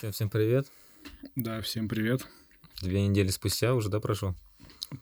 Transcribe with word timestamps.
Че, 0.00 0.12
всем 0.12 0.30
привет. 0.30 0.66
Да, 1.36 1.60
всем 1.60 1.86
привет. 1.86 2.26
Две 2.80 3.06
недели 3.06 3.28
спустя 3.28 3.74
уже, 3.74 3.90
да, 3.90 4.00
прошло? 4.00 4.34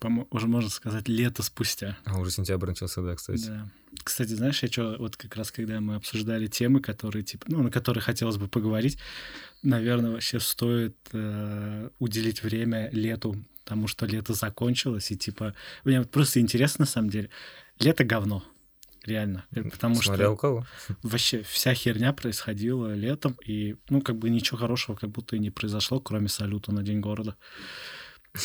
Помо- 0.01 0.27
уже 0.31 0.49
можно 0.49 0.69
сказать 0.71 1.07
лето 1.07 1.45
спустя. 1.45 1.97
А, 2.05 2.19
уже 2.19 2.33
сентябрь 2.33 2.67
начался, 2.71 3.01
да, 3.03 3.15
кстати. 3.15 3.47
Да. 3.47 3.71
Кстати, 4.03 4.31
знаешь, 4.31 4.61
я 4.65 4.69
что, 4.69 4.97
вот 4.99 5.17
как 5.17 5.37
раз 5.37 5.53
когда 5.53 5.81
мы 5.81 5.95
обсуждали 5.95 6.49
темы, 6.49 6.81
которые, 6.81 7.23
типа, 7.23 7.47
ну, 7.49 7.63
на 7.63 7.71
которые 7.71 8.03
хотелось 8.03 8.39
бы 8.39 8.49
поговорить, 8.49 8.99
наверное, 9.63 10.11
вообще 10.11 10.41
стоит 10.41 10.97
э, 11.13 11.91
уделить 12.01 12.43
время 12.43 12.91
лету, 12.91 13.37
потому 13.63 13.87
что 13.87 14.05
лето 14.05 14.35
закончилось, 14.35 15.13
и, 15.13 15.17
типа, 15.17 15.55
мне 15.85 16.01
вот 16.01 16.11
просто 16.11 16.41
интересно, 16.41 16.83
на 16.83 16.87
самом 16.87 17.11
деле, 17.11 17.31
лето 17.79 18.03
говно. 18.03 18.43
Реально. 19.05 19.45
Э, 19.53 19.63
Потому 19.63 19.95
Смотря 19.97 20.27
что 20.27 20.33
у 20.33 20.37
кого. 20.37 20.67
вообще 21.03 21.43
вся 21.43 21.75
херня 21.75 22.13
происходила 22.13 22.95
летом, 22.95 23.37
и, 23.45 23.77
ну, 23.89 24.01
как 24.01 24.17
бы 24.17 24.31
ничего 24.31 24.59
хорошего 24.59 24.97
как 24.97 25.11
будто 25.11 25.37
и 25.37 25.39
не 25.39 25.51
произошло, 25.51 26.01
кроме 26.01 26.29
салюта 26.29 26.73
на 26.73 26.83
День 26.83 27.01
города. 27.01 27.37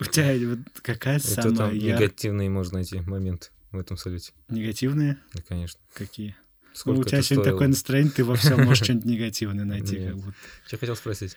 У 0.00 0.04
тебя 0.04 0.58
какая 0.82 1.18
самая 1.18 1.72
негативные 1.72 2.48
можно 2.48 2.78
найти 2.78 3.00
моменты 3.00 3.48
в 3.72 3.78
этом 3.78 3.96
салюте. 3.96 4.32
Негативные? 4.48 5.18
Да, 5.32 5.42
конечно. 5.46 5.80
Какие? 5.92 6.36
Ну, 6.62 6.70
Сколько 6.74 7.00
у 7.00 7.04
тебя 7.04 7.22
сегодня 7.22 7.52
такое 7.52 7.68
настроение, 7.68 8.12
ты 8.12 8.24
во 8.24 8.36
всем 8.36 8.64
можешь 8.64 8.84
что-нибудь 8.84 9.06
негативное 9.06 9.64
найти. 9.64 10.06
Как 10.06 10.16
будто. 10.16 10.34
Что 10.66 10.78
хотел 10.78 10.96
спросить? 10.96 11.36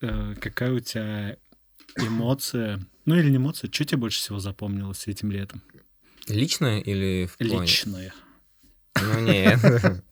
Э, 0.00 0.34
Какая 0.40 0.72
у 0.72 0.80
тебя 0.80 1.36
эмоция, 1.96 2.84
ну 3.04 3.16
или 3.16 3.30
не 3.30 3.36
эмоция, 3.36 3.70
что 3.70 3.84
тебе 3.84 3.98
больше 3.98 4.18
всего 4.18 4.38
запомнилось 4.38 5.06
этим 5.06 5.30
летом? 5.30 5.62
Личное 6.28 6.80
или 6.80 7.26
в 7.26 7.36
плане? 7.36 7.60
Личное. 7.62 8.14
Ну, 9.00 9.20
нет. 9.20 9.60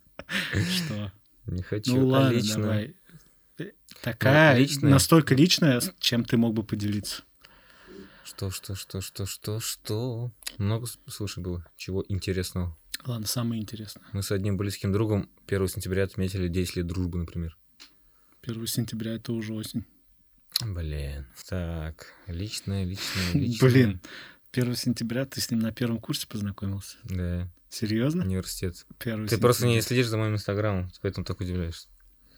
Что? 0.68 1.12
Не 1.46 1.62
хочу. 1.62 1.96
Ну 1.96 2.08
а 2.14 2.18
ладно, 2.20 2.40
давай. 2.54 2.96
Э, 3.58 3.70
Такая, 4.02 4.58
личное. 4.58 4.90
настолько 4.90 5.34
личная, 5.34 5.82
чем 5.98 6.24
ты 6.24 6.36
мог 6.36 6.54
бы 6.54 6.62
поделиться? 6.62 7.22
Что, 8.24 8.50
что, 8.50 8.74
что, 8.74 9.00
что, 9.00 9.26
что, 9.26 9.60
что? 9.60 10.32
Много, 10.58 10.86
слушай, 11.08 11.42
было 11.42 11.66
чего 11.76 12.04
интересного. 12.08 12.76
Ладно, 13.04 13.26
самое 13.26 13.60
интересное. 13.60 14.04
Мы 14.12 14.22
с 14.22 14.30
одним 14.30 14.56
близким 14.56 14.92
другом 14.92 15.28
1 15.46 15.68
сентября 15.68 16.04
отметили 16.04 16.48
10 16.48 16.76
лет 16.76 16.86
дружбы, 16.86 17.18
например. 17.18 17.56
1 18.42 18.66
сентября 18.66 19.14
это 19.14 19.32
уже 19.32 19.54
осень. 19.54 19.84
Блин. 20.64 21.26
Так, 21.48 22.12
личное, 22.26 22.84
личное, 22.84 23.32
личное. 23.34 23.70
Блин, 23.70 24.00
1 24.52 24.76
сентября 24.76 25.24
ты 25.24 25.40
с 25.40 25.50
ним 25.50 25.60
на 25.60 25.72
первом 25.72 25.98
курсе 25.98 26.26
познакомился? 26.26 26.96
Да, 27.04 27.48
Серьезно? 27.70 28.24
университет. 28.24 28.84
1 29.00 29.28
Ты 29.28 29.38
просто 29.38 29.66
не 29.66 29.74
сентября. 29.74 29.86
следишь 29.88 30.06
за 30.08 30.18
моим 30.18 30.34
инстаграмом, 30.34 30.90
поэтому 31.00 31.24
так 31.24 31.40
удивляешься. 31.40 31.88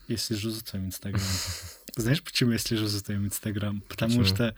Я 0.07 0.17
слежу 0.17 0.51
за 0.51 0.65
твоим 0.65 0.87
инстаграмом. 0.87 1.27
Знаешь, 1.97 2.23
почему 2.23 2.53
я 2.53 2.59
слежу 2.59 2.87
за 2.87 3.03
твоим 3.03 3.25
инстаграмом? 3.27 3.81
Потому 3.89 4.19
Почему? 4.21 4.25
что, 4.37 4.57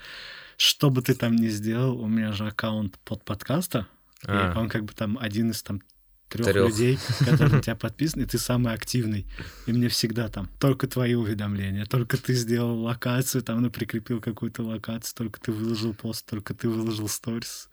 что 0.57 0.91
бы 0.91 1.03
ты 1.03 1.15
там 1.15 1.37
ни 1.37 1.49
сделал, 1.49 2.01
у 2.01 2.07
меня 2.09 2.33
же 2.33 2.47
аккаунт 2.47 2.99
под 3.01 3.25
подкаста, 3.25 3.87
и 4.23 4.27
А. 4.29 4.55
он 4.59 4.69
как 4.69 4.85
бы 4.85 4.93
там 4.93 5.19
один 5.19 5.51
из 5.51 5.63
там 5.63 5.81
трех 6.29 6.55
людей, 6.55 6.99
которые 7.21 7.57
на 7.57 7.63
тебя 7.63 7.77
подписаны, 7.77 8.23
и 8.23 8.27
ты 8.27 8.39
самый 8.39 8.73
активный. 8.73 9.27
И 9.67 9.73
мне 9.73 9.89
всегда 9.89 10.29
там 10.29 10.49
только 10.59 10.87
твои 10.87 11.15
уведомления, 11.15 11.87
только 11.87 12.17
ты 12.17 12.35
сделал 12.35 12.81
локацию, 12.83 13.43
там, 13.43 13.63
ну, 13.63 13.71
прикрепил 13.71 14.21
какую-то 14.21 14.63
локацию, 14.63 15.15
только 15.17 15.41
ты 15.41 15.53
выложил 15.53 15.95
пост, 15.95 16.27
только 16.27 16.55
ты 16.55 16.69
выложил 16.69 17.09
сторис. 17.09 17.69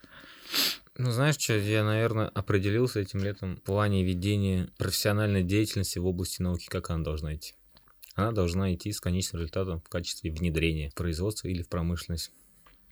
Ну, 0.95 1.11
знаешь 1.11 1.37
что, 1.39 1.57
я, 1.57 1.83
наверное, 1.83 2.27
определился 2.27 2.99
этим 2.99 3.23
летом 3.23 3.55
в 3.57 3.61
плане 3.61 4.03
ведения 4.03 4.69
профессиональной 4.77 5.43
деятельности 5.43 5.97
в 5.97 6.05
области 6.05 6.41
науки, 6.41 6.67
как 6.69 6.91
она 6.91 7.03
должна 7.03 7.35
идти. 7.35 7.55
Она 8.15 8.31
должна 8.31 8.73
идти 8.73 8.91
с 8.91 8.99
конечным 8.99 9.41
результатом 9.41 9.81
в 9.81 9.89
качестве 9.89 10.31
внедрения 10.31 10.91
в 10.91 10.93
производство 10.93 11.47
или 11.47 11.63
в 11.63 11.69
промышленность. 11.69 12.31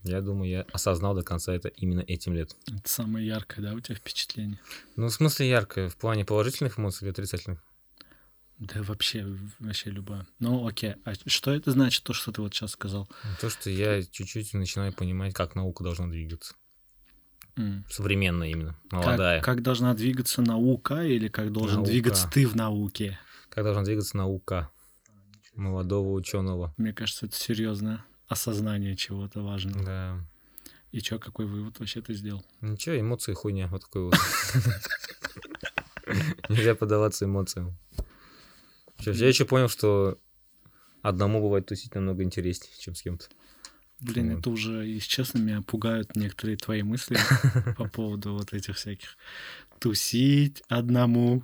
Я 0.03 0.21
думаю, 0.21 0.49
я 0.49 0.61
осознал 0.73 1.13
до 1.13 1.21
конца 1.21 1.53
это 1.53 1.67
именно 1.69 2.01
этим 2.01 2.33
летом. 2.33 2.57
Это 2.67 2.89
самое 2.89 3.25
яркое, 3.27 3.63
да, 3.65 3.73
у 3.73 3.79
тебя 3.79 3.95
впечатление? 3.95 4.59
Ну, 4.95 5.07
в 5.07 5.13
смысле 5.13 5.47
яркое, 5.49 5.89
в 5.89 5.95
плане 5.97 6.25
положительных 6.25 6.79
эмоций 6.79 7.05
или 7.05 7.11
отрицательных? 7.11 7.63
Да 8.57 8.81
вообще, 8.83 9.25
вообще 9.59 9.89
любое. 9.91 10.25
Ну, 10.39 10.67
окей. 10.67 10.95
А 11.03 11.13
что 11.25 11.51
это 11.51 11.71
значит, 11.71 12.03
то, 12.03 12.13
что 12.13 12.31
ты 12.31 12.41
вот 12.41 12.53
сейчас 12.53 12.71
сказал? 12.71 13.09
То, 13.39 13.49
что 13.49 13.69
я 13.69 14.03
чуть-чуть 14.03 14.53
начинаю 14.53 14.93
понимать, 14.93 15.33
как 15.33 15.55
наука 15.55 15.83
должна 15.83 16.07
двигаться. 16.07 16.55
М. 17.57 17.85
Современная 17.89 18.49
именно, 18.49 18.75
Как, 18.89 19.05
молодая. 19.05 19.41
как 19.41 19.61
должна 19.61 19.93
двигаться 19.93 20.41
наука 20.41 21.03
или 21.03 21.27
как 21.27 21.51
должен 21.51 21.77
Наука. 21.77 21.91
двигаться 21.91 22.29
ты 22.31 22.47
в 22.47 22.55
науке? 22.55 23.19
Как 23.49 23.63
должна 23.63 23.83
двигаться 23.83 24.15
наука 24.15 24.69
молодого 25.55 26.11
ученого. 26.11 26.73
Мне 26.77 26.93
кажется, 26.93 27.25
это 27.25 27.35
серьезное 27.35 28.05
осознание 28.31 28.95
чего-то 28.95 29.41
важного. 29.41 29.83
Да. 29.83 30.25
И 30.93 31.01
чё, 31.01 31.19
какой 31.19 31.45
вывод 31.45 31.79
вообще 31.79 32.01
ты 32.01 32.13
сделал? 32.13 32.45
Ничего, 32.61 32.97
эмоции 32.97 33.33
хуйня, 33.33 33.67
вот 33.67 33.81
такой 33.81 34.03
вот. 34.05 34.15
Нельзя 36.49 36.75
поддаваться 36.75 37.25
эмоциям. 37.25 37.77
Я 38.99 39.27
еще 39.27 39.45
понял, 39.45 39.67
что 39.67 40.17
одному 41.01 41.41
бывает 41.41 41.65
тусить 41.65 41.93
намного 41.93 42.23
интереснее, 42.23 42.71
чем 42.77 42.95
с 42.95 43.01
кем-то. 43.01 43.25
Блин, 43.99 44.37
это 44.39 44.49
уже, 44.49 44.85
если 44.85 45.07
честно, 45.07 45.39
меня 45.39 45.61
пугают 45.61 46.15
некоторые 46.15 46.57
твои 46.57 46.83
мысли 46.83 47.17
по 47.77 47.87
поводу 47.87 48.33
вот 48.33 48.53
этих 48.53 48.77
всяких 48.77 49.17
тусить 49.79 50.63
одному. 50.69 51.43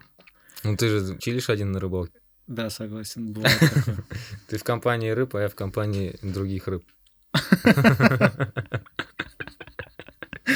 Ну 0.63 0.77
ты 0.77 0.87
же 0.87 1.17
чилишь 1.19 1.49
один 1.49 1.71
на 1.73 1.79
рыбалке. 1.79 2.19
Да, 2.47 2.69
согласен. 2.69 3.35
Ты 4.47 4.58
в 4.58 4.63
компании 4.63 5.09
рыб, 5.09 5.35
а 5.35 5.41
я 5.41 5.50
в 5.50 5.56
компании 5.56 6.18
других 6.22 6.68
рыб. 6.68 6.85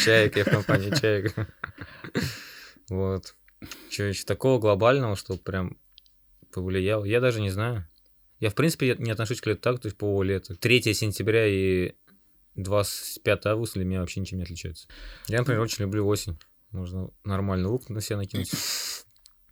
Чаек, 0.03 0.37
я 0.37 0.45
в 0.45 0.49
компании 0.49 0.89
чаек. 0.99 1.35
Вот. 2.89 3.35
Что 3.89 4.03
еще 4.03 4.23
такого 4.23 4.57
глобального, 4.57 5.15
что 5.15 5.37
прям 5.37 5.77
повлияло? 6.51 7.03
Я 7.03 7.19
даже 7.19 7.41
не 7.41 7.49
знаю. 7.49 7.87
Я, 8.39 8.49
в 8.49 8.55
принципе, 8.55 8.95
не 8.97 9.11
отношусь 9.11 9.41
к 9.41 9.47
лету 9.47 9.61
так, 9.61 9.81
то 9.81 9.87
есть 9.87 9.97
по 9.97 10.23
лету. 10.23 10.55
3 10.55 10.93
сентября 10.93 11.45
и 11.45 11.93
25 12.55 13.45
августа 13.45 13.79
для 13.79 13.85
меня 13.85 13.99
вообще 13.99 14.21
ничем 14.21 14.37
не 14.37 14.43
отличаются. 14.43 14.87
Я, 15.27 15.39
например, 15.39 15.61
очень 15.61 15.83
люблю 15.83 16.07
осень. 16.07 16.39
Можно 16.71 17.11
нормальный 17.23 17.67
лук 17.67 17.89
на 17.89 18.01
себя 18.01 18.17
накинуть, 18.17 18.51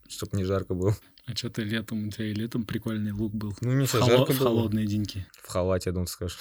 чтобы 0.08 0.38
не 0.38 0.46
жарко 0.46 0.74
было. 0.74 0.96
А 1.30 1.36
что 1.36 1.50
ты 1.50 1.64
летом, 1.64 2.08
у 2.08 2.12
тебя 2.12 2.26
и 2.26 2.34
летом 2.34 2.66
прикольный 2.66 3.12
лук 3.12 3.34
был. 3.34 3.56
Ну, 3.62 3.74
не 3.74 3.86
холо- 3.86 4.06
жарко 4.06 4.34
в 4.34 4.40
было. 4.40 4.50
холодные 4.50 4.88
деньки. 4.88 5.28
В 5.44 5.48
халате, 5.48 5.90
я 5.90 5.94
думаю, 5.94 6.08
ты 6.08 6.14
скажешь. 6.14 6.40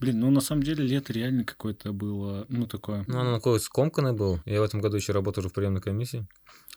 Блин, 0.00 0.18
ну 0.18 0.30
на 0.30 0.40
самом 0.40 0.64
деле 0.64 0.84
лето 0.84 1.12
реально 1.12 1.44
какое-то 1.44 1.92
было, 1.92 2.44
ну 2.48 2.66
такое. 2.66 3.04
Ну, 3.06 3.20
оно 3.20 3.36
такое 3.36 3.60
скомканное 3.60 4.12
было. 4.12 4.42
Я 4.46 4.60
в 4.60 4.64
этом 4.64 4.80
году 4.80 4.96
еще 4.96 5.12
работаю 5.12 5.42
уже 5.42 5.48
в 5.48 5.52
приемной 5.52 5.80
комиссии. 5.80 6.26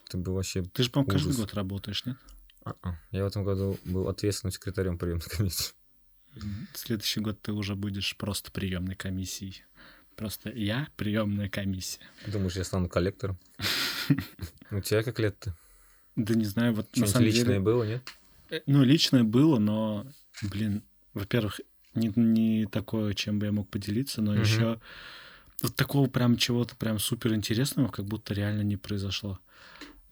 Это 0.06 0.18
был 0.18 0.34
вообще... 0.34 0.62
Ты 0.62 0.84
же, 0.84 0.90
по-моему, 0.90 1.10
каждый 1.10 1.30
ужас. 1.30 1.40
год 1.40 1.54
работаешь, 1.54 2.04
нет? 2.06 2.16
А-а. 2.64 3.00
Я 3.10 3.24
в 3.24 3.26
этом 3.26 3.42
году 3.42 3.76
был 3.84 4.08
ответственным 4.08 4.52
секретарем 4.52 4.96
приемной 4.96 5.26
комиссии. 5.28 5.74
Следующий 6.74 7.18
год 7.18 7.42
ты 7.42 7.52
уже 7.52 7.74
будешь 7.74 8.16
просто 8.16 8.52
приемной 8.52 8.94
комиссией. 8.94 9.64
Просто 10.14 10.50
я 10.50 10.86
приемная 10.96 11.48
комиссия. 11.48 12.00
Думаешь, 12.28 12.54
я 12.54 12.62
стану 12.62 12.88
коллектором? 12.88 13.38
У 14.70 14.80
тебя 14.80 15.02
как 15.02 15.18
лет-то? 15.18 15.56
Да 16.16 16.34
не 16.34 16.44
знаю, 16.46 16.74
вот 16.74 16.86
на 16.96 17.06
Что-нибудь 17.06 17.12
самом 17.12 17.26
личное 17.26 17.44
деле... 17.44 17.60
было, 17.60 17.82
нет? 17.84 18.02
э, 18.50 18.60
Ну, 18.66 18.82
личное 18.82 19.22
было, 19.22 19.58
но, 19.58 20.06
блин, 20.42 20.82
во-первых, 21.12 21.60
не, 21.94 22.12
не 22.16 22.66
такое, 22.66 23.14
чем 23.14 23.38
бы 23.38 23.46
я 23.46 23.52
мог 23.52 23.68
поделиться, 23.68 24.22
но 24.22 24.32
Мгм. 24.32 24.42
еще 24.42 24.80
вот 25.62 25.74
такого 25.76 26.08
прям 26.08 26.36
чего-то 26.36 26.74
прям 26.76 26.98
супер 26.98 27.34
интересного, 27.34 27.88
как 27.88 28.06
будто 28.06 28.34
реально 28.34 28.62
не 28.62 28.76
произошло. 28.76 29.38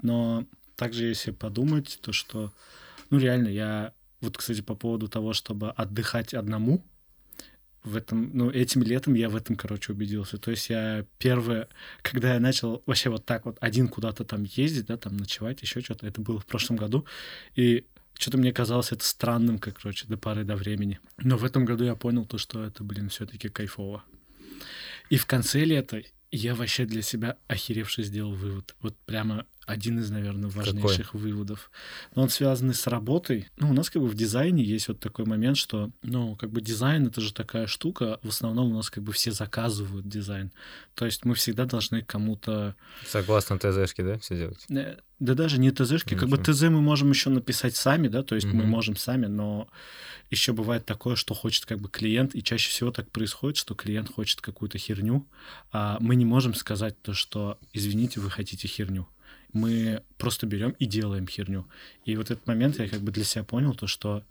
Но 0.03 0.47
также, 0.77 1.07
если 1.07 1.31
подумать, 1.31 1.99
то 2.03 2.13
что, 2.13 2.53
ну, 3.11 3.19
реально, 3.19 3.49
я 3.49 3.93
вот, 4.21 4.37
кстати, 4.37 4.61
по 4.61 4.75
поводу 4.75 5.09
того, 5.09 5.33
чтобы 5.33 5.71
отдыхать 5.71 6.35
одному, 6.35 6.85
в 7.85 7.97
этом, 7.97 8.31
ну, 8.33 8.51
этим 8.51 8.83
летом 8.83 9.15
я 9.15 9.29
в 9.29 9.37
этом, 9.37 9.57
короче, 9.57 9.93
убедился. 9.93 10.39
То 10.39 10.51
есть 10.51 10.71
я 10.71 11.05
первое, 11.19 11.69
когда 12.03 12.35
я 12.35 12.41
начал 12.41 12.83
вообще 12.87 13.11
вот 13.11 13.27
так 13.27 13.45
вот 13.45 13.59
один 13.61 13.89
куда-то 13.89 14.25
там 14.25 14.45
ездить, 14.45 14.87
да, 14.87 14.97
там 14.97 15.17
ночевать, 15.17 15.61
еще 15.63 15.81
что-то, 15.81 16.07
это 16.07 16.21
было 16.21 16.41
в 16.41 16.47
прошлом 16.47 16.77
году, 16.77 17.05
и 17.55 17.85
что-то 18.19 18.39
мне 18.39 18.53
казалось 18.53 18.93
это 18.93 19.05
странным, 19.05 19.59
как, 19.59 19.81
короче, 19.81 20.07
до 20.07 20.17
поры 20.17 20.45
до 20.45 20.57
времени. 20.57 20.99
Но 21.19 21.37
в 21.37 21.45
этом 21.45 21.65
году 21.65 21.85
я 21.85 21.95
понял 21.95 22.25
то, 22.25 22.39
что 22.39 22.65
это, 22.65 22.83
блин, 22.83 23.11
все-таки 23.11 23.49
кайфово. 23.49 24.03
И 25.11 25.17
в 25.17 25.27
конце 25.27 25.65
лета 25.65 26.03
я 26.31 26.55
вообще 26.55 26.87
для 26.87 27.03
себя 27.03 27.37
охеревший 27.49 28.05
сделал 28.05 28.35
вывод. 28.35 28.75
Вот 28.81 28.97
прямо 29.05 29.47
один 29.67 29.99
из, 29.99 30.11
наверное, 30.11 30.51
важнейших 30.51 31.07
Какой? 31.07 31.21
выводов. 31.21 31.71
Но 32.15 32.23
он 32.23 32.29
связан 32.29 32.73
с 32.73 32.87
работой. 32.87 33.49
Ну, 33.57 33.71
у 33.71 33.73
нас 33.73 33.91
как 33.91 34.03
бы 34.03 34.09
в 34.09 34.15
дизайне 34.15 34.63
есть 34.63 34.89
вот 34.89 35.01
такой 35.01 35.25
момент, 35.25 35.57
что, 35.57 35.91
ну, 36.03 36.37
как 36.37 36.51
бы 36.51 36.61
дизайн— 36.61 37.07
это 37.09 37.21
же 37.21 37.33
такая 37.33 37.67
штука, 37.67 38.19
в 38.23 38.29
основном 38.29 38.73
у 38.73 38.75
нас 38.75 38.91
как 38.91 39.03
бы 39.03 39.13
все 39.13 39.33
заказывают 39.33 40.07
дизайн. 40.07 40.53
То 40.95 41.07
есть 41.07 41.25
мы 41.25 41.35
всегда 41.35 41.65
должны 41.65 42.03
кому-то... 42.03 42.77
Согласно 43.07 43.59
ТЗшке, 43.59 44.03
да, 44.03 44.19
все 44.19 44.37
делать? 44.37 44.65
Э, 44.71 44.97
да 45.19 45.35
даже 45.35 45.59
не 45.59 45.71
ТЗшки, 45.71 46.15
как 46.15 46.29
бы 46.29 46.39
ТЗ 46.39 46.63
мы 46.63 46.81
можем 46.81 47.11
еще 47.11 47.31
написать 47.31 47.77
сами, 47.77 48.09
да, 48.09 48.23
то 48.23 48.35
есть 48.35 48.47
угу. 48.47 48.57
мы 48.57 48.65
можем 48.65 48.97
сами, 48.97 49.27
но 49.27 49.69
еще 50.31 50.53
бывает 50.53 50.85
такое, 50.85 51.17
что 51.17 51.35
хочет 51.35 51.67
как 51.67 51.81
бы 51.81 51.89
клиент, 51.89 52.35
и 52.35 52.43
чаще 52.43 52.69
всего 52.69 52.91
так 52.91 53.11
происходит, 53.11 53.57
что 53.57 53.75
клиент 53.75 54.13
хочет 54.13 54.41
какую-то 54.41 54.79
херню, 54.79 55.27
а 55.73 55.99
мы 56.01 56.17
не 56.17 56.25
можем 56.25 56.55
сказать 56.55 57.01
то, 57.01 57.15
что, 57.15 57.59
извините, 57.73 58.21
вы 58.21 58.31
хотите 58.31 58.69
херню 58.69 59.09
мы 59.55 60.03
просто 60.19 60.47
берем 60.47 60.73
и 60.73 60.85
делаем 60.85 61.27
херню. 61.27 61.67
И 62.05 62.17
вот 62.17 62.31
этот 62.31 62.47
момент 62.47 62.79
я 62.79 62.89
как 62.89 63.01
бы 63.01 63.13
для 63.13 63.25
себя 63.25 63.45
понял, 63.45 63.75
то 63.75 63.87
что, 63.87 64.23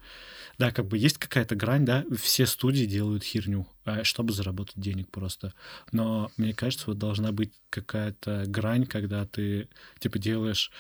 да, 0.60 0.72
как 0.72 0.86
бы 0.86 0.98
есть 0.98 1.18
какая-то 1.18 1.56
грань, 1.56 1.86
да, 1.86 2.06
все 2.22 2.46
студии 2.46 2.86
делают 2.86 3.24
херню, 3.24 3.66
а, 3.86 4.04
чтобы 4.04 4.34
заработать 4.34 4.80
денег 4.80 5.10
просто. 5.10 5.54
Но 5.92 6.30
мне 6.38 6.54
кажется, 6.54 6.88
вот 6.88 7.00
должна 7.00 7.32
быть 7.32 7.54
какая-то 7.70 8.44
грань, 8.48 8.86
когда 8.86 9.26
ты, 9.26 9.70
типа, 10.00 10.20
делаешь, 10.20 10.72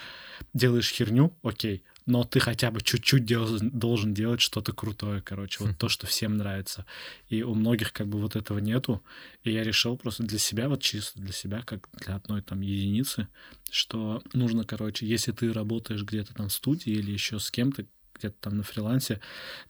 делаешь 0.54 0.92
херню, 0.92 1.34
окей, 1.42 1.84
но 2.05 2.23
ты 2.23 2.39
хотя 2.39 2.71
бы 2.71 2.81
чуть-чуть 2.81 3.25
дел, 3.25 3.47
должен 3.61 4.13
делать 4.13 4.41
что-то 4.41 4.73
крутое, 4.73 5.21
короче, 5.21 5.63
вот 5.63 5.77
то, 5.77 5.89
что 5.89 6.07
всем 6.07 6.38
нравится. 6.38 6.85
И 7.29 7.44
у 7.44 7.53
многих 7.55 7.94
как 7.94 8.07
бы 8.07 8.19
вот 8.19 8.35
этого 8.35 8.59
нету. 8.59 9.03
И 9.44 9.51
я 9.51 9.63
решил 9.63 9.97
просто 9.97 10.23
для 10.23 10.39
себя, 10.39 10.69
вот 10.69 10.81
чисто 10.81 11.21
для 11.21 11.33
себя, 11.33 11.61
как 11.63 11.88
для 11.94 12.15
одной 12.15 12.41
там 12.41 12.61
единицы, 12.61 13.27
что 13.69 14.21
нужно, 14.33 14.65
короче, 14.65 15.05
если 15.05 15.31
ты 15.31 15.51
работаешь 15.53 16.03
где-то 16.03 16.33
там 16.33 16.50
в 16.50 16.53
студии 16.53 16.91
или 16.91 17.11
еще 17.11 17.39
с 17.39 17.50
кем-то, 17.50 17.85
где-то 18.24 18.38
там 18.40 18.58
на 18.58 18.64
фрилансе, 18.64 19.20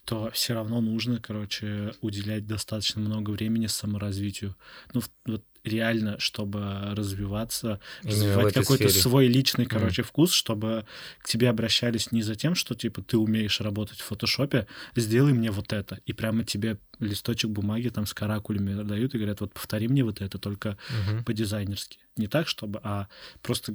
то 0.05 0.29
все 0.31 0.53
равно 0.53 0.81
нужно, 0.81 1.19
короче, 1.19 1.93
уделять 2.01 2.45
достаточно 2.45 3.01
много 3.01 3.31
времени 3.31 3.67
саморазвитию. 3.67 4.55
Ну, 4.93 5.01
вот 5.25 5.43
реально, 5.63 6.19
чтобы 6.19 6.93
развиваться, 6.93 7.79
Именно 8.03 8.15
развивать 8.15 8.53
какой-то 8.53 8.89
свой 8.89 9.27
личный, 9.27 9.65
короче, 9.65 10.01
mm. 10.01 10.05
вкус, 10.05 10.33
чтобы 10.33 10.85
к 11.19 11.27
тебе 11.27 11.49
обращались 11.49 12.11
не 12.11 12.21
за 12.21 12.35
тем, 12.35 12.53
что, 12.53 12.75
типа, 12.75 13.01
ты 13.01 13.17
умеешь 13.17 13.61
работать 13.61 13.99
в 13.99 14.03
фотошопе, 14.03 14.67
сделай 14.95 15.33
мне 15.33 15.51
вот 15.51 15.71
это. 15.71 15.99
И 16.05 16.13
прямо 16.13 16.43
тебе 16.43 16.77
листочек 16.99 17.49
бумаги 17.49 17.89
там 17.89 18.05
с 18.05 18.13
каракулями 18.13 18.83
дают 18.83 19.15
и 19.15 19.17
говорят, 19.17 19.41
вот 19.41 19.53
повтори 19.53 19.87
мне 19.87 20.03
вот 20.03 20.21
это, 20.21 20.37
только 20.37 20.77
uh 20.89 21.23
по-дизайнерски. 21.23 21.99
Не 22.15 22.27
так, 22.27 22.47
чтобы, 22.47 22.79
а 22.83 23.07
просто 23.41 23.73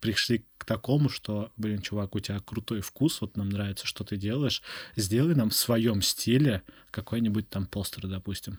пришли 0.00 0.44
к 0.58 0.64
такому, 0.64 1.08
что, 1.08 1.50
блин, 1.56 1.80
чувак, 1.80 2.14
у 2.14 2.20
тебя 2.20 2.38
крутой 2.40 2.82
вкус, 2.82 3.20
вот 3.20 3.36
нам 3.36 3.48
нравится, 3.48 3.86
что 3.86 4.04
ты 4.04 4.16
делаешь, 4.16 4.62
сделай 4.96 5.34
нам 5.34 5.50
в 5.50 5.56
своем 5.56 6.02
стиле 6.02 6.62
какой-нибудь 6.90 7.48
там 7.48 7.66
постер, 7.66 8.06
допустим. 8.06 8.58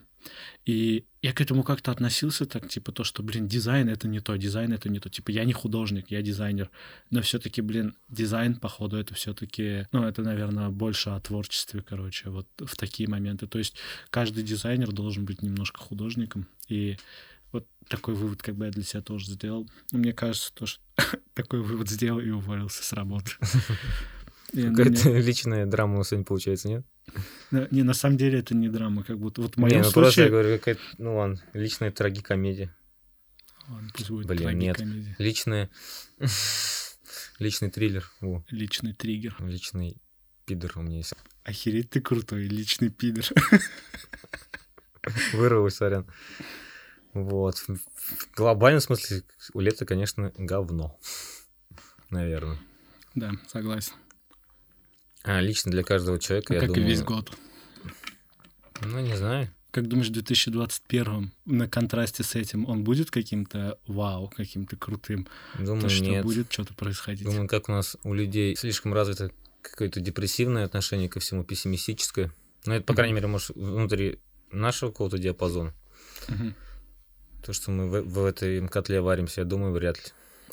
И 0.64 1.04
я 1.20 1.32
к 1.32 1.40
этому 1.40 1.62
как-то 1.62 1.90
относился 1.90 2.46
так, 2.46 2.68
типа 2.68 2.92
то, 2.92 3.04
что, 3.04 3.22
блин, 3.22 3.48
дизайн 3.48 3.88
это 3.88 4.08
не 4.08 4.20
то, 4.20 4.36
дизайн 4.36 4.72
это 4.72 4.88
не 4.88 5.00
то. 5.00 5.08
Типа 5.08 5.30
я 5.30 5.44
не 5.44 5.52
художник, 5.52 6.10
я 6.10 6.22
дизайнер. 6.22 6.70
Но 7.10 7.22
все-таки, 7.22 7.60
блин, 7.60 7.96
дизайн, 8.08 8.56
походу, 8.56 8.96
это 8.96 9.14
все-таки, 9.14 9.86
ну, 9.92 10.04
это, 10.04 10.22
наверное, 10.22 10.68
больше 10.68 11.10
о 11.10 11.20
творчестве, 11.20 11.82
короче, 11.82 12.30
вот 12.30 12.46
в 12.58 12.76
такие 12.76 13.08
моменты. 13.08 13.46
То 13.46 13.58
есть 13.58 13.76
каждый 14.10 14.44
дизайнер 14.44 14.92
должен 14.92 15.24
быть 15.24 15.42
немножко 15.42 15.80
художником. 15.80 16.46
И 16.68 16.96
вот 17.52 17.66
такой 17.88 18.14
вывод 18.14 18.42
как 18.42 18.56
бы 18.56 18.66
я 18.66 18.70
для 18.70 18.82
себя 18.82 19.02
тоже 19.02 19.26
сделал. 19.26 19.68
Но 19.90 19.98
мне 19.98 20.12
кажется, 20.12 20.52
то, 20.54 20.66
что 20.66 20.82
такой 21.34 21.60
вывод 21.60 21.88
сделал 21.88 22.20
и 22.20 22.30
уволился 22.30 22.82
с 22.82 22.92
работы. 22.92 23.32
Какая-то 24.52 25.10
личная 25.18 25.66
драма 25.66 25.98
у 25.98 26.04
сегодня 26.04 26.26
получается, 26.26 26.68
нет? 26.68 26.86
Не, 27.70 27.82
на 27.82 27.94
самом 27.94 28.18
деле 28.18 28.40
это 28.40 28.54
не 28.54 28.68
драма, 28.68 29.02
как 29.02 29.18
будто. 29.18 29.40
Вот 29.42 29.54
в 29.54 29.56
моем 29.58 29.78
не, 29.78 29.82
ну 29.82 29.84
случае... 29.84 30.02
просто 30.02 30.22
я 30.22 30.28
говорю, 30.28 30.58
какая-то, 30.58 30.80
ну 30.98 31.16
ладно, 31.16 31.42
личная 31.54 31.90
трагикомедия. 31.90 32.74
Ладно, 33.68 33.90
пусть 33.94 34.10
будет 34.10 34.26
Блин, 34.26 34.58
нет. 34.58 34.82
Личная... 35.18 35.70
Личный 37.38 37.70
триллер. 37.70 38.10
Во. 38.20 38.44
Личный 38.50 38.92
триггер. 38.92 39.34
Личный 39.40 40.00
пидор 40.44 40.72
у 40.76 40.82
меня 40.82 40.98
есть. 40.98 41.14
Охереть 41.44 41.90
ты 41.90 42.00
крутой, 42.00 42.44
личный 42.44 42.90
пидор. 42.90 43.24
Вырвалось, 45.32 45.74
сорян. 45.74 46.06
Вот. 47.14 47.56
В 47.58 47.78
глобальном 48.36 48.80
смысле 48.80 49.22
у 49.52 49.60
лета, 49.60 49.84
конечно, 49.84 50.32
говно. 50.36 50.98
Наверное. 52.10 52.58
Да, 53.14 53.32
согласен. 53.48 53.92
А, 55.24 55.40
лично 55.40 55.70
для 55.70 55.82
каждого 55.82 56.18
человека, 56.18 56.52
а 56.52 56.54
я 56.54 56.60
как 56.60 56.70
думаю... 56.70 56.86
и 56.86 56.90
весь 56.90 57.02
год. 57.02 57.32
Ну, 58.80 59.00
не 59.00 59.16
знаю. 59.16 59.50
Как 59.70 59.88
думаешь, 59.88 60.08
в 60.08 60.12
2021 60.12 61.32
на 61.46 61.68
контрасте 61.68 62.22
с 62.22 62.34
этим 62.34 62.68
он 62.68 62.84
будет 62.84 63.10
каким-то 63.10 63.78
вау, 63.86 64.28
каким-то 64.28 64.76
крутым? 64.76 65.26
Думаю, 65.58 65.82
То, 65.82 65.88
что 65.88 66.04
нет. 66.04 66.24
будет 66.24 66.52
что-то 66.52 66.74
происходить? 66.74 67.24
Думаю, 67.24 67.48
как 67.48 67.68
у 67.68 67.72
нас 67.72 67.96
у 68.04 68.12
людей 68.12 68.54
слишком 68.56 68.92
развито 68.92 69.30
какое-то 69.62 70.00
депрессивное 70.00 70.66
отношение 70.66 71.08
ко 71.08 71.20
всему, 71.20 71.44
пессимистическое. 71.44 72.32
Ну, 72.66 72.74
это, 72.74 72.84
по 72.84 72.94
крайней 72.94 73.14
мере, 73.14 73.28
может, 73.28 73.56
внутри 73.56 74.18
нашего 74.50 74.90
какого-то 74.90 75.18
диапазона. 75.18 75.72
То, 77.44 77.52
что 77.52 77.70
мы 77.70 77.88
в, 77.88 78.02
в 78.02 78.24
этой 78.24 78.66
котле 78.68 79.00
варимся, 79.00 79.40
я 79.40 79.44
думаю, 79.44 79.72
вряд 79.72 79.96
ли. 79.98 80.04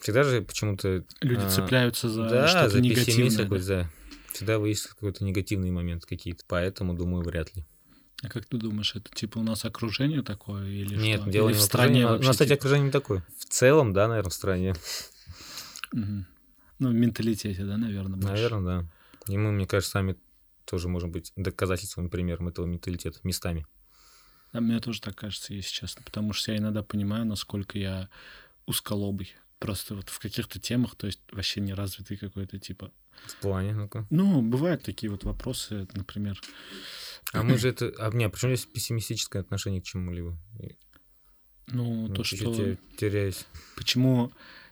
Всегда 0.01 0.23
же 0.23 0.41
почему-то... 0.41 1.03
Люди 1.21 1.43
а, 1.43 1.49
цепляются 1.49 2.09
за 2.09 2.29
да, 2.29 2.47
что-то 2.47 2.69
за 2.69 2.81
негативное. 2.81 3.45
Да? 3.45 3.57
да. 3.59 3.89
Всегда 4.33 4.59
выяснится 4.59 4.95
какой-то 4.95 5.23
негативный 5.23 5.71
момент 5.71 6.05
какие-то, 6.05 6.43
поэтому, 6.47 6.93
думаю, 6.93 7.23
вряд 7.23 7.55
ли. 7.55 7.65
А 8.21 8.29
как 8.29 8.45
ты 8.45 8.57
думаешь, 8.57 8.95
это 8.95 9.09
типа 9.13 9.39
у 9.39 9.43
нас 9.43 9.65
окружение 9.65 10.23
такое 10.23 10.67
или 10.67 10.95
Нет, 10.95 11.21
что? 11.21 11.29
дело 11.29 11.49
или 11.49 11.55
не 11.55 11.61
в 11.61 11.63
стране 11.63 12.05
вообще? 12.05 12.23
У 12.23 12.27
нас, 12.27 12.35
кстати, 12.35 12.49
типа? 12.49 12.59
окружение 12.59 12.85
не 12.87 12.91
такое. 12.91 13.25
В 13.37 13.45
целом, 13.45 13.93
да, 13.93 14.07
наверное, 14.07 14.29
в 14.29 14.33
стране. 14.33 14.75
Угу. 15.93 16.25
Ну, 16.79 16.89
в 16.89 16.93
менталитете, 16.93 17.63
да, 17.63 17.77
наверное, 17.77 18.17
больше. 18.17 18.27
Наверное, 18.27 18.81
да. 18.81 19.33
И 19.33 19.37
мы, 19.37 19.51
мне 19.51 19.67
кажется, 19.67 19.91
сами 19.91 20.17
тоже 20.65 20.87
можем 20.87 21.11
быть 21.11 21.31
доказательством, 21.35 22.09
примером 22.09 22.47
этого 22.47 22.65
менталитета 22.65 23.19
местами. 23.23 23.65
Да, 24.53 24.61
мне 24.61 24.79
тоже 24.79 25.01
так 25.01 25.15
кажется, 25.15 25.53
если 25.53 25.71
честно, 25.71 26.01
потому 26.03 26.33
что 26.33 26.51
я 26.51 26.57
иногда 26.57 26.83
понимаю, 26.83 27.25
насколько 27.25 27.77
я 27.77 28.09
узколобый. 28.65 29.35
Просто 29.59 29.95
вот 29.95 30.09
в 30.09 30.19
каких-то 30.19 30.59
темах, 30.59 30.95
то 30.95 31.07
есть 31.07 31.19
вообще 31.31 31.59
не 31.59 31.73
развитый 31.73 32.17
какой-то 32.17 32.59
типа. 32.59 32.91
В 33.25 33.35
плане, 33.41 33.73
ну-ка. 33.73 34.07
Ну, 34.09 34.41
бывают 34.41 34.83
такие 34.83 35.09
вот 35.11 35.25
вопросы, 35.25 35.87
например. 35.93 36.39
А 37.33 37.43
мы 37.43 37.57
же 37.57 37.69
это... 37.69 37.93
А, 37.97 38.09
не, 38.11 38.29
почему 38.29 38.55
здесь 38.55 38.65
пессимистическое 38.65 39.41
отношение 39.41 39.81
к 39.81 39.85
чему-либо? 39.85 40.37
Ну, 41.67 42.07
ну 42.07 42.13
то, 42.13 42.23
что... 42.23 42.77
теряюсь. 42.97 43.45
Почему, 43.75 44.31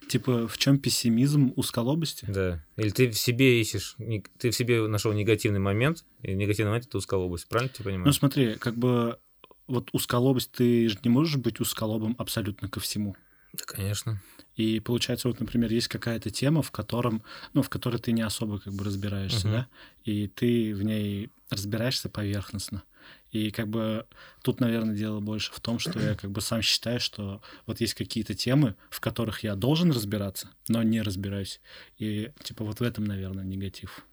типа, 0.10 0.48
в 0.48 0.58
чем 0.58 0.80
пессимизм 0.80 1.54
узколобости? 1.56 2.26
Да. 2.28 2.66
Или 2.78 2.90
ты 2.90 3.10
в 3.12 3.20
себе 3.20 3.60
ищешь, 3.62 3.96
ты 4.40 4.50
в 4.50 4.56
себе 4.56 4.88
нашел 4.88 5.12
негативный 5.14 5.60
момент, 5.60 6.06
и 6.24 6.34
негативный 6.34 6.72
момент— 6.72 6.88
это 6.88 6.98
узколобость, 6.98 7.48
правильно 7.48 7.74
ты 7.76 7.84
понимаешь? 7.84 8.06
Ну, 8.06 8.14
смотри, 8.14 8.56
как 8.56 8.76
бы 8.76 9.20
вот 9.68 9.90
узколобость, 9.92 10.52
ты 10.52 10.90
же 10.90 10.98
не 11.04 11.10
можешь 11.10 11.38
быть 11.38 11.60
узколобым 11.60 12.16
абсолютно 12.18 12.70
ко 12.70 12.80
всему. 12.80 13.16
Да, 13.54 13.64
конечно. 13.66 14.22
И 14.56 14.80
получается, 14.80 15.28
вот, 15.28 15.40
например, 15.40 15.72
есть 15.72 15.88
какая-то 15.88 16.30
тема, 16.30 16.62
в 16.62 16.72
котором, 16.72 17.24
ну, 17.54 17.62
в 17.62 17.70
которой 17.70 17.98
ты 17.98 18.12
не 18.12 18.22
особо 18.22 18.60
как 18.60 18.74
бы 18.74 18.84
разбираешься, 18.84 19.48
uh-huh. 19.48 19.52
да, 19.52 19.68
и 20.04 20.28
ты 20.28 20.74
в 20.74 20.84
ней 20.84 21.30
разбираешься 21.50 22.10
поверхностно. 22.10 22.84
И 23.32 23.52
как 23.52 23.68
бы 23.68 24.06
тут, 24.42 24.60
наверное, 24.60 24.96
дело 24.96 25.20
больше 25.20 25.52
в 25.54 25.60
том, 25.60 25.80
что 25.80 26.00
я 26.00 26.16
как 26.16 26.32
бы 26.32 26.42
сам 26.42 26.62
считаю, 26.62 27.00
что 27.00 27.42
вот 27.66 27.82
есть 27.82 27.94
какие-то 27.94 28.34
темы, 28.34 28.76
в 28.90 29.00
которых 29.00 29.44
я 29.44 29.56
должен 29.56 29.92
разбираться, 29.92 30.50
но 30.68 30.82
не 30.84 31.02
разбираюсь. 31.02 31.62
И 31.98 32.32
типа 32.44 32.64
вот 32.64 32.80
в 32.80 32.84
этом, 32.84 33.06
наверное, 33.06 33.44
негатив 33.44 34.06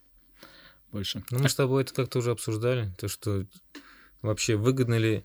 больше. 0.92 1.25
Ну, 1.30 1.38
мы 1.40 1.49
с 1.49 1.54
тобой 1.54 1.82
это 1.82 1.94
как-то 1.94 2.18
уже 2.18 2.32
обсуждали, 2.32 2.92
то, 2.99 3.08
что 3.08 3.46
вообще 4.25 4.57
выгодно 4.57 4.99
ли 4.99 5.25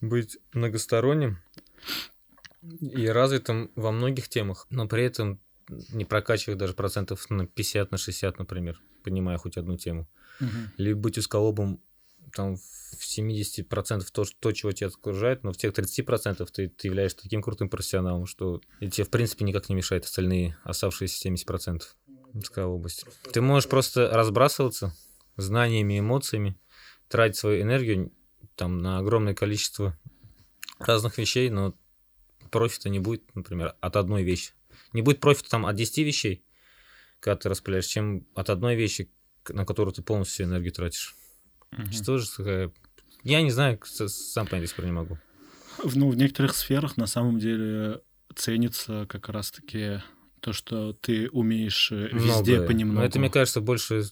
быть 0.00 0.38
многосторонним 0.52 1.38
и 2.80 3.06
развитым 3.06 3.70
во 3.74 3.90
многих 3.90 4.28
темах, 4.28 4.66
но 4.70 4.86
при 4.86 5.04
этом 5.04 5.40
не 5.68 6.04
прокачивая 6.04 6.56
даже 6.56 6.74
процентов 6.74 7.30
на 7.30 7.46
50, 7.46 7.90
на 7.92 7.96
60, 7.96 8.38
например, 8.38 8.82
понимая 9.04 9.38
хоть 9.38 9.56
одну 9.56 9.76
тему. 9.76 10.08
Угу. 10.40 10.48
Либо 10.78 11.00
быть 11.00 11.18
узколобым 11.18 11.80
там 12.34 12.56
в 12.56 13.18
70% 13.18 14.06
то, 14.12 14.24
то, 14.40 14.52
чего 14.52 14.72
тебя 14.72 14.88
окружает, 14.88 15.42
но 15.42 15.52
в 15.52 15.56
тех 15.56 15.72
30% 15.72 16.46
ты, 16.52 16.68
ты 16.68 16.88
являешься 16.88 17.18
таким 17.22 17.42
крутым 17.42 17.68
профессионалом, 17.68 18.26
что 18.26 18.60
и 18.80 18.88
тебе, 18.88 19.04
в 19.04 19.10
принципе, 19.10 19.44
никак 19.44 19.68
не 19.68 19.74
мешает 19.74 20.04
остальные 20.04 20.56
оставшиеся 20.64 21.28
70% 21.28 21.82
узкой 22.34 22.64
области. 22.64 23.06
Ты 23.32 23.40
можешь 23.40 23.68
просто 23.68 24.10
разбрасываться 24.12 24.94
знаниями, 25.36 25.98
эмоциями, 25.98 26.56
тратить 27.08 27.36
свою 27.36 27.62
энергию 27.62 28.12
там 28.60 28.82
на 28.82 28.98
огромное 28.98 29.32
количество 29.34 29.96
разных 30.78 31.16
вещей, 31.16 31.48
но 31.48 31.74
профита 32.50 32.90
не 32.90 32.98
будет, 33.00 33.34
например, 33.34 33.74
от 33.80 33.96
одной 33.96 34.22
вещи. 34.22 34.52
Не 34.92 35.00
будет 35.00 35.18
профита 35.20 35.48
там 35.48 35.64
от 35.64 35.74
10 35.76 35.98
вещей, 35.98 36.44
когда 37.20 37.36
ты 37.36 37.48
распыляешь, 37.48 37.86
чем 37.86 38.26
от 38.34 38.50
одной 38.50 38.76
вещи, 38.76 39.10
на 39.48 39.64
которую 39.64 39.94
ты 39.94 40.02
полностью 40.02 40.44
энергию 40.44 40.72
тратишь. 40.72 41.14
Мгм. 41.72 41.90
Что 41.90 42.18
же 42.18 42.30
такая... 42.30 42.70
Я 43.24 43.40
не 43.40 43.50
знаю, 43.50 43.78
сам 43.84 44.46
понять 44.46 44.64
до 44.64 44.68
сих 44.68 44.76
пор 44.76 44.84
не 44.84 44.92
могу. 44.92 45.18
В- 45.82 45.96
Ну, 45.96 46.10
в 46.10 46.16
некоторых 46.16 46.54
сферах 46.54 46.98
на 46.98 47.06
самом 47.06 47.38
деле 47.38 48.02
ценится 48.36 49.06
как 49.08 49.30
раз-таки 49.30 50.02
то, 50.40 50.52
что 50.52 50.92
ты 50.92 51.30
умеешь 51.30 51.92
э, 51.92 52.08
везде 52.12 52.52
Многое. 52.52 52.66
понемногу. 52.66 53.00
Но 53.00 53.04
это, 53.06 53.18
мне 53.18 53.30
кажется, 53.30 53.62
больше... 53.62 54.02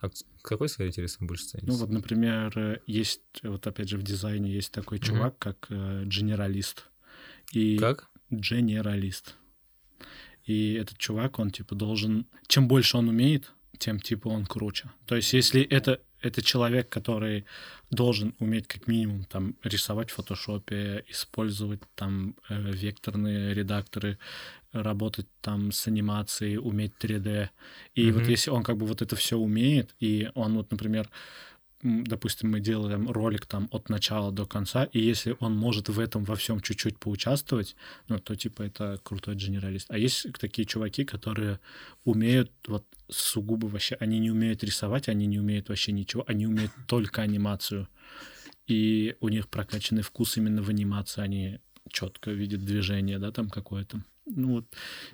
А 0.00 0.08
какой 0.42 0.68
сфере 0.68 0.88
интересно 0.88 1.26
больше 1.26 1.44
ценится? 1.44 1.68
Ну 1.70 1.76
вот, 1.76 1.90
например, 1.90 2.80
есть, 2.86 3.20
вот 3.42 3.66
опять 3.66 3.88
же 3.88 3.98
в 3.98 4.02
дизайне 4.02 4.50
есть 4.50 4.72
такой 4.72 4.98
Мгм. 4.98 5.06
чувак, 5.06 5.38
как 5.38 5.66
э, 5.68 6.04
генералист. 6.06 6.86
И 7.52 7.76
Как? 7.78 8.08
генералист. 8.30 9.34
И 10.44 10.74
этот 10.74 10.98
чувак, 10.98 11.38
он 11.38 11.50
типа 11.50 11.74
должен... 11.74 12.26
Чем 12.46 12.66
больше 12.66 12.96
он 12.96 13.08
умеет, 13.08 13.52
тем 13.78 14.00
типа 14.00 14.28
он 14.28 14.46
круче. 14.46 14.90
То 15.06 15.16
есть 15.16 15.32
если 15.32 15.62
это, 15.62 16.00
это 16.20 16.42
человек, 16.42 16.88
который 16.88 17.44
должен 17.90 18.34
уметь 18.38 18.66
как 18.66 18.86
минимум 18.86 19.24
там 19.24 19.56
рисовать 19.62 20.10
в 20.10 20.14
фотошопе, 20.14 21.04
использовать 21.08 21.82
там 21.94 22.36
э, 22.48 22.72
векторные 22.72 23.54
редакторы, 23.54 24.18
работать 24.72 25.26
там 25.40 25.72
с 25.72 25.86
анимацией, 25.88 26.58
уметь 26.58 26.92
3D. 26.98 27.50
И 27.94 28.12
вот 28.12 28.22
Мгм. 28.22 28.30
если 28.30 28.50
он 28.50 28.62
как 28.62 28.76
бы 28.76 28.86
вот 28.86 29.02
это 29.02 29.16
все 29.16 29.36
умеет, 29.36 29.94
и 30.00 30.30
он 30.34 30.54
вот, 30.56 30.70
например, 30.70 31.08
допустим, 31.82 32.50
мы 32.50 32.60
делаем 32.60 33.10
ролик 33.10 33.46
там 33.46 33.68
от 33.70 33.88
начала 33.88 34.30
до 34.32 34.46
конца, 34.46 34.84
и 34.84 35.00
если 35.00 35.36
он 35.40 35.56
может 35.56 35.88
в 35.88 35.98
этом 35.98 36.24
во 36.24 36.36
всем 36.36 36.60
чуть-чуть 36.60 36.98
поучаствовать, 36.98 37.74
ну, 38.08 38.18
то 38.18 38.36
типа 38.36 38.62
это 38.62 39.00
крутой 39.02 39.34
генералист. 39.36 39.90
А 39.90 39.98
есть 39.98 40.26
такие 40.38 40.66
чуваки, 40.66 41.04
которые 41.04 41.58
умеют 42.04 42.52
вот 42.66 42.84
сугубо 43.08 43.66
вообще, 43.66 43.96
они 43.98 44.18
не 44.18 44.30
умеют 44.30 44.62
рисовать, 44.62 45.08
они 45.08 45.26
не 45.26 45.38
умеют 45.38 45.68
вообще 45.68 45.92
ничего, 45.92 46.24
они 46.26 46.46
умеют 46.46 46.72
только 46.86 47.22
анимацию. 47.22 47.88
И 48.66 49.16
у 49.20 49.28
них 49.28 49.48
прокачанный 49.48 50.02
вкус 50.02 50.36
именно 50.36 50.62
в 50.62 50.68
анимации, 50.68 51.22
они 51.22 51.58
четко 51.90 52.30
видят 52.30 52.64
движение, 52.64 53.18
да, 53.18 53.32
там 53.32 53.48
какое-то. 53.50 54.04
Ну 54.36 54.52
вот, 54.52 54.66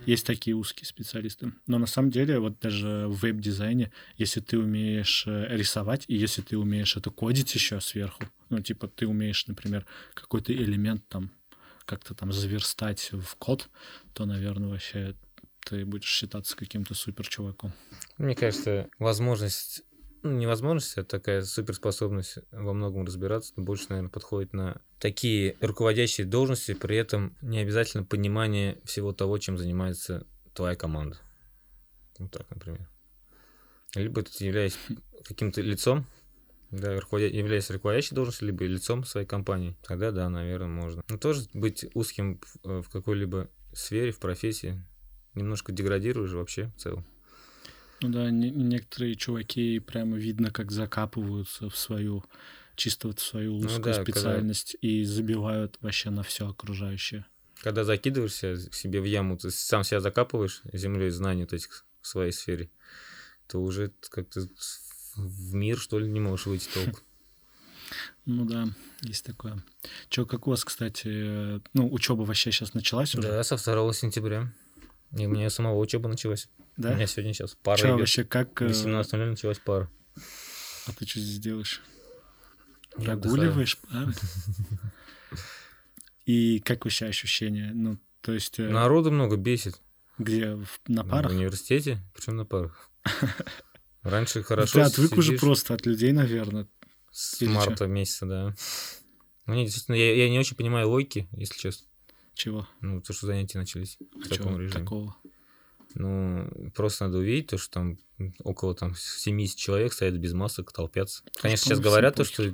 есть 0.04 0.26
такие 0.26 0.54
узкие 0.54 0.86
специалисты. 0.86 1.52
Но 1.66 1.78
на 1.78 1.86
самом 1.86 2.10
деле, 2.10 2.38
вот 2.38 2.58
даже 2.60 3.06
в 3.08 3.20
веб-дизайне, 3.20 3.92
если 4.16 4.40
ты 4.40 4.58
умеешь 4.58 5.24
э, 5.26 5.56
рисовать, 5.56 6.04
и 6.08 6.16
если 6.16 6.42
ты 6.42 6.58
умеешь 6.58 6.96
это 6.96 7.10
кодить 7.10 7.54
еще 7.54 7.80
сверху, 7.80 8.24
ну, 8.50 8.60
типа, 8.60 8.88
ты 8.88 9.06
умеешь, 9.06 9.46
например, 9.46 9.86
какой-то 10.14 10.52
элемент 10.52 11.06
там 11.08 11.30
как-то 11.84 12.14
там 12.14 12.32
заверстать 12.32 13.10
в 13.12 13.36
код, 13.36 13.68
то, 14.12 14.26
наверное, 14.26 14.68
вообще 14.68 15.14
ты 15.64 15.84
будешь 15.84 16.08
считаться 16.08 16.56
каким-то 16.56 16.94
супер 16.94 17.26
чуваком. 17.26 17.72
Мне 18.18 18.34
кажется, 18.34 18.88
возможность, 18.98 19.82
ну, 20.22 20.32
не 20.32 20.46
возможность, 20.46 20.96
а 20.98 21.04
такая 21.04 21.42
суперспособность 21.42 22.38
во 22.50 22.72
многом 22.72 23.04
разбираться, 23.04 23.52
больше, 23.56 23.86
наверное, 23.90 24.10
подходит 24.10 24.52
на 24.52 24.80
такие 24.98 25.56
руководящие 25.60 26.26
должности, 26.26 26.74
при 26.74 26.96
этом 26.96 27.36
не 27.42 27.58
обязательно 27.58 28.04
понимание 28.04 28.80
всего 28.84 29.12
того, 29.12 29.38
чем 29.38 29.58
занимается 29.58 30.26
твоя 30.54 30.74
команда. 30.74 31.18
Вот 32.18 32.30
так, 32.30 32.48
например. 32.50 32.88
Либо 33.94 34.22
ты 34.22 34.44
являешься 34.44 34.78
каким-то 35.24 35.60
лицом, 35.60 36.06
да, 36.70 36.98
руководя... 36.98 37.26
являясь 37.26 37.70
руководящей 37.70 38.14
должностью, 38.14 38.48
либо 38.48 38.64
лицом 38.64 39.04
своей 39.04 39.26
компании, 39.26 39.76
тогда 39.82 40.10
да, 40.10 40.28
наверное, 40.28 40.68
можно. 40.68 41.02
Но 41.08 41.18
тоже 41.18 41.42
быть 41.54 41.86
узким 41.94 42.40
э, 42.64 42.82
в 42.82 42.90
какой-либо 42.90 43.48
сфере, 43.72 44.10
в 44.10 44.18
профессии, 44.18 44.82
немножко 45.34 45.72
деградируешь 45.72 46.32
вообще 46.32 46.72
в 46.76 46.80
целом. 46.80 47.06
Ну 48.02 48.08
да, 48.10 48.30
не- 48.30 48.50
некоторые 48.50 49.14
чуваки 49.14 49.78
прямо 49.80 50.16
видно, 50.16 50.50
как 50.50 50.70
закапываются 50.70 51.70
в 51.70 51.76
свою 51.76 52.24
чисто 52.74 53.08
вот 53.08 53.20
в 53.20 53.22
свою 53.22 53.52
Ну 53.52 53.58
узкую 53.66 53.82
да, 53.82 53.92
когда- 53.94 54.02
специальность 54.12 54.76
и 54.82 55.04
забивают 55.04 55.78
вообще 55.80 56.10
на 56.10 56.22
все 56.22 56.48
окружающее. 56.48 57.24
Когда 57.62 57.84
закидываешься 57.84 58.58
себе 58.70 59.00
в 59.00 59.04
яму, 59.04 59.38
ты 59.38 59.50
сам 59.50 59.82
себя 59.82 60.00
закапываешь 60.00 60.60
землей 60.72 61.08
знаний 61.10 61.42
вот 61.42 61.54
этих 61.54 61.86
в 62.02 62.06
своей 62.06 62.32
сфере, 62.32 62.68
то 63.46 63.62
уже 63.62 63.92
как-то 64.10 64.46
в 65.16 65.54
мир, 65.54 65.78
что 65.78 65.98
ли, 65.98 66.06
не 66.06 66.20
можешь 66.20 66.46
выйти 66.46 66.68
толку. 66.72 67.00
Ну 68.24 68.44
да, 68.44 68.66
есть 69.02 69.24
такое. 69.24 69.62
Че, 70.08 70.26
как 70.26 70.48
у 70.48 70.50
вас, 70.50 70.64
кстати, 70.64 71.60
ну, 71.74 71.92
учеба 71.92 72.22
вообще 72.22 72.50
сейчас 72.50 72.74
началась 72.74 73.14
уже? 73.14 73.28
Да, 73.28 73.44
со 73.44 73.56
2 73.56 73.92
сентября. 73.92 74.52
И 75.16 75.24
у 75.26 75.28
меня 75.30 75.48
самого 75.48 75.78
учеба 75.78 76.08
началась. 76.08 76.48
У 76.78 76.82
Да? 76.82 76.94
меня 76.94 77.06
сегодня 77.06 77.32
сейчас 77.32 77.56
пара 77.62 77.78
Че 77.78 77.88
идет. 77.88 77.98
вообще, 78.00 78.24
как... 78.24 78.60
В 78.60 78.64
э, 78.64 78.68
18.00 78.68 79.30
началась 79.30 79.58
пара. 79.58 79.90
А 80.86 80.92
ты 80.92 81.06
что 81.06 81.20
здесь 81.20 81.38
делаешь? 81.38 81.80
Прогуливаешь 82.94 83.78
пары? 83.78 84.12
И 86.24 86.58
как 86.60 86.84
вообще 86.84 87.06
ощущения? 87.06 87.70
Ну, 87.74 87.98
то 88.20 88.32
есть, 88.32 88.58
э, 88.58 88.68
Народу 88.68 89.10
много 89.10 89.36
бесит. 89.36 89.80
где? 90.18 90.54
В- 90.56 90.80
На 90.88 91.02
В 91.04 91.08
парах? 91.08 91.32
университете, 91.32 92.00
причем 92.14 92.36
на 92.36 92.44
парах. 92.44 92.90
Раньше 94.02 94.42
хорошо 94.42 94.72
Ты 94.74 94.80
отвык 94.80 95.16
уже 95.16 95.36
просто 95.38 95.74
от 95.74 95.86
людей, 95.86 96.12
наверное. 96.12 96.66
с 97.10 97.40
марта 97.42 97.86
месяца, 97.86 98.26
да. 98.26 98.54
Ну, 99.46 99.54
не, 99.54 99.64
действительно, 99.64 99.94
я, 99.96 100.14
я 100.14 100.28
не 100.30 100.38
очень 100.38 100.56
понимаю 100.56 100.88
логики, 100.88 101.28
если 101.32 101.58
честно. 101.58 101.86
Чего? 102.34 102.68
Ну, 102.80 103.00
то, 103.00 103.12
что 103.12 103.26
занятия 103.26 103.58
начались 103.58 103.96
в 103.98 104.26
А 104.26 104.28
таком 104.28 104.48
чего 104.52 104.58
режиме. 104.60 104.80
такого? 104.80 105.16
Ну, 105.98 106.50
просто 106.74 107.06
надо 107.06 107.18
увидеть 107.18 107.48
то, 107.48 107.56
что 107.58 107.72
там 107.72 107.98
около 108.40 108.74
там 108.74 108.94
70 108.94 109.56
человек 109.56 109.94
стоят 109.94 110.14
без 110.16 110.34
масок, 110.34 110.70
толпятся. 110.72 111.22
Конечно, 111.40 111.64
сейчас 111.70 111.80
говорят 111.80 112.16
то, 112.16 112.24
что 112.24 112.42
э, 112.44 112.52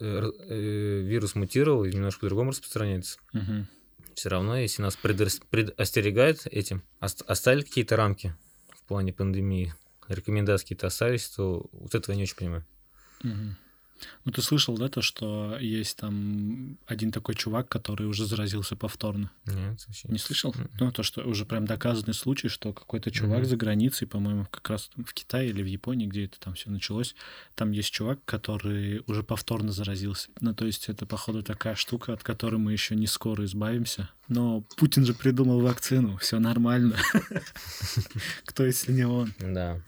э, 0.00 1.00
вирус 1.00 1.34
мутировал 1.34 1.84
и 1.84 1.92
немножко 1.92 2.20
по-другому 2.20 2.50
распространяется. 2.50 3.18
Мгм. 3.32 3.68
Все 4.14 4.28
равно, 4.28 4.58
если 4.58 4.82
нас 4.82 4.98
предос- 5.02 5.42
предостерегают 5.48 6.46
этим, 6.46 6.82
ост- 7.00 7.22
оставили 7.26 7.62
какие-то 7.62 7.96
рамки 7.96 8.34
в 8.76 8.82
плане 8.86 9.14
пандемии, 9.14 9.72
рекомендации 10.08 10.64
какие-то 10.64 10.88
остались, 10.88 11.26
то 11.28 11.66
вот 11.72 11.94
этого 11.94 12.12
я 12.12 12.16
не 12.18 12.22
очень 12.24 12.36
понимаю. 12.36 12.66
Мгм. 13.22 13.56
Ну, 14.24 14.32
ты 14.32 14.42
слышал, 14.42 14.76
да, 14.76 14.88
то, 14.88 15.02
что 15.02 15.56
есть 15.58 15.96
там 15.98 16.78
один 16.86 17.12
такой 17.12 17.34
чувак, 17.34 17.68
который 17.68 18.06
уже 18.06 18.26
заразился 18.26 18.76
повторно? 18.76 19.30
Нет, 19.46 19.84
вообще 19.86 20.08
Не 20.08 20.18
слышал? 20.18 20.54
Мгм. 20.56 20.70
Ну, 20.80 20.92
то, 20.92 21.02
что 21.02 21.22
уже 21.22 21.44
прям 21.44 21.66
доказанный 21.66 22.14
случай, 22.14 22.48
что 22.48 22.72
какой-то 22.72 23.10
чувак 23.10 23.40
Мгм. 23.40 23.48
за 23.48 23.56
границей, 23.56 24.06
по-моему, 24.06 24.46
как 24.50 24.68
раз 24.70 24.90
в 24.96 25.12
Китае 25.14 25.50
или 25.50 25.62
в 25.62 25.66
Японии, 25.66 26.06
где 26.06 26.24
это 26.24 26.38
там 26.40 26.54
все 26.54 26.70
началось, 26.70 27.14
там 27.54 27.72
есть 27.72 27.90
чувак, 27.90 28.18
который 28.24 29.02
уже 29.06 29.22
повторно 29.22 29.72
заразился. 29.72 30.28
Ну, 30.40 30.54
то 30.54 30.66
есть 30.66 30.88
это, 30.88 31.06
походу, 31.06 31.42
такая 31.42 31.74
штука, 31.74 32.12
от 32.12 32.22
которой 32.22 32.56
мы 32.56 32.72
еще 32.72 32.94
не 32.96 33.06
скоро 33.06 33.44
избавимся. 33.44 34.08
Но 34.28 34.62
Путин 34.76 35.04
же 35.04 35.12
придумал 35.14 35.60
вакцину, 35.60 36.16
все 36.16 36.38
нормально. 36.38 36.96
Кто, 38.44 38.64
если 38.64 38.92
не 38.92 39.06
он? 39.06 39.32
Да. 39.38 39.80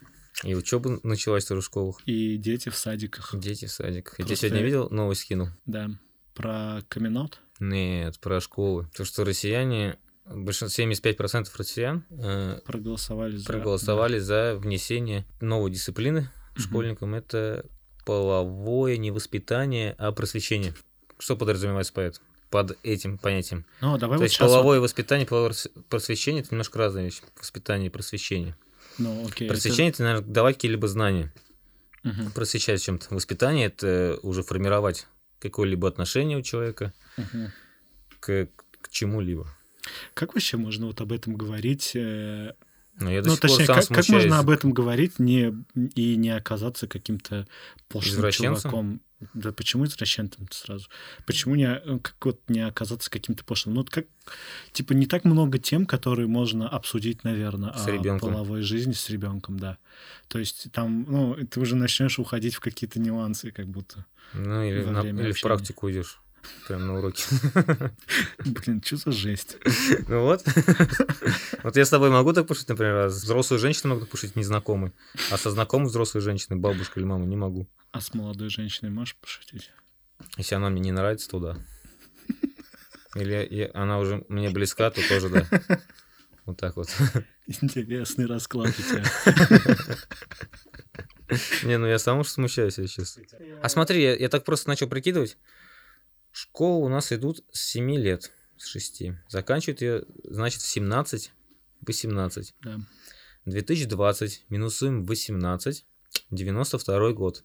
И 0.44 0.54
учеба 0.54 1.00
началась 1.02 1.44
тоже 1.44 1.60
в 1.62 1.64
школах. 1.64 2.00
И 2.06 2.36
дети 2.36 2.68
в 2.68 2.76
садиках. 2.76 3.30
Дети 3.34 3.66
в 3.66 3.70
садиках. 3.72 4.18
Я 4.18 4.26
Просто- 4.26 4.48
сегодня 4.48 4.64
видел, 4.64 4.88
новость 4.90 5.22
скинул? 5.22 5.48
Да. 5.64 5.90
Про 6.34 6.82
камин 6.88 7.28
Нет, 7.60 8.20
про 8.20 8.40
школы. 8.40 8.88
То, 8.94 9.04
что 9.06 9.24
россияне, 9.24 9.98
большинство, 10.26 10.82
75% 10.84 11.46
россиян 11.56 12.04
э, 12.10 12.60
проголосовали 12.66 13.36
за... 13.36 13.46
проголосовали 13.46 14.18
за 14.18 14.56
внесение 14.56 15.24
новой 15.40 15.70
дисциплины 15.70 16.30
Мгм. 16.52 16.60
школьникам. 16.62 17.14
Это 17.14 17.64
половое 18.04 18.98
не 18.98 19.10
воспитание, 19.10 19.94
а 19.98 20.12
просвещение. 20.12 20.74
Что 21.18 21.36
подразумевается 21.36 21.92
по 21.92 22.00
этому? 22.00 22.26
под 22.50 22.78
этим 22.84 23.18
понятием? 23.18 23.66
Ну, 23.80 23.98
давай 23.98 24.18
То 24.18 24.22
вот 24.22 24.28
есть 24.28 24.38
половое 24.38 24.78
воспитание, 24.80 25.26
половое 25.26 25.52
просвещение 25.88 26.42
это 26.42 26.50
немножко 26.52 26.78
разные 26.78 27.06
вещи. 27.06 27.22
Воспитание 27.36 27.88
и 27.88 27.90
просвещение. 27.90 28.56
Ну, 28.98 29.26
окей. 29.26 29.46
это- 29.46 29.54
Просвещение 29.54 29.90
это, 29.92 30.02
наверное, 30.02 30.26
давать 30.28 30.56
какие-либо 30.56 30.88
знания. 30.88 31.32
Мгм, 32.02 32.30
Просвещать 32.32 32.82
чем-то. 32.82 33.14
Воспитание 33.14 33.66
это 33.66 34.18
уже 34.22 34.42
формировать 34.42 35.06
какое-либо 35.40 35.88
отношение 35.88 36.38
у 36.38 36.42
человека 36.42 36.92
мгм. 37.16 37.52
к, 38.20 38.48
к 38.80 38.88
чему-либо. 38.90 39.46
Как 40.14 40.34
вообще 40.34 40.56
можно 40.56 40.86
вот 40.86 41.00
об 41.00 41.12
этом 41.12 41.34
говорить? 41.36 41.92
э, 41.94 42.52
Но 42.98 43.10
я 43.10 43.22
до 43.22 43.28
Ну, 43.28 43.34
сих 43.34 43.40
пор 43.42 43.50
точнее, 43.50 43.66
сам 43.66 43.76
как, 43.76 43.88
как 43.88 44.08
можно 44.08 44.38
об 44.38 44.50
этом 44.50 44.72
говорить 44.72 45.18
не, 45.18 45.52
и 45.94 46.16
не 46.16 46.30
оказаться 46.30 46.86
каким-то 46.88 47.46
пошлым 47.88 48.30
чуваком? 48.32 49.00
Да 49.32 49.50
почему 49.50 49.86
извращенцем 49.86 50.46
сразу? 50.50 50.88
Почему 51.26 51.54
не, 51.54 51.64
э, 51.64 51.98
как 52.02 52.16
вот 52.24 52.40
не 52.48 52.60
оказаться 52.60 53.10
каким-то 53.10 53.44
пошлым? 53.44 53.74
Ну, 53.74 53.80
вот 53.80 53.88
как, 53.90 54.04
типа, 54.72 54.92
не 54.92 55.06
так 55.06 55.24
много 55.24 55.58
тем, 55.58 55.86
которые 55.86 56.28
можно 56.28 56.68
обсудить, 56.68 57.24
наверное, 57.24 57.72
С 57.72 57.86
о 57.86 57.90
ребенком. 57.92 58.32
половой 58.32 58.60
жизни 58.60 58.92
с 58.92 59.08
ребенком, 59.08 59.58
да. 59.58 59.78
То 60.28 60.38
есть 60.38 60.70
там, 60.72 61.06
ну, 61.08 61.34
ты 61.46 61.60
уже 61.60 61.76
начнешь 61.76 62.18
уходить 62.18 62.54
в 62.54 62.60
какие-то 62.60 63.00
нюансы, 63.00 63.52
как 63.52 63.66
будто. 63.68 64.04
Ну, 64.34 64.62
или, 64.62 64.84
на- 64.84 65.00
или 65.00 65.32
в 65.32 65.40
практику 65.40 65.90
идешь. 65.90 66.20
Прям 66.66 66.86
на 66.86 66.98
уроке. 66.98 67.24
Блин, 68.44 68.82
что 68.84 68.96
за 68.96 69.12
жесть? 69.12 69.56
Ну 70.08 70.22
вот. 70.22 70.44
Вот 71.62 71.76
я 71.76 71.84
с 71.84 71.90
тобой 71.90 72.10
могу 72.10 72.32
так 72.32 72.46
пошутить, 72.46 72.68
например, 72.68 72.96
а 72.96 73.10
с 73.10 73.22
взрослой 73.22 73.58
женщиной 73.58 73.94
могу 73.94 74.06
пошутить 74.06 74.36
незнакомый, 74.36 74.92
а 75.30 75.38
со 75.38 75.50
знакомой 75.50 75.88
взрослой 75.88 76.20
женщиной, 76.20 76.58
бабушкой 76.58 77.02
или 77.02 77.08
мамой, 77.08 77.26
не 77.26 77.36
могу. 77.36 77.68
А 77.92 78.00
с 78.00 78.14
молодой 78.14 78.50
женщиной 78.50 78.90
можешь 78.90 79.16
пошутить? 79.16 79.70
Если 80.36 80.54
она 80.54 80.70
мне 80.70 80.80
не 80.80 80.92
нравится, 80.92 81.28
то 81.30 81.40
да. 81.40 81.58
Или 83.14 83.70
она 83.74 83.98
уже 83.98 84.24
мне 84.28 84.50
близка, 84.50 84.90
то 84.90 85.00
тоже 85.08 85.28
да. 85.28 85.46
Вот 86.44 86.58
так 86.58 86.76
вот. 86.76 86.88
Интересный 87.46 88.26
расклад 88.26 88.68
у 88.68 88.82
тебя. 88.82 89.04
Не, 91.64 91.76
ну 91.78 91.86
я 91.86 91.98
сам 91.98 92.20
уж 92.20 92.28
смущаюсь, 92.28 92.78
если 92.78 93.02
честно. 93.02 93.24
А 93.62 93.68
смотри, 93.68 94.02
я, 94.02 94.14
я 94.14 94.28
так 94.28 94.44
просто 94.44 94.68
начал 94.68 94.88
прикидывать. 94.88 95.36
Школу 96.36 96.84
у 96.84 96.88
нас 96.90 97.12
идут 97.12 97.42
с 97.50 97.62
7 97.70 97.96
лет, 97.96 98.30
с 98.58 98.66
6. 98.66 99.04
Заканчивают 99.26 99.80
ее, 99.80 100.04
значит, 100.22 100.60
в 100.60 100.66
17, 100.66 101.32
18. 101.80 102.54
Да. 102.60 102.78
2020 103.46 104.44
минусуем 104.50 105.06
18, 105.06 105.86
92 106.30 107.12
год. 107.12 107.42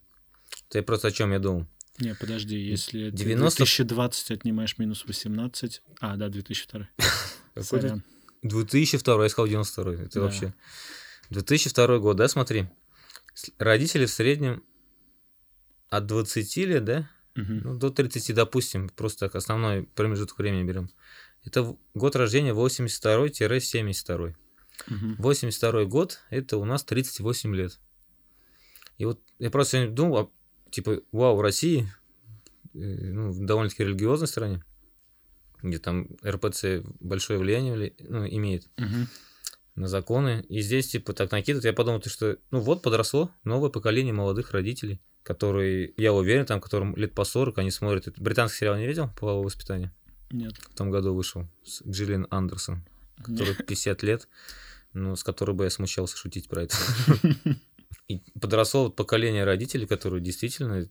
Я 0.73 0.83
просто 0.83 1.07
о 1.07 1.11
чем 1.11 1.31
я 1.31 1.39
думал. 1.39 1.67
Не, 1.99 2.15
подожди, 2.15 2.57
если 2.57 3.11
ты 3.11 3.15
90 3.15 3.59
2020 3.59 4.31
отнимаешь 4.31 4.77
минус 4.77 5.05
18... 5.05 5.81
А, 6.01 6.17
да, 6.17 6.27
2002. 6.27 6.89
Какой 7.53 7.63
Сорян. 7.63 8.03
2002, 8.41 9.23
я 9.23 9.29
сказал 9.29 9.47
92. 9.47 9.93
Это 9.93 10.09
Да. 10.15 10.19
вообще... 10.19 10.53
2002 11.29 11.99
год, 11.99 12.17
да, 12.17 12.27
смотри. 12.27 12.67
Родители 13.57 14.05
в 14.05 14.11
среднем 14.11 14.65
от 15.87 16.07
20 16.07 16.57
лет, 16.57 16.83
да, 16.83 17.09
Мгм. 17.35 17.61
ну, 17.63 17.77
до 17.77 17.89
30, 17.89 18.33
допустим, 18.33 18.89
просто 18.89 19.27
так 19.27 19.35
основной 19.35 19.83
промежуток 19.83 20.37
времени 20.37 20.63
берем. 20.67 20.89
Это 21.43 21.75
год 21.93 22.15
рождения 22.15 22.53
82-72. 22.53 24.35
Мгм. 24.87 25.15
82 25.17 25.85
год, 25.85 26.19
это 26.29 26.57
у 26.57 26.65
нас 26.65 26.83
38 26.83 27.55
лет. 27.55 27.79
И 28.97 29.05
вот 29.05 29.19
я 29.39 29.49
просто 29.49 29.77
сегодня 29.77 29.95
думал, 29.95 30.17
а, 30.17 30.29
типа, 30.71 31.01
вау, 31.11 31.35
в 31.37 31.41
России, 31.41 31.91
э, 32.73 32.77
ну, 32.77 33.31
в 33.31 33.45
довольно-таки 33.45 33.83
религиозной 33.83 34.27
стране, 34.27 34.63
где 35.63 35.79
там 35.79 36.07
РПЦ 36.25 36.83
большое 36.99 37.39
влияние 37.39 37.75
вли- 37.75 37.95
ну, 38.07 38.27
имеет 38.27 38.67
Мгм. 38.77 39.07
на 39.75 39.87
законы, 39.87 40.45
и 40.49 40.61
здесь, 40.61 40.89
типа, 40.89 41.13
так 41.13 41.31
накидывают, 41.31 41.65
я 41.65 41.73
подумал, 41.73 41.99
то, 42.01 42.09
что, 42.09 42.37
ну, 42.51 42.59
вот 42.59 42.83
подросло 42.83 43.31
новое 43.43 43.69
поколение 43.69 44.13
молодых 44.13 44.51
родителей, 44.51 44.99
которые, 45.23 45.93
я 45.97 46.13
уверен, 46.13 46.45
там, 46.45 46.59
которым 46.61 46.95
лет 46.95 47.13
по 47.13 47.23
40, 47.23 47.57
они 47.59 47.71
смотрят, 47.71 48.07
британский 48.17 48.59
сериал 48.59 48.77
не 48.77 48.87
видел, 48.87 49.09
«Половое 49.19 49.45
воспитание»? 49.45 49.91
Нет. 50.31 50.53
В 50.57 50.75
том 50.75 50.91
году 50.91 51.13
вышел, 51.13 51.47
с 51.63 51.83
Джиллиан 51.85 52.27
Андерсон, 52.29 52.85
который 53.17 53.55
50 53.55 54.03
лет, 54.03 54.27
ну, 54.93 55.15
с 55.15 55.23
которой 55.23 55.51
бы 55.51 55.65
я 55.65 55.69
смущался 55.69 56.17
шутить 56.17 56.47
про 56.47 56.63
это. 56.63 56.75
И 58.11 58.21
подросло 58.39 58.85
вот 58.85 58.95
поколение 58.95 59.43
родителей, 59.43 59.87
которые 59.87 60.21
действительно 60.21 60.87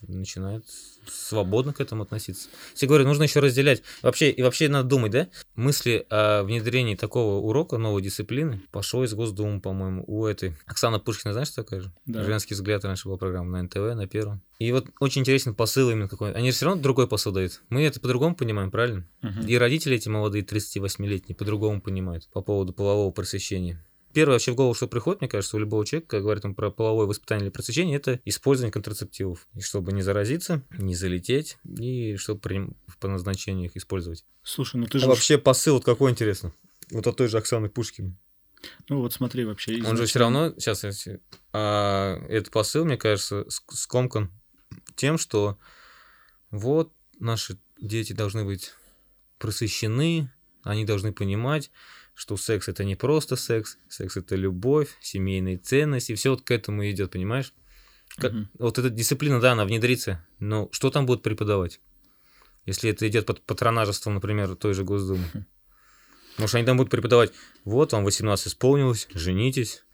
начинают 0.00 0.64
свободно 1.06 1.72
к 1.72 1.80
этому 1.80 2.04
относиться. 2.04 2.48
Все 2.74 2.86
говорю, 2.86 3.04
нужно 3.04 3.24
еще 3.24 3.40
разделять. 3.40 3.82
Вообще, 4.02 4.30
и 4.30 4.42
вообще 4.42 4.68
надо 4.68 4.88
думать, 4.88 5.12
да? 5.12 5.28
Мысли 5.54 6.06
о 6.08 6.44
внедрении 6.44 6.94
такого 6.94 7.44
урока, 7.44 7.76
новой 7.76 8.02
дисциплины, 8.02 8.62
пошло 8.70 9.04
из 9.04 9.12
Госдумы, 9.12 9.60
по-моему, 9.60 10.04
у 10.06 10.24
этой. 10.26 10.56
Оксана 10.66 10.98
Пушкина, 10.98 11.32
знаешь, 11.32 11.48
что 11.48 11.62
такая 11.62 11.80
же? 11.80 11.92
Да. 12.06 12.24
Женский 12.24 12.54
взгляд 12.54 12.84
раньше 12.84 13.08
была 13.08 13.18
программа 13.18 13.50
на 13.50 13.62
НТВ, 13.64 13.94
на 13.94 14.06
первом. 14.06 14.42
И 14.58 14.70
вот 14.72 14.86
очень 15.00 15.22
интересен 15.22 15.54
посыл 15.54 15.90
именно 15.90 16.08
какой. 16.08 16.32
Они 16.32 16.50
же 16.50 16.56
все 16.56 16.66
равно 16.66 16.80
другой 16.80 17.08
посыл 17.08 17.32
дают. 17.32 17.62
Мы 17.68 17.82
это 17.82 18.00
по-другому 18.00 18.36
понимаем, 18.36 18.70
правильно? 18.70 19.06
Мгм. 19.20 19.46
И 19.46 19.56
родители 19.56 19.96
эти 19.96 20.08
молодые, 20.08 20.44
38-летние, 20.44 21.34
по-другому 21.36 21.80
понимают 21.80 22.28
по 22.32 22.40
поводу 22.42 22.72
полового 22.72 23.10
просвещения. 23.10 23.84
Первое 24.12 24.34
вообще 24.34 24.52
в 24.52 24.54
голову, 24.54 24.74
что 24.74 24.86
приходит, 24.88 25.20
мне 25.20 25.28
кажется, 25.28 25.56
у 25.56 25.60
любого 25.60 25.84
человека, 25.86 26.10
когда 26.10 26.22
говорит 26.22 26.44
он 26.44 26.54
про 26.54 26.70
половое 26.70 27.06
воспитание 27.06 27.46
или 27.46 27.52
просвещение, 27.52 27.96
это 27.96 28.20
использование 28.24 28.72
контрацептивов. 28.72 29.46
И 29.54 29.60
чтобы 29.60 29.92
не 29.92 30.02
заразиться, 30.02 30.62
не 30.76 30.94
залететь, 30.94 31.58
и 31.78 32.16
чтобы 32.16 32.40
при- 32.40 32.68
по 33.00 33.08
назначению 33.08 33.66
их 33.66 33.76
использовать. 33.76 34.24
Слушай, 34.42 34.76
ну 34.76 34.86
ты 34.86 34.98
А 34.98 35.00
же... 35.00 35.06
вообще 35.08 35.38
посыл 35.38 35.74
вот 35.74 35.84
какой 35.84 36.10
интересно? 36.10 36.52
Вот 36.90 37.06
от 37.06 37.16
той 37.16 37.28
же 37.28 37.38
Оксаны 37.38 37.68
Пушкиной. 37.68 38.16
Ну 38.88 39.00
вот 39.00 39.12
смотри, 39.12 39.44
вообще... 39.44 39.72
Он 39.72 39.96
же 39.96 40.04
изначально- 40.04 40.06
все 40.06 40.18
равно, 40.18 40.54
сейчас, 40.60 40.84
этот 41.52 42.50
посыл, 42.52 42.84
мне 42.84 42.96
кажется, 42.96 43.40
ск- 43.42 43.72
скомкан 43.72 44.30
тем, 44.94 45.18
что 45.18 45.58
вот 46.50 46.92
наши 47.18 47.58
дети 47.80 48.12
должны 48.12 48.44
быть 48.44 48.72
просвещены, 49.38 50.30
они 50.62 50.84
должны 50.84 51.12
понимать, 51.12 51.70
что 52.14 52.36
секс 52.36 52.68
это 52.68 52.84
не 52.84 52.94
просто 52.96 53.36
секс, 53.36 53.78
секс 53.88 54.16
это 54.16 54.36
любовь, 54.36 54.88
семейные 55.00 55.56
ценности, 55.58 56.14
все 56.14 56.30
вот 56.30 56.42
к 56.42 56.50
этому 56.50 56.88
идет, 56.90 57.10
понимаешь? 57.12 57.52
Как- 58.16 58.32
Мгм. 58.32 58.50
Вот 58.58 58.78
эта 58.78 58.90
дисциплина, 58.90 59.40
да, 59.40 59.52
она 59.52 59.64
внедрится, 59.64 60.24
но 60.38 60.68
что 60.72 60.90
там 60.90 61.06
будут 61.06 61.22
преподавать? 61.22 61.80
Если 62.66 62.90
это 62.90 63.08
идет 63.08 63.26
под 63.26 63.42
патронажеством, 63.42 64.14
например, 64.14 64.54
той 64.54 64.74
же 64.74 64.84
Госдумы. 64.84 65.24
Может, 66.38 66.54
они 66.54 66.64
там 66.66 66.76
будут 66.76 66.90
преподавать, 66.90 67.32
вот 67.64 67.92
вам 67.92 68.04
18 68.04 68.46
исполнилось, 68.48 69.08
женитесь, 69.12 69.84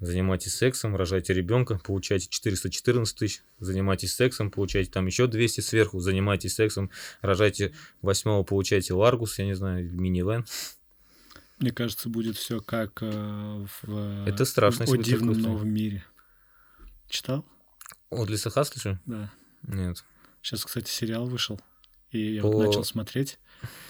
занимайтесь 0.00 0.54
сексом, 0.54 0.96
рожайте 0.96 1.32
ребенка, 1.34 1.80
получайте 1.84 2.28
414 2.28 3.16
тысяч, 3.16 3.42
занимайтесь 3.58 4.14
сексом, 4.14 4.50
получайте 4.50 4.90
там 4.90 5.06
еще 5.06 5.26
200 5.26 5.60
сверху, 5.60 6.00
занимайтесь 6.00 6.54
сексом, 6.54 6.90
рожайте 7.20 7.72
восьмого, 8.02 8.42
получайте 8.44 8.94
Ларгус, 8.94 9.38
я 9.38 9.44
не 9.44 9.54
знаю, 9.54 9.88
минивэн. 9.92 10.44
Мне 11.60 11.72
кажется, 11.72 12.08
будет 12.08 12.36
все 12.36 12.60
как 12.60 13.02
э, 13.02 13.66
в... 13.82 14.26
Это 14.26 14.44
страшно, 14.46 14.84
О 14.84 14.88
бы 14.88 14.92
такое 14.96 15.04
дивном 15.04 15.38
новом 15.38 15.68
мире. 15.68 16.04
Читал? 17.08 17.44
От 18.08 18.30
Лиса 18.30 18.48
Хаслиша? 18.50 18.98
Да. 19.04 19.30
Нет. 19.62 20.02
Сейчас, 20.40 20.64
кстати, 20.64 20.90
сериал 20.90 21.26
вышел. 21.26 21.60
И 22.10 22.34
я 22.36 22.42
По- 22.42 22.50
вот 22.50 22.66
начал 22.66 22.84
смотреть. 22.84 23.38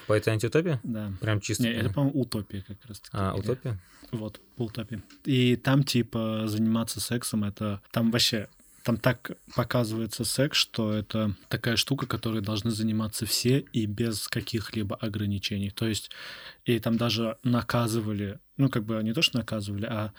По 0.08 0.14
этой 0.14 0.32
антиутопии? 0.32 0.80
Да. 0.82 1.12
Прям 1.20 1.40
чисто. 1.40 1.62
Не, 1.62 1.70
это, 1.70 1.90
по-моему, 1.90 2.20
утопия 2.20 2.62
как 2.62 2.84
раз 2.86 2.98
таки. 2.98 3.16
А, 3.16 3.34
утопия? 3.34 3.80
Вот, 4.10 4.40
по 4.56 4.64
утопии. 4.64 5.02
И 5.24 5.54
там, 5.54 5.84
типа, 5.84 6.48
заниматься 6.48 7.00
сексом, 7.00 7.44
это... 7.44 7.80
Там 7.92 8.10
вообще... 8.10 8.48
Там 8.82 8.96
так 8.96 9.32
показывается 9.54 10.24
секс, 10.24 10.56
что 10.56 10.92
это 10.92 11.34
такая 11.48 11.76
штука, 11.76 12.06
которой 12.06 12.40
должны 12.40 12.70
заниматься 12.70 13.26
все 13.26 13.58
и 13.58 13.86
без 13.86 14.28
каких-либо 14.28 14.96
ограничений. 14.96 15.70
То 15.70 15.86
есть, 15.86 16.10
и 16.64 16.78
там 16.78 16.96
даже 16.96 17.36
наказывали, 17.42 18.38
ну, 18.56 18.68
как 18.68 18.84
бы 18.84 19.02
не 19.02 19.12
то, 19.12 19.22
что 19.22 19.38
наказывали, 19.38 19.84
а 19.84 20.12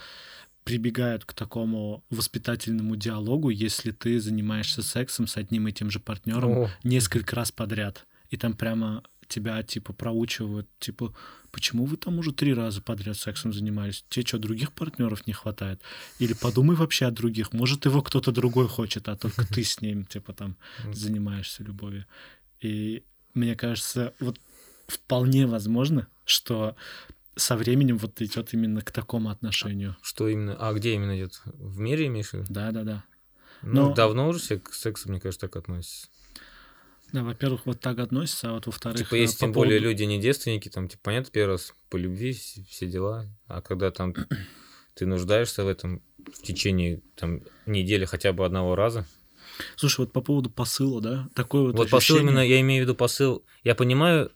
прибегают 0.63 1.25
к 1.25 1.33
такому 1.33 2.03
воспитательному 2.09 2.95
диалогу, 2.95 3.49
если 3.49 3.91
ты 3.91 4.19
занимаешься 4.19 4.83
сексом 4.83 5.27
с 5.27 5.37
одним 5.37 5.67
и 5.67 5.71
тем 5.71 5.89
же 5.89 5.99
партнером 5.99 6.51
О, 6.51 6.69
несколько 6.83 7.35
раз 7.35 7.51
подряд. 7.51 8.05
И 8.29 8.37
там 8.37 8.53
прямо 8.53 9.03
тебя, 9.31 9.63
типа, 9.63 9.93
проучивают, 9.93 10.67
типа, 10.79 11.13
почему 11.51 11.85
вы 11.85 11.97
там 11.97 12.19
уже 12.19 12.31
три 12.33 12.53
раза 12.53 12.81
подряд 12.81 13.17
сексом 13.17 13.53
занимались? 13.53 14.05
Тебе 14.09 14.25
что, 14.25 14.37
других 14.37 14.71
партнеров 14.73 15.25
не 15.27 15.33
хватает? 15.33 15.81
Или 16.19 16.33
подумай 16.33 16.75
вообще 16.75 17.05
о 17.05 17.11
других. 17.11 17.53
Может, 17.53 17.85
его 17.85 18.01
кто-то 18.01 18.31
другой 18.31 18.67
хочет, 18.67 19.07
а 19.07 19.15
только 19.15 19.45
ты 19.47 19.63
с 19.63 19.81
ним, 19.81 20.05
типа, 20.05 20.33
там, 20.33 20.55
занимаешься 20.93 21.63
любовью. 21.63 22.05
И 22.59 23.03
мне 23.33 23.55
кажется, 23.55 24.13
вот 24.19 24.39
вполне 24.87 25.47
возможно, 25.47 26.07
что 26.25 26.75
со 27.35 27.55
временем 27.55 27.97
вот 27.97 28.21
идет 28.21 28.53
именно 28.53 28.81
к 28.81 28.91
такому 28.91 29.29
отношению. 29.29 29.95
Что 30.01 30.27
именно? 30.27 30.55
А 30.59 30.73
где 30.73 30.93
именно 30.95 31.17
идет? 31.17 31.41
В 31.45 31.79
мире 31.79 32.07
имеешь 32.07 32.29
в 32.29 32.33
виду? 32.33 32.45
Да-да-да. 32.49 33.03
Ну, 33.61 33.89
Но- 33.89 33.93
давно 33.93 34.27
уже 34.27 34.39
все 34.39 34.59
к 34.59 34.73
сексу, 34.73 35.09
мне 35.09 35.19
кажется, 35.19 35.47
так 35.47 35.55
относятся. 35.55 36.07
Да, 37.11 37.23
во-первых, 37.23 37.65
вот 37.65 37.79
так 37.79 37.99
относятся, 37.99 38.49
а 38.49 38.53
вот 38.53 38.65
во-вторых... 38.67 38.99
Типа, 38.99 39.15
э, 39.15 39.19
если 39.21 39.35
по 39.35 39.39
тем 39.41 39.51
более 39.51 39.79
поводу- 39.79 39.89
люди 39.91 40.03
не 40.03 40.19
девственники, 40.21 40.69
там, 40.69 40.87
типа, 40.87 41.01
понятно, 41.03 41.29
первый 41.31 41.51
раз 41.53 41.73
по 41.89 41.97
любви, 41.97 42.31
все 42.33 42.85
дела. 42.87 43.27
А 43.47 43.61
когда 43.61 43.91
там 43.91 44.13
ты 44.95 45.05
нуждаешься 45.05 45.63
в 45.63 45.67
этом 45.67 46.01
в 46.17 46.41
течение 46.41 47.01
там 47.15 47.41
недели 47.65 48.05
хотя 48.05 48.31
бы 48.31 48.45
одного 48.45 48.75
раза. 48.75 49.05
Слушай, 49.75 50.01
вот 50.01 50.13
по 50.13 50.21
поводу 50.21 50.49
посыла, 50.49 51.01
да, 51.01 51.29
такой 51.35 51.63
вот 51.63 51.75
Вот 51.75 51.89
посыл 51.89 52.15
ощущение- 52.17 52.21
именно, 52.31 52.39
я 52.47 52.61
имею 52.61 52.83
в 52.83 52.87
виду 52.87 52.95
посыл. 52.95 53.43
Я 53.63 53.75
понимаю 53.75 54.31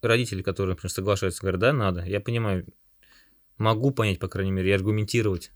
родителей, 0.00 0.42
которые, 0.42 0.74
например, 0.74 0.90
соглашаются, 0.92 1.40
говорят, 1.42 1.60
да, 1.60 1.72
надо. 1.72 2.04
Я 2.04 2.20
понимаю, 2.20 2.66
могу 3.58 3.90
понять, 3.90 4.18
по 4.18 4.28
крайней 4.28 4.52
мере, 4.52 4.70
и 4.70 4.72
аргументировать, 4.72 5.50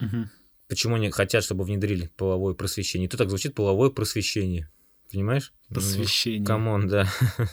Мгм. 0.00 0.30
почему 0.68 0.96
они 0.96 1.10
хотят, 1.10 1.42
чтобы 1.44 1.64
внедрили 1.64 2.10
половое 2.16 2.54
просвещение. 2.54 3.06
И 3.06 3.08
то 3.08 3.16
так 3.16 3.28
звучит 3.28 3.54
половое 3.54 3.90
просвещение. 3.90 4.70
Понимаешь? 5.12 5.52
Посвящение. 5.72 6.46
Come 6.46 6.70
on, 6.70 6.88
да. 6.88 7.08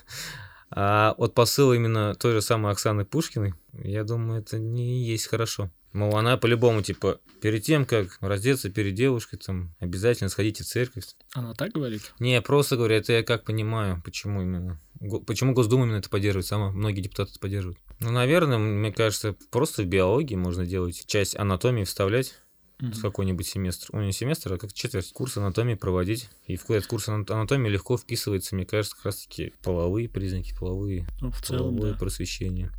А 0.74 1.16
вот 1.18 1.34
посыл 1.34 1.74
именно 1.74 2.16
той 2.16 2.32
же 2.32 2.42
самой 2.42 2.72
Оксаны 2.72 3.04
Пушкиной, 3.04 3.54
Я 3.74 4.06
думаю, 4.06 4.40
это 4.40 4.58
не 4.58 5.04
есть 5.04 5.28
хорошо. 5.28 5.70
Мол, 5.92 6.16
она 6.16 6.38
по-любому, 6.38 6.82
типа, 6.82 7.20
перед 7.42 7.64
тем, 7.64 7.86
как 7.86 8.18
раздеться 8.22 8.70
перед 8.70 8.96
девушкой, 8.96 9.36
там, 9.36 9.76
обязательно 9.80 10.30
сходите 10.30 10.64
в 10.64 10.68
церковь. 10.68 11.04
Она 11.34 11.54
так 11.54 11.74
говорит? 11.74 12.14
Не, 12.20 12.42
просто 12.42 12.78
говорю, 12.78 12.96
это 12.96 13.12
я 13.12 13.24
как 13.24 13.44
понимаю, 13.44 14.02
почему 14.06 14.42
именно. 14.42 14.80
Го- 15.02 15.20
Почему 15.20 15.54
Госдума 15.54 15.84
именно 15.84 15.98
это 15.98 16.10
поддерживает, 16.10 16.46
сама 16.46 16.72
многие 16.72 17.02
депутаты 17.02 17.32
это 17.32 17.40
поддерживают. 17.42 17.78
Ну, 18.00 18.12
наверное, 18.12 18.58
мне 18.58 18.94
кажется, 18.94 19.36
просто 19.50 19.82
в 19.84 19.88
биологии 19.88 20.36
можно 20.36 20.66
делать 20.66 21.04
часть 21.06 21.36
анатомии 21.36 21.84
вставлять 21.84 22.36
В 22.82 23.02
какой-нибудь 23.02 23.46
семестр. 23.48 23.90
Ну, 23.94 24.02
не 24.02 24.12
семестр, 24.12 24.54
а 24.54 24.58
как 24.58 24.74
четверть 24.74 25.12
курс 25.14 25.38
анатомии 25.38 25.76
проводить. 25.76 26.30
И 26.48 26.58
в 26.58 26.70
этот 26.72 26.88
курс 26.88 27.08
ана- 27.08 27.26
анатомии 27.30 27.70
легко 27.70 27.98
вписывается, 27.98 28.56
мне 28.56 28.66
кажется, 28.66 28.96
как 28.96 29.06
раз-таки 29.06 29.54
половые 29.64 30.10
признаки, 30.10 30.56
половые, 30.58 31.06
Ну, 31.22 31.30
в 31.32 31.42
целом, 31.42 31.76
половое 31.76 31.92
да. 31.94 31.98
просвещение. 32.00 32.72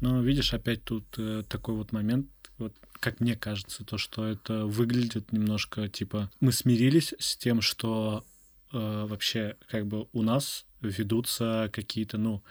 Но 0.00 0.22
видишь, 0.22 0.54
опять 0.54 0.82
тут 0.82 1.04
э, 1.18 1.44
такой 1.48 1.74
вот 1.74 1.92
момент, 1.92 2.26
вот 2.58 2.74
как 3.00 3.20
мне 3.20 3.36
кажется, 3.36 3.84
то, 3.84 3.98
что 3.98 4.26
это 4.26 4.66
выглядит 4.66 5.30
немножко 5.32 5.88
типа 5.88 6.30
мы 6.40 6.52
смирились 6.52 7.14
с 7.18 7.36
тем, 7.36 7.60
что 7.60 8.24
э, 8.72 9.06
вообще 9.08 9.56
как 9.68 9.86
бы 9.86 10.08
у 10.12 10.22
нас 10.22 10.64
ведутся 10.80 11.68
какие-то, 11.72 12.18
ну, 12.18 12.42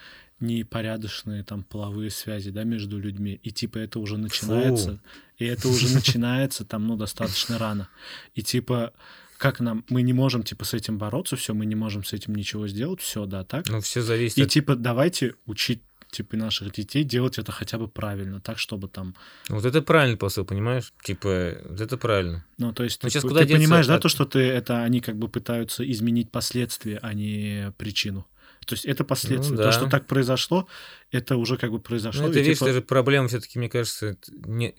непорядочные 0.41 1.43
там 1.43 1.63
половые 1.63 2.09
связи, 2.09 2.51
да, 2.51 2.63
между 2.63 2.97
людьми, 2.99 3.39
и 3.43 3.51
типа 3.51 3.77
это 3.77 3.99
уже 3.99 4.17
начинается, 4.17 4.99
и 5.37 5.45
это 5.45 5.67
уже 5.67 5.93
начинается 5.93 6.65
там, 6.65 6.87
ну, 6.87 6.97
достаточно 6.97 7.57
рано, 7.57 7.87
и 8.35 8.41
типа 8.41 8.93
как 9.37 9.59
нам, 9.59 9.83
мы 9.89 10.03
не 10.03 10.13
можем 10.13 10.43
типа 10.43 10.65
с 10.65 10.73
этим 10.75 10.97
бороться, 10.99 11.35
все, 11.35 11.53
мы 11.55 11.65
не 11.65 11.75
можем 11.75 12.03
с 12.03 12.13
этим 12.13 12.35
ничего 12.35 12.67
сделать, 12.67 13.01
все, 13.01 13.25
да, 13.25 13.43
так, 13.43 13.67
Ну, 13.69 13.81
все 13.81 14.01
зависит 14.01 14.37
и 14.37 14.43
от... 14.43 14.49
типа 14.49 14.75
давайте 14.75 15.33
учить 15.45 15.81
типа 16.11 16.35
наших 16.35 16.73
детей 16.73 17.03
делать 17.03 17.39
это 17.39 17.51
хотя 17.51 17.77
бы 17.77 17.87
правильно, 17.87 18.39
так 18.41 18.59
чтобы 18.59 18.87
там, 18.87 19.15
Вот 19.47 19.65
это 19.65 19.81
правильный 19.81 20.17
посыл, 20.17 20.45
понимаешь? 20.45 20.93
Типа, 21.03 21.57
вот 21.69 21.79
это 21.81 21.97
правильно. 21.97 22.45
ну 22.57 22.73
то 22.73 22.83
есть 22.83 23.01
Ну, 23.01 23.09
ты, 23.09 23.19
ты 23.19 23.27
куда 23.27 23.41
деться 23.41 23.55
понимаешь, 23.57 23.87
да, 23.87 23.95
от- 23.95 24.01
то, 24.01 24.09
что 24.09 24.25
ты 24.25 24.39
это 24.39 24.83
они 24.83 24.99
как 25.01 25.17
бы 25.17 25.27
пытаются 25.29 25.89
изменить 25.89 26.29
последствия, 26.29 26.99
а 27.01 27.13
не 27.13 27.73
причину. 27.77 28.27
То 28.65 28.73
есть 28.75 28.85
это 28.85 29.03
последствия. 29.03 29.51
Ну, 29.51 29.57
То, 29.57 29.63
да. 29.63 29.71
что 29.71 29.87
так 29.87 30.05
произошло, 30.07 30.67
это 31.09 31.35
уже 31.37 31.57
как 31.57 31.71
бы 31.71 31.79
произошло. 31.79 32.23
Ну, 32.23 32.29
это, 32.29 32.39
видишь, 32.39 32.57
типа- 32.57 32.65
даже 32.67 32.81
проблема 32.81 33.27
все-таки, 33.27 33.57
мне 33.57 33.69
кажется, 33.69 34.07
это 34.07 34.31
не, 34.31 34.75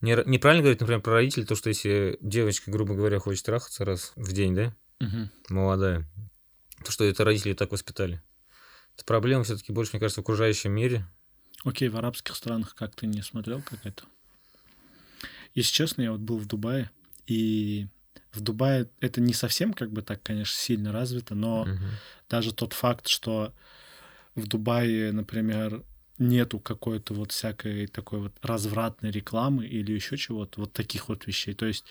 не, 0.00 0.16
неправильно 0.26 0.62
говорить, 0.62 0.80
например, 0.80 1.00
про 1.00 1.14
родителей, 1.14 1.46
то, 1.46 1.54
что 1.54 1.68
если 1.68 2.18
девочка, 2.20 2.70
грубо 2.70 2.94
говоря, 2.94 3.18
хочет 3.20 3.44
трахаться 3.46 3.84
раз 3.84 4.12
в 4.16 4.32
день, 4.32 4.54
да, 4.54 4.74
Мгм. 5.00 5.30
молодая, 5.48 6.08
то, 6.84 6.90
что 6.90 7.04
это 7.04 7.24
родители 7.24 7.54
так 7.54 7.70
воспитали. 7.70 8.20
Это 8.96 9.04
проблема 9.04 9.44
все-таки 9.44 9.72
больше, 9.72 9.92
мне 9.92 10.00
кажется, 10.00 10.20
в 10.20 10.24
окружающем 10.24 10.72
мире. 10.72 11.06
Окей, 11.64 11.88
в 11.88 11.96
арабских 11.96 12.34
странах 12.36 12.74
как 12.74 12.94
ты 12.94 13.06
не 13.06 13.22
смотрел, 13.22 13.62
как 13.62 13.84
это? 13.86 14.04
Если 15.54 15.72
честно, 15.72 16.02
я 16.02 16.12
вот 16.12 16.20
был 16.20 16.38
в 16.38 16.46
Дубае, 16.46 16.90
и 17.26 17.86
в 18.34 18.40
Дубае 18.40 18.88
это 19.00 19.20
не 19.20 19.32
совсем 19.32 19.72
как 19.72 19.90
бы 19.92 20.02
так, 20.02 20.22
конечно, 20.22 20.56
сильно 20.56 20.92
развито, 20.92 21.34
но 21.34 21.64
Мгм. 21.66 21.90
даже 22.28 22.52
тот 22.52 22.72
факт, 22.72 23.06
что 23.08 23.52
в 24.34 24.46
Дубае, 24.46 25.12
например, 25.12 25.82
нету 26.18 26.58
какой-то 26.58 27.14
вот 27.14 27.32
всякой 27.32 27.86
такой 27.86 28.20
вот 28.20 28.32
развратной 28.42 29.10
рекламы 29.10 29.66
или 29.66 29.92
еще 29.92 30.16
чего-то, 30.16 30.60
вот 30.60 30.72
таких 30.72 31.08
вот 31.08 31.26
вещей. 31.26 31.54
То 31.54 31.66
есть 31.66 31.84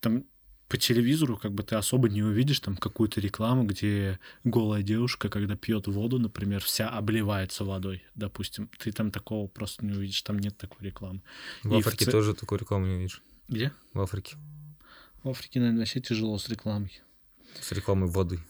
там 0.00 0.24
по 0.68 0.78
телевизору 0.78 1.36
как 1.36 1.52
бы 1.52 1.62
ты 1.62 1.74
особо 1.76 2.08
не 2.08 2.22
увидишь 2.22 2.60
там 2.60 2.76
какую-то 2.76 3.20
рекламу, 3.20 3.64
где 3.64 4.18
голая 4.42 4.82
девушка, 4.82 5.28
когда 5.28 5.54
пьет 5.54 5.86
воду, 5.86 6.18
например, 6.18 6.62
вся 6.62 6.88
обливается 6.88 7.64
водой, 7.64 8.02
допустим. 8.14 8.70
Ты 8.78 8.90
там 8.92 9.10
такого 9.10 9.48
просто 9.48 9.84
не 9.84 9.92
увидишь, 9.92 10.22
там 10.22 10.38
нет 10.38 10.56
такой 10.56 10.86
рекламы. 10.86 11.20
В 11.62 11.74
И 11.74 11.82
в 11.82 11.86
Африке 11.86 12.06
ц- 12.06 12.10
тоже 12.10 12.34
такой 12.34 12.58
рекламы 12.58 12.88
не 12.88 12.98
видишь. 12.98 13.22
Где? 13.48 13.72
В 13.92 14.00
Африке. 14.00 14.36
В 15.22 15.28
Африке, 15.28 15.60
наверное, 15.60 15.80
вообще 15.80 16.00
тяжело 16.00 16.38
с 16.38 16.48
рекламой. 16.48 17.00
С 17.60 17.72
рекламой 17.72 18.08
воды. 18.08 18.40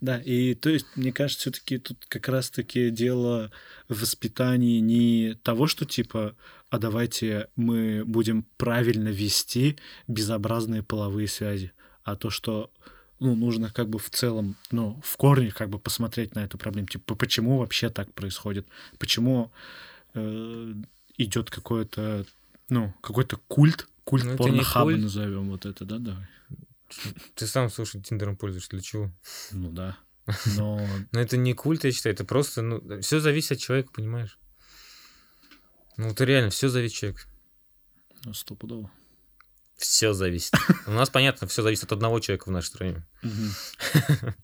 Да, 0.00 0.18
и 0.18 0.54
то 0.54 0.70
есть, 0.70 0.86
мне 0.96 1.12
кажется, 1.12 1.40
все-таки 1.40 1.78
тут 1.78 2.06
как 2.08 2.28
раз-таки 2.28 2.90
дело 2.90 3.50
в 3.88 4.00
воспитании 4.00 4.80
не 4.80 5.34
того, 5.42 5.66
что 5.66 5.84
типа, 5.84 6.34
а 6.70 6.78
давайте 6.78 7.48
мы 7.54 8.04
будем 8.06 8.46
правильно 8.56 9.08
вести 9.08 9.76
безобразные 10.08 10.82
половые 10.82 11.28
связи, 11.28 11.72
а 12.02 12.16
то, 12.16 12.30
что 12.30 12.70
ну, 13.18 13.34
нужно 13.34 13.70
как 13.70 13.90
бы 13.90 13.98
в 13.98 14.08
целом, 14.08 14.56
ну, 14.70 14.98
в 15.04 15.16
корне 15.18 15.50
как 15.50 15.68
бы 15.68 15.78
посмотреть 15.78 16.34
на 16.34 16.40
эту 16.40 16.56
проблему. 16.56 16.88
Типа, 16.88 17.14
почему 17.14 17.58
вообще 17.58 17.90
так 17.90 18.12
происходит? 18.14 18.66
Почему 18.98 19.52
э, 20.14 20.74
идет 21.18 21.50
какой-то, 21.50 22.24
ну, 22.70 22.94
какой-то 23.02 23.36
культ, 23.48 23.86
культ 24.10 24.24
Ну, 24.24 24.32
это 24.34 24.42
не 24.44 24.48
порнохаба 24.50 24.90
культ. 24.90 25.02
назовем 25.02 25.50
вот 25.50 25.66
это, 25.66 25.84
да, 25.84 25.98
давай. 25.98 26.26
Ты 27.36 27.46
сам, 27.46 27.70
слушай, 27.70 28.02
Тиндером 28.02 28.36
пользуешься, 28.36 28.70
для 28.70 28.80
чего? 28.80 29.12
Ну 29.52 29.70
да. 29.70 29.96
Но 30.56 30.84
Но 31.12 31.20
это 31.20 31.36
не 31.36 31.54
культ, 31.54 31.84
я 31.84 31.92
считаю, 31.92 32.14
это 32.14 32.24
просто, 32.24 32.62
ну, 32.62 33.00
все 33.00 33.20
зависит 33.20 33.52
от 33.52 33.58
человека, 33.60 33.92
понимаешь? 33.94 34.38
Ну, 35.96 36.08
это 36.08 36.24
реально, 36.24 36.50
все 36.50 36.68
зависит 36.68 36.94
от 36.94 36.98
человека. 37.00 37.22
ну, 38.24 38.34
стопудово. 38.34 38.90
Все 39.76 40.12
зависит. 40.12 40.52
У 40.86 40.90
нас, 40.90 41.08
понятно, 41.10 41.46
все 41.46 41.62
зависит 41.62 41.84
от 41.84 41.92
одного 41.92 42.18
человека 42.20 42.48
в 42.48 42.52
нашей 42.52 42.66
стране. 42.66 43.06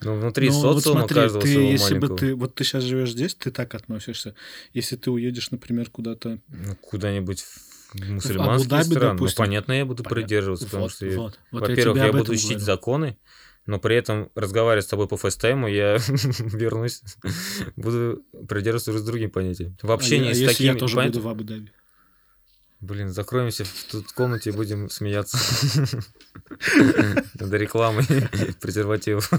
Но 0.00 0.16
внутри 0.16 0.48
Ну, 0.50 0.60
вот 0.62 0.76
социума 0.78 1.00
смотри, 1.02 1.14
каждого 1.14 1.42
ты, 1.42 1.52
своего 1.52 1.70
если 1.70 1.84
маленького. 1.94 2.08
бы 2.10 2.18
ты, 2.18 2.34
вот 2.34 2.54
ты 2.56 2.64
сейчас 2.64 2.82
живешь 2.82 3.12
здесь, 3.12 3.36
ты 3.36 3.52
так 3.52 3.72
относишься. 3.74 4.34
Если 4.72 4.96
ты 4.96 5.12
уедешь, 5.12 5.52
например, 5.52 5.90
куда-то... 5.90 6.40
Ну, 6.48 6.74
куда-нибудь 6.76 7.40
в 7.42 7.71
мусульманские 7.94 8.66
Абу-Даби, 8.78 8.94
страны, 8.94 9.12
допустим. 9.14 9.36
ну, 9.42 9.46
понятно, 9.46 9.72
я 9.72 9.84
буду 9.84 10.02
Понятно. 10.02 10.14
придерживаться, 10.22 10.64
потому 10.66 10.82
Вот, 10.84 10.92
что, 10.92 11.06
я- 11.06 11.18
вот, 11.18 11.38
вот 11.50 11.68
во-первых, 11.68 11.96
я, 11.98 12.06
об 12.10 12.16
буду 12.16 12.32
учить 12.32 12.44
говорю. 12.48 12.64
законы, 12.64 13.16
но 13.66 13.78
при 13.78 13.96
этом 13.96 14.30
разговаривать 14.34 14.84
с 14.84 14.88
тобой 14.88 15.06
по 15.08 15.16
фейстайму 15.16 15.68
я 15.68 15.96
вернусь, 16.06 17.02
буду 17.76 18.22
придерживаться 18.48 18.90
уже 18.90 19.00
с 19.00 19.04
другим 19.04 19.30
понятием. 19.30 19.76
В 19.82 19.90
А 19.90 19.94
общении 19.94 20.26
я- 20.26 20.30
а 20.32 20.34
с 20.34 20.38
если 20.38 20.64
я 20.64 20.72
такими... 20.72 20.78
тоже 20.80 20.96
понятно? 20.96 21.20
буду 21.20 21.28
в 21.28 21.30
Абу-Даби? 21.30 21.72
Блин, 22.80 23.10
закроемся 23.10 23.64
в 23.64 23.84
тут 23.92 24.10
комнате 24.10 24.50
и 24.50 24.52
будем 24.52 24.90
смеяться 24.90 25.38
над 27.38 27.52
рекламой 27.52 28.04
презервативов. 28.60 29.30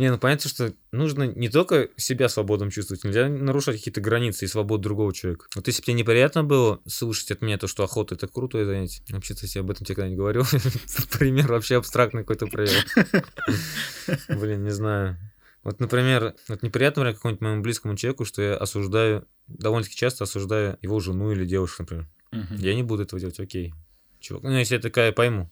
Не, 0.00 0.10
ну 0.10 0.16
понятно, 0.16 0.48
что 0.48 0.72
нужно 0.92 1.24
не 1.24 1.50
только 1.50 1.90
себя 1.98 2.30
свободным 2.30 2.70
чувствовать, 2.70 3.04
нельзя 3.04 3.28
нарушать 3.28 3.76
какие-то 3.76 4.00
границы 4.00 4.46
и 4.46 4.48
свободу 4.48 4.84
другого 4.84 5.12
человека. 5.12 5.44
Вот 5.54 5.66
если 5.66 5.82
бы 5.82 5.84
тебе 5.84 5.94
неприятно 5.96 6.42
было 6.42 6.80
слушать 6.86 7.30
от 7.32 7.42
меня 7.42 7.58
то, 7.58 7.66
что 7.66 7.84
охота 7.84 8.14
это 8.14 8.26
крутое 8.26 8.64
занятие, 8.64 9.02
вообще-то 9.10 9.44
я 9.44 9.60
об 9.60 9.70
этом 9.70 9.84
тебе 9.84 9.96
когда-нибудь 9.96 10.18
говорил, 10.18 10.44
пример 11.18 11.48
вообще 11.52 11.76
абстрактный 11.76 12.22
какой-то 12.22 12.46
проявил. 12.46 12.80
Блин, 14.40 14.64
не 14.64 14.70
знаю. 14.70 15.18
Вот, 15.64 15.80
например, 15.80 16.34
вот 16.48 16.62
неприятно, 16.62 17.02
например, 17.02 17.16
какому-нибудь 17.16 17.42
моему 17.42 17.62
близкому 17.62 17.94
человеку, 17.94 18.24
что 18.24 18.40
я 18.40 18.56
осуждаю, 18.56 19.28
довольно-таки 19.48 19.96
часто 19.96 20.24
осуждаю 20.24 20.78
его 20.80 20.98
жену 21.00 21.30
или 21.30 21.44
девушку, 21.44 21.82
например. 21.82 22.08
Я 22.56 22.74
не 22.74 22.82
буду 22.82 23.02
этого 23.02 23.20
делать, 23.20 23.38
окей. 23.38 23.74
Чувак, 24.18 24.44
ну, 24.44 24.56
если 24.56 24.76
я 24.76 24.80
такая 24.80 25.12
пойму. 25.12 25.50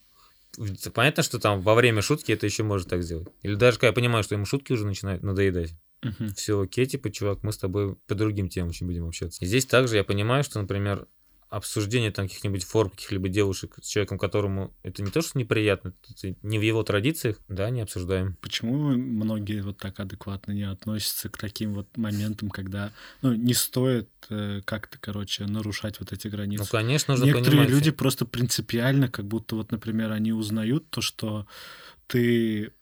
Понятно, 0.94 1.22
что 1.22 1.38
там 1.38 1.60
во 1.60 1.74
время 1.74 2.02
шутки 2.02 2.32
это 2.32 2.46
еще 2.46 2.62
может 2.62 2.88
так 2.88 3.02
сделать. 3.02 3.28
Или 3.42 3.54
даже 3.54 3.78
когда 3.78 3.88
я 3.88 3.92
понимаю, 3.92 4.24
что 4.24 4.34
ему 4.34 4.44
шутки 4.44 4.72
уже 4.72 4.86
начинают 4.86 5.22
надоедать. 5.22 5.74
Мгм. 6.02 6.34
Все 6.34 6.60
окей, 6.60 6.86
типа, 6.86 7.10
чувак, 7.10 7.42
мы 7.42 7.52
с 7.52 7.58
тобой 7.58 7.96
по 8.06 8.14
другим 8.14 8.48
темам 8.48 8.70
очень 8.70 8.86
будем 8.86 9.06
общаться. 9.06 9.44
И 9.44 9.48
здесь 9.48 9.66
также 9.66 9.96
я 9.96 10.04
понимаю, 10.04 10.44
что, 10.44 10.60
например, 10.60 11.06
обсуждение 11.48 12.10
там 12.10 12.28
каких-нибудь 12.28 12.64
форм 12.64 12.90
каких-либо 12.90 13.28
девушек 13.28 13.76
с 13.80 13.86
человеком, 13.88 14.18
которому 14.18 14.74
это 14.82 15.02
не 15.02 15.10
то, 15.10 15.22
что 15.22 15.38
неприятно, 15.38 15.94
это 16.10 16.34
не 16.42 16.58
в 16.58 16.62
его 16.62 16.82
традициях, 16.82 17.38
да, 17.48 17.70
не 17.70 17.80
обсуждаем. 17.80 18.36
Почему 18.40 18.90
многие 18.96 19.62
вот 19.62 19.78
так 19.78 19.98
адекватно 20.00 20.52
не 20.52 20.64
относятся 20.64 21.28
к 21.30 21.38
таким 21.38 21.72
вот 21.74 21.96
моментам, 21.96 22.50
когда, 22.50 22.92
ну, 23.22 23.32
не 23.34 23.54
стоит 23.54 24.10
э, 24.28 24.60
как-то, 24.64 24.98
короче, 24.98 25.46
нарушать 25.46 26.00
вот 26.00 26.12
эти 26.12 26.26
Ну, 26.26 26.32
границы? 26.32 26.70
конечно, 26.70 27.14
нужно 27.14 27.24
Некоторые 27.26 27.50
понимать. 27.52 27.70
люди 27.70 27.90
просто 27.90 28.26
принципиально, 28.26 29.08
как 29.08 29.26
будто 29.26 29.56
вот, 29.56 29.72
например, 29.72 30.12
они 30.12 30.32
узнают 30.32 30.90
то, 30.90 31.00
что 31.00 31.46
ты, 32.06 32.72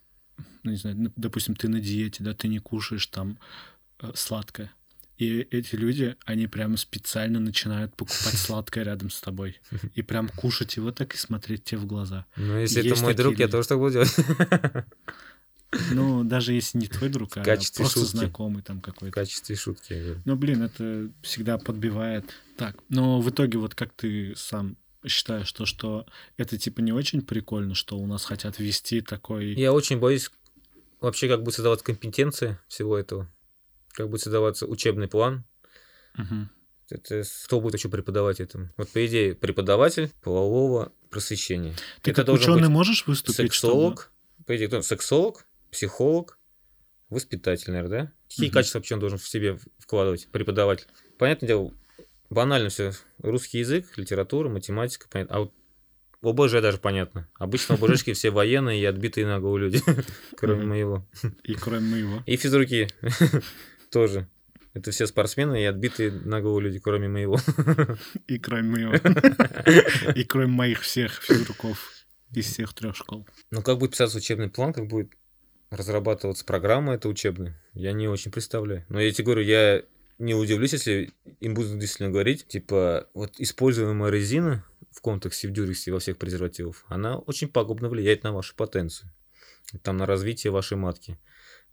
ну, 0.65 0.73
не 0.73 0.77
знаю, 0.77 0.97
ну, 0.99 1.13
допустим, 1.17 1.55
ты 1.55 1.69
на 1.69 1.81
диете, 1.81 2.25
да, 2.25 2.35
ты 2.35 2.49
не 2.49 2.59
кушаешь 2.59 3.07
там 3.07 3.39
э, 4.03 4.11
сладкое. 4.15 4.73
И 5.19 5.41
эти 5.51 5.75
люди, 5.77 6.17
они 6.25 6.47
прямо 6.47 6.77
специально 6.77 7.41
начинают 7.41 7.97
покупать 7.97 8.35
сладкое 8.37 8.85
рядом 8.85 9.11
с 9.11 9.21
тобой. 9.21 9.61
И 9.95 10.03
прям 10.03 10.29
кушать 10.29 10.77
его 10.77 10.93
так 10.93 11.15
и 11.15 11.19
смотреть 11.19 11.65
тебе 11.65 11.79
в 11.79 11.87
глаза. 11.87 12.27
Ну, 12.37 12.59
если 12.59 12.81
это 12.81 12.89
Есть 12.89 13.03
мой 13.03 13.13
такие 13.13 13.25
друг, 13.25 13.39
я 13.39 13.47
люди. 13.47 13.53
тоже 13.53 13.69
так 13.69 13.79
буду 13.79 13.93
делать. 13.93 14.15
Ну, 15.93 16.25
даже 16.25 16.53
если 16.53 16.79
не 16.79 16.87
твой 16.87 17.11
друг, 17.11 17.37
а 17.37 17.43
просто 17.43 17.85
шутки. 17.85 17.99
знакомый 17.99 18.63
там 18.63 18.79
В 18.79 18.83
какой-то. 18.83 19.13
качестве 19.13 19.57
шутки. 19.57 19.93
я 19.93 20.03
говорю. 20.03 20.23
Ну, 20.25 20.37
блин, 20.37 20.63
это 20.63 21.11
всегда 21.23 21.59
подбивает. 21.59 22.25
Так, 22.57 22.77
но 22.89 23.21
в 23.21 23.29
итоге 23.29 23.59
вот 23.59 23.75
как 23.75 23.93
ты 23.93 24.35
сам 24.37 24.77
считаешь, 25.05 25.51
то, 25.53 25.67
что 25.67 26.07
это 26.37 26.57
типа 26.57 26.81
не 26.81 26.93
очень 26.93 27.21
прикольно, 27.21 27.75
что 27.75 27.99
у 27.99 28.07
нас 28.07 28.25
хотят 28.25 28.59
ввести 28.59 29.01
такой... 29.01 29.55
Я 29.55 29.73
очень 29.73 29.99
боюсь 29.99 30.31
вообще 31.01 31.29
как 31.29 31.43
будет 31.43 31.55
создаваться 31.55 31.85
компетенция 31.85 32.61
всего 32.69 32.97
этого, 32.97 33.31
как 33.97 34.11
будет 34.11 34.21
создаваться 34.21 34.67
учебный 34.67 35.09
план, 35.09 35.45
Мгм. 36.15 36.51
это 36.91 37.23
кто 37.47 37.61
будет 37.61 37.75
еще 37.75 37.89
преподавать 37.89 38.41
этому? 38.41 38.69
Вот, 38.77 38.89
по 38.91 39.05
идее, 39.07 39.35
преподаватель 39.35 40.11
полового 40.23 40.93
просвещения. 41.11 41.75
Ты 42.03 42.11
Это 42.13 42.25
как 42.25 42.35
ученый 42.35 42.69
можешь 42.69 43.07
выступить, 43.07 43.37
сексолог, 43.37 44.13
по 44.47 44.55
идее, 44.57 44.69
кто? 44.69 44.83
Сексолог, 44.83 45.47
психолог, 45.71 46.39
воспитатель, 47.09 47.71
наверное, 47.73 48.03
да? 48.05 48.13
Какие 48.29 48.47
Мгм. 48.49 48.55
качества 48.55 48.79
вообще 48.79 48.95
он 48.95 49.01
должен 49.01 49.19
в 49.19 49.27
себе 49.29 49.59
вкладывать, 49.79 50.29
преподаватель? 50.31 50.87
Понятное 51.19 51.47
дело, 51.49 51.73
банально 52.29 52.69
все. 52.69 52.93
Русский 53.23 53.59
язык, 53.61 53.87
литература, 53.97 54.49
математика, 54.49 55.07
понятно. 55.11 55.37
А 55.37 55.39
вот 55.41 55.53
ОБЖ 56.23 56.53
даже 56.61 56.79
понятно. 56.79 57.29
Обычно 57.35 57.75
ОБЖшки 57.81 58.13
все 58.13 58.31
военные 58.31 58.81
и 58.81 58.85
отбитые 58.85 59.27
на 59.27 59.39
голову 59.41 59.59
люди, 59.59 59.81
кроме 60.37 60.65
моего. 60.67 61.07
чтобы- 61.15 61.37
И 61.45 61.55
кроме 61.55 61.89
моего. 61.89 62.23
И 62.27 62.37
физруки 62.37 62.89
тоже. 63.97 64.29
Это 64.75 64.91
все 64.91 65.07
спортсмены 65.07 65.63
и 65.63 65.65
отбитые 65.65 66.11
на 66.11 66.43
голову 66.43 66.61
люди, 66.61 66.79
кроме 66.79 67.09
моего. 67.09 67.39
И 68.27 68.39
кроме 68.39 68.63
моего. 68.63 68.93
И 70.15 70.25
кроме 70.25 70.49
моих 70.49 70.83
всех 70.83 71.23
физруков 71.23 71.93
из 72.35 72.45
всех 72.45 72.75
трех 72.75 72.95
школ. 72.95 73.27
Ну, 73.51 73.63
как 73.63 73.79
будет 73.79 73.93
писаться 73.93 74.19
учебный 74.19 74.51
план, 74.51 74.75
как 74.75 74.87
будет 74.87 75.13
разрабатываться 75.71 76.45
программа 76.45 76.93
эта 76.93 77.09
учебная, 77.09 77.59
я 77.73 77.93
не 77.93 78.07
очень 78.07 78.31
представляю. 78.31 78.85
Но 78.91 79.01
я 79.01 79.11
тебе 79.13 79.25
говорю, 79.25 79.41
я 79.41 79.83
не 80.19 80.35
удивлюсь, 80.35 80.75
если 80.75 81.11
им 81.41 81.55
будут 81.55 81.79
действительно 81.79 82.11
говорить, 82.11 82.47
типа, 82.47 83.09
вот 83.15 83.41
используемая 83.41 84.11
резина 84.11 84.63
в 84.91 85.01
контексте, 85.01 85.49
в 85.49 85.53
дюрексе 85.53 85.91
во 85.91 86.01
всех 86.01 86.19
презервативов, 86.19 86.85
она 86.89 87.17
очень 87.17 87.49
пагубно 87.49 87.89
влияет 87.89 88.25
на 88.25 88.33
вашу 88.35 88.55
потенцию, 88.57 89.11
там, 89.81 89.97
на 89.97 90.05
развитие 90.05 90.51
вашей 90.51 90.77
матки. 90.77 91.19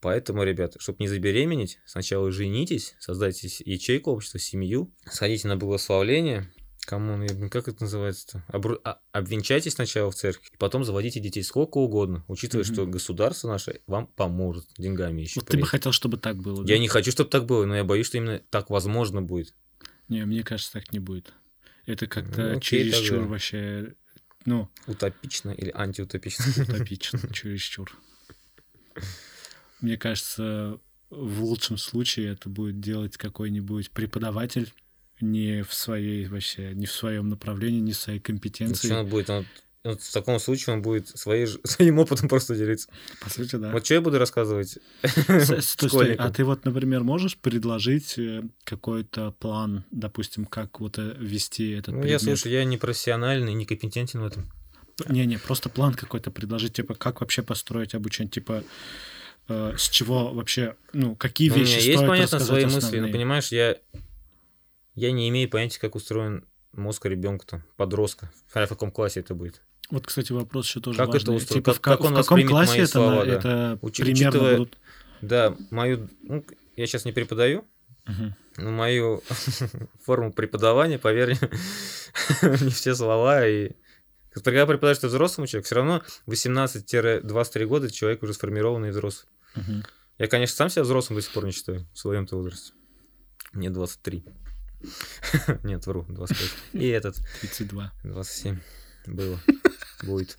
Поэтому, 0.03 0.43
ребята, 0.43 0.79
чтобы 0.81 0.97
не 0.99 1.07
забеременеть, 1.07 1.79
сначала 1.85 2.29
женитесь, 2.29 2.93
создайте 2.99 3.47
ячейку 3.65 4.11
общества, 4.11 4.37
семью, 4.37 4.93
сходите 5.09 5.47
на 5.47 5.55
благословление, 5.57 6.51
Кому, 6.85 7.25
как 7.49 7.69
это 7.69 7.83
называется-то? 7.83 8.43
Обру- 8.49 8.81
а- 8.83 8.99
Обвенчайтесь 9.13 9.71
сначала 9.75 10.11
в 10.11 10.15
церкви, 10.15 10.49
и 10.51 10.57
потом 10.57 10.83
заводите 10.83 11.21
детей 11.21 11.41
сколько 11.41 11.77
угодно, 11.77 12.25
учитывая, 12.27 12.65
Мгм. 12.65 12.73
что 12.73 12.85
государство 12.85 13.47
наше 13.47 13.79
вам 13.87 14.07
поможет 14.07 14.65
деньгами 14.77 15.21
еще. 15.21 15.39
Вот 15.39 15.47
ты 15.47 15.57
бы 15.57 15.65
хотел, 15.65 15.93
чтобы 15.93 16.17
так 16.17 16.35
было. 16.41 16.59
Я 16.63 16.75
да? 16.75 16.77
не 16.79 16.89
хочу, 16.89 17.11
чтобы 17.11 17.29
так 17.29 17.45
было, 17.45 17.65
но 17.65 17.77
я 17.77 17.85
боюсь, 17.85 18.07
что 18.07 18.17
именно 18.17 18.39
так 18.49 18.69
возможно 18.69 19.21
будет. 19.21 19.55
Не, 20.09 20.25
мне 20.25 20.43
кажется, 20.43 20.73
так 20.73 20.91
не 20.91 20.99
будет. 20.99 21.31
Это 21.85 22.05
как-то 22.07 22.55
Ну, 22.55 22.59
чересчур 22.59 23.19
тогда. 23.19 23.27
вообще, 23.27 23.95
ну, 24.45 24.67
Утопично 24.85 25.51
или 25.51 25.71
антиутопично. 25.73 26.43
утопично, 26.63 27.17
чересчур. 27.33 27.97
Мне 29.83 29.97
кажется, 29.97 30.79
в 31.09 31.43
лучшем 31.43 31.77
случае 31.77 32.31
это 32.31 32.47
будет 32.49 32.79
делать 32.79 33.17
какой-нибудь 33.17 33.91
преподаватель 33.91 34.71
не 35.19 35.61
в 35.63 35.73
своей 35.73 36.25
вообще, 36.25 36.73
не 36.73 36.85
в 36.85 36.91
своем 36.91 37.27
направлении, 37.27 37.81
не 37.81 37.91
в 37.91 37.97
своей 37.97 38.19
Если 38.19 38.31
компетенции. 38.31 38.91
он 38.91 39.07
будет, 39.07 39.29
он- 39.29 39.45
он 39.83 39.97
в 39.97 40.11
таком 40.13 40.39
случае 40.39 40.75
он 40.75 40.81
будет 40.81 41.09
своей, 41.09 41.45
своим 41.65 41.99
опытом 41.99 42.29
просто 42.29 42.55
делиться. 42.55 42.87
По 43.21 43.29
сути, 43.29 43.57
да. 43.57 43.71
Вот 43.73 43.83
что 43.83 43.95
я 43.95 44.01
буду 44.01 44.17
рассказывать? 44.19 44.79
Стой, 45.59 46.13
а 46.15 46.31
ты 46.31 46.45
вот, 46.45 46.63
например, 46.63 47.03
можешь 47.03 47.35
предложить 47.37 48.17
э, 48.17 48.43
какой-то 48.63 49.31
план, 49.33 49.83
допустим, 49.91 50.45
как 50.45 50.79
вот 50.79 50.97
э, 50.97 51.13
вести 51.19 51.71
этот 51.71 51.95
Ну, 51.95 52.05
я, 52.05 52.19
слушай, 52.19 52.53
я 52.53 52.63
не 52.63 52.77
профессиональный, 52.77 53.53
не 53.53 53.65
компетентен 53.65 54.21
в 54.21 54.25
этом. 54.25 54.45
Не-не, 55.09 55.37
просто 55.37 55.69
план 55.69 55.93
какой-то 55.95 56.31
предложить, 56.31 56.73
типа, 56.73 56.93
как 56.95 57.19
вообще 57.21 57.41
построить 57.41 57.93
обучение, 57.95 58.31
типа, 58.31 58.63
с 59.47 59.89
чего 59.89 60.33
вообще, 60.33 60.75
ну, 60.93 61.15
какие 61.15 61.49
Ну, 61.49 61.55
у 61.55 61.57
меня 61.59 61.67
вещи 61.75 61.87
есть, 61.87 62.05
понятно, 62.05 62.39
свои 62.39 62.63
мысли, 62.65 62.77
но 62.79 62.87
основные? 62.87 63.11
понимаешь, 63.13 63.47
я, 63.51 63.77
я 64.95 65.11
не 65.11 65.27
имею 65.29 65.49
понятия, 65.49 65.79
как 65.79 65.95
устроен 65.95 66.45
мозг 66.71 67.05
ребенка, 67.05 67.63
подростка. 67.75 68.31
В 68.47 68.53
каком 68.67 68.91
классе 68.91 69.19
это 69.19 69.35
будет. 69.35 69.61
Вот, 69.89 70.07
кстати, 70.07 70.31
вопрос 70.31 70.67
еще 70.67 70.79
тоже 70.79 70.97
Как 70.97 71.09
это 71.09 71.17
важный. 71.17 71.35
устроено? 71.35 71.61
Типа, 71.63 71.71
Как- 71.71 71.77
в, 71.77 71.81
ка- 71.81 71.91
как 71.91 72.01
он 72.05 72.13
в 72.13 72.17
каком 72.17 72.47
классе 72.47 72.77
это, 72.79 72.87
слова, 72.91 73.25
да. 73.25 73.31
это 73.33 73.79
Учи- 73.81 74.03
примерно 74.03 74.29
учитывая- 74.39 74.57
будут? 74.57 74.77
Да, 75.21 75.55
мою, 75.71 76.09
ну, 76.23 76.43
я 76.75 76.87
сейчас 76.87 77.05
не 77.05 77.11
преподаю, 77.11 77.65
но 78.57 78.71
мою 78.71 79.21
форму 80.05 80.31
преподавания, 80.33 80.97
поверь, 80.99 81.37
не 82.41 82.69
все 82.71 82.95
слова 82.95 83.45
и 83.47 83.71
когда 84.41 84.65
преподаешь 84.65 84.97
ты 84.97 85.07
взрослому 85.07 85.47
человеку, 85.47 85.65
все 85.65 85.75
равно 85.75 86.03
18-23 86.27 87.65
года 87.65 87.91
человек 87.91 88.23
уже 88.23 88.33
сформированный 88.33 88.91
взрослый. 88.91 89.29
Мгм. 89.55 89.83
Я, 90.17 90.27
конечно, 90.27 90.55
сам 90.55 90.69
себя 90.69 90.83
взрослым 90.83 91.17
до 91.17 91.23
сих 91.23 91.33
пор 91.33 91.45
не 91.45 91.51
считаю 91.51 91.87
в 91.93 91.99
своем-то 91.99 92.35
возрасте. 92.37 92.73
Мне 93.51 93.69
23. 93.69 94.23
Нет, 95.63 95.85
вру, 95.85 96.05
25. 96.07 96.39
И 96.73 96.87
этот 96.87 97.15
32. 97.41 97.91
27 98.03 98.59
было. 99.07 99.39
Будет. 100.03 100.37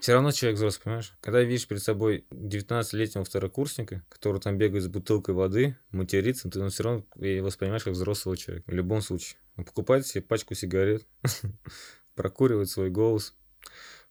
Все 0.00 0.12
равно 0.12 0.32
человек 0.32 0.56
взрослый, 0.56 0.82
понимаешь? 0.84 1.12
Когда 1.20 1.40
видишь 1.40 1.68
перед 1.68 1.82
собой 1.82 2.26
19-летнего 2.30 3.24
второкурсника, 3.24 4.04
который 4.08 4.40
там 4.40 4.58
бегает 4.58 4.82
с 4.82 4.88
бутылкой 4.88 5.34
воды, 5.34 5.76
матерится, 5.90 6.50
ты 6.50 6.68
все 6.68 6.82
равно 6.82 7.04
воспринимаешь 7.42 7.84
как 7.84 7.92
взрослого 7.92 8.36
человека. 8.36 8.70
В 8.70 8.74
любом 8.74 9.02
случае. 9.02 9.38
Он 9.56 9.64
покупает 9.64 10.06
себе 10.06 10.22
пачку 10.22 10.54
сигарет, 10.54 11.06
прокуривает 12.14 12.70
свой 12.70 12.90
голос, 12.90 13.34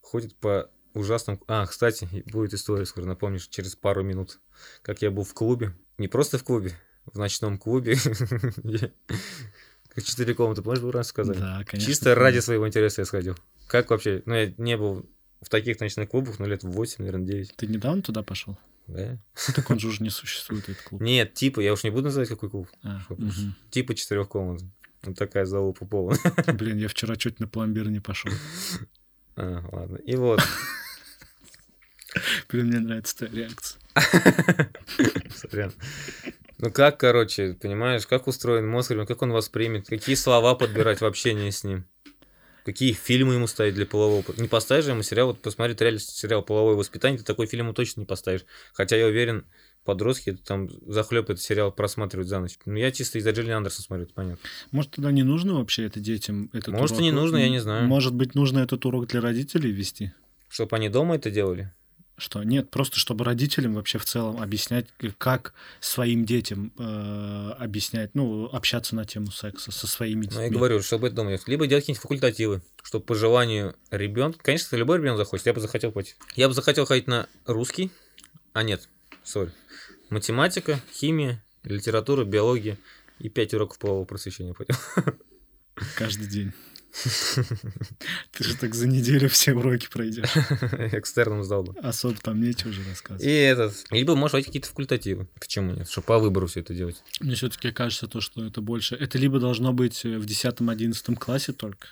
ходит 0.00 0.34
по 0.36 0.70
ужасным... 0.94 1.40
А, 1.48 1.66
кстати, 1.66 2.08
будет 2.26 2.54
история 2.54 2.86
скоро, 2.86 3.04
напомнишь, 3.04 3.48
через 3.48 3.76
пару 3.76 4.02
минут. 4.02 4.40
Как 4.82 5.02
я 5.02 5.10
был 5.10 5.24
в 5.24 5.34
клубе. 5.34 5.74
Не 5.98 6.08
просто 6.08 6.38
в 6.38 6.44
клубе, 6.44 6.72
в 7.06 7.18
ночном 7.18 7.58
клубе. 7.58 7.96
Как 9.94 10.02
четыре 10.02 10.34
комнаты, 10.34 10.62
помнишь, 10.62 10.82
был 10.82 10.90
раз 10.90 11.06
сказать? 11.08 11.38
Да, 11.38 11.62
конечно. 11.64 11.88
Чисто 11.88 12.16
ради 12.16 12.40
своего 12.40 12.66
интереса 12.66 13.02
я 13.02 13.04
сходил. 13.04 13.36
Как 13.68 13.90
вообще? 13.90 14.22
Ну, 14.26 14.34
я 14.34 14.52
не 14.58 14.76
был 14.76 15.08
в 15.40 15.48
таких 15.48 15.78
ночных 15.78 16.08
клубах, 16.08 16.40
ну, 16.40 16.46
лет 16.46 16.64
в 16.64 16.70
8, 16.70 16.96
наверное, 16.98 17.26
9. 17.26 17.56
Ты 17.56 17.66
недавно 17.68 18.02
туда 18.02 18.24
пошел? 18.24 18.58
Да? 18.88 19.18
Так 19.54 19.70
он 19.70 19.78
же 19.78 19.88
уже 19.88 20.02
не 20.02 20.10
существует, 20.10 20.68
этот 20.68 20.82
клуб. 20.82 21.00
Нет, 21.00 21.34
типа, 21.34 21.60
я 21.60 21.72
уж 21.72 21.84
не 21.84 21.90
буду 21.90 22.04
называть, 22.04 22.28
какой 22.28 22.50
клуб. 22.50 22.68
А. 22.82 23.02
Типа 23.70 23.94
четырех 23.94 24.28
комнат. 24.28 24.62
Вот 25.04 25.16
такая 25.16 25.44
залупа 25.44 25.86
полная. 25.86 26.18
Блин, 26.54 26.78
я 26.78 26.88
вчера 26.88 27.16
чуть 27.16 27.40
на 27.40 27.48
пломбир 27.48 27.88
не 27.88 28.00
пошел. 28.00 28.32
А, 29.36 29.64
ладно. 29.72 29.96
И 29.96 30.16
вот. 30.16 30.40
Блин, 32.48 32.68
мне 32.68 32.80
нравится 32.80 33.18
твоя 33.18 33.32
реакция. 33.32 33.80
Сорян. 35.34 35.72
Ну 36.58 36.70
как, 36.70 36.98
короче, 36.98 37.54
понимаешь, 37.54 38.06
как 38.06 38.26
устроен 38.26 38.68
мозг 38.68 38.92
как 39.06 39.22
он 39.22 39.32
воспримет, 39.32 39.88
какие 39.88 40.14
слова 40.14 40.54
подбирать 40.54 41.00
в 41.00 41.04
общении 41.04 41.50
с 41.50 41.64
ним, 41.64 41.84
какие 42.64 42.92
фильмы 42.92 43.34
ему 43.34 43.46
ставить 43.46 43.74
для 43.74 43.86
полового. 43.86 44.24
Не 44.36 44.48
поставишь 44.48 44.84
же 44.84 44.92
ему 44.92 45.02
сериал, 45.02 45.28
вот 45.28 45.42
посмотреть 45.42 45.80
реально 45.80 45.98
сериал 45.98 46.42
«Половое 46.42 46.76
воспитание», 46.76 47.18
ты 47.18 47.24
такой 47.24 47.46
фильм 47.46 47.66
ему 47.66 47.74
точно 47.74 48.00
не 48.00 48.06
поставишь. 48.06 48.44
Хотя 48.72 48.96
я 48.96 49.06
уверен, 49.06 49.46
подростки 49.84 50.32
там 50.32 50.68
захлеб 50.90 51.30
этот 51.30 51.42
сериал 51.42 51.70
просматривают 51.72 52.28
за 52.28 52.40
ночь. 52.40 52.58
Ну 52.64 52.76
я 52.76 52.90
чисто 52.90 53.18
из-за 53.18 53.30
Джиллиан 53.30 53.58
Андерсон 53.58 53.84
смотрю, 53.84 54.06
это 54.06 54.14
понятно. 54.14 54.48
Может, 54.70 54.92
тогда 54.92 55.10
не 55.10 55.22
нужно 55.22 55.54
вообще 55.54 55.84
это 55.84 56.00
детям? 56.00 56.50
Этот 56.52 56.68
Может, 56.68 56.92
и 56.92 56.94
урок? 56.94 57.02
не 57.02 57.10
нужно, 57.12 57.36
я 57.36 57.48
не 57.48 57.60
знаю. 57.60 57.86
Может 57.86 58.14
быть, 58.14 58.34
нужно 58.34 58.60
этот 58.60 58.84
урок 58.86 59.06
для 59.08 59.20
родителей 59.20 59.70
вести? 59.70 60.12
Чтобы 60.48 60.76
они 60.76 60.88
дома 60.88 61.16
это 61.16 61.30
делали. 61.30 61.72
Что? 62.16 62.44
Нет, 62.44 62.70
просто 62.70 62.98
чтобы 62.98 63.24
родителям 63.24 63.74
вообще 63.74 63.98
в 63.98 64.04
целом 64.04 64.40
объяснять, 64.40 64.86
э, 65.00 65.08
как 65.18 65.52
своим 65.80 66.24
детям 66.24 66.72
э, 66.78 67.50
объяснять, 67.58 68.14
ну, 68.14 68.48
общаться 68.52 68.94
на 68.94 69.04
тему 69.04 69.32
секса 69.32 69.72
со 69.72 69.88
своими 69.88 70.22
детьми. 70.22 70.38
Ну, 70.38 70.44
я 70.44 70.50
говорю, 70.50 70.80
чтобы 70.80 71.08
это 71.08 71.16
дома 71.16 71.30
делать. 71.30 71.48
Либо 71.48 71.66
делать 71.66 71.82
какие-нибудь 71.82 72.02
факультативы, 72.02 72.62
чтобы 72.84 73.04
по 73.04 73.16
желанию 73.16 73.74
ребенка... 73.90 74.38
Конечно, 74.44 74.76
любой 74.76 74.98
ребенок 74.98 75.18
захочет, 75.18 75.46
я 75.46 75.54
бы 75.54 75.60
захотел 75.60 75.90
пойти. 75.90 76.14
Я 76.36 76.46
бы 76.46 76.54
захотел 76.54 76.86
ходить 76.86 77.08
на 77.08 77.26
русский, 77.46 77.90
а 78.52 78.62
нет, 78.62 78.88
сори, 79.24 79.50
математика, 80.10 80.80
химия, 80.92 81.42
литература, 81.62 82.24
биология 82.24 82.78
и 83.18 83.28
5 83.28 83.54
уроков 83.54 83.78
полового 83.78 84.04
просвещения 84.04 84.54
пойдем. 84.54 84.76
Каждый 85.96 86.26
день. 86.26 86.52
Ты 88.32 88.44
же 88.44 88.56
так 88.56 88.74
за 88.74 88.86
неделю 88.86 89.28
все 89.28 89.52
уроки 89.52 89.88
пройдешь. 89.90 90.30
Экстерном 90.92 91.42
сдал 91.42 91.64
бы. 91.64 91.78
Особо 91.80 92.16
там 92.16 92.40
нечего 92.40 92.70
уже 92.70 92.88
рассказывать. 92.88 93.24
И 93.24 93.30
этот... 93.30 93.84
Либо, 93.90 94.14
может, 94.14 94.32
ходить 94.32 94.46
какие-то 94.46 94.68
факультативы. 94.68 95.26
Почему 95.40 95.72
нет? 95.72 95.88
Чтобы 95.88 96.06
по 96.06 96.18
выбору 96.18 96.46
все 96.46 96.60
это 96.60 96.72
делать. 96.72 97.02
Мне 97.20 97.34
все-таки 97.34 97.72
кажется 97.72 98.06
то, 98.06 98.20
что 98.20 98.44
это 98.44 98.60
больше... 98.60 98.94
Это 98.94 99.18
либо 99.18 99.40
должно 99.40 99.72
быть 99.72 100.04
э, 100.04 100.18
в 100.18 100.24
10-11 100.24 101.16
классе 101.16 101.52
только. 101.52 101.88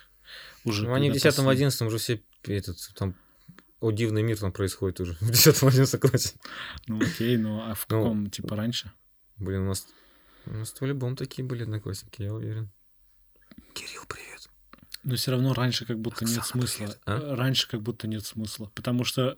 Уже 0.63 0.87
Ну, 0.87 0.93
они 0.93 1.09
в 1.09 1.21
когда 1.21 1.29
10-11 1.29 1.85
уже 1.85 1.97
все... 1.97 2.21
Этот, 2.43 2.77
там... 2.95 3.15
О, 3.83 3.91
дивный 3.91 4.23
мир 4.23 4.39
там 4.39 4.53
происходит 4.53 5.01
уже. 5.01 5.13
В 5.19 5.29
10-11 5.29 5.97
классе. 5.97 6.35
Ну 6.87 7.01
окей, 7.01 7.35
ну 7.35 7.59
а 7.59 7.73
в 7.75 7.85
Ну, 7.89 8.01
каком, 8.01 8.29
типа, 8.29 8.55
раньше? 8.55 8.93
Блин, 9.35 9.63
у 9.63 9.67
нас, 9.67 9.85
у 10.45 10.53
нас 10.53 10.71
по-любому 10.71 11.17
такие 11.17 11.43
были 11.45 11.63
одноклассники, 11.63 12.21
я 12.21 12.33
уверен. 12.33 12.71
Кирилл, 13.73 14.03
привет. 14.07 14.49
Но 15.03 15.17
все 15.17 15.31
равно 15.31 15.53
раньше 15.53 15.85
как 15.85 15.99
будто 15.99 16.23
нет 16.23 16.37
Оксана, 16.37 16.61
смысла. 16.65 16.85
привет. 16.85 17.01
А? 17.03 17.35
Раньше 17.35 17.67
как 17.67 17.81
будто 17.81 18.07
нет 18.07 18.25
смысла. 18.25 18.71
Потому 18.73 19.03
что 19.03 19.37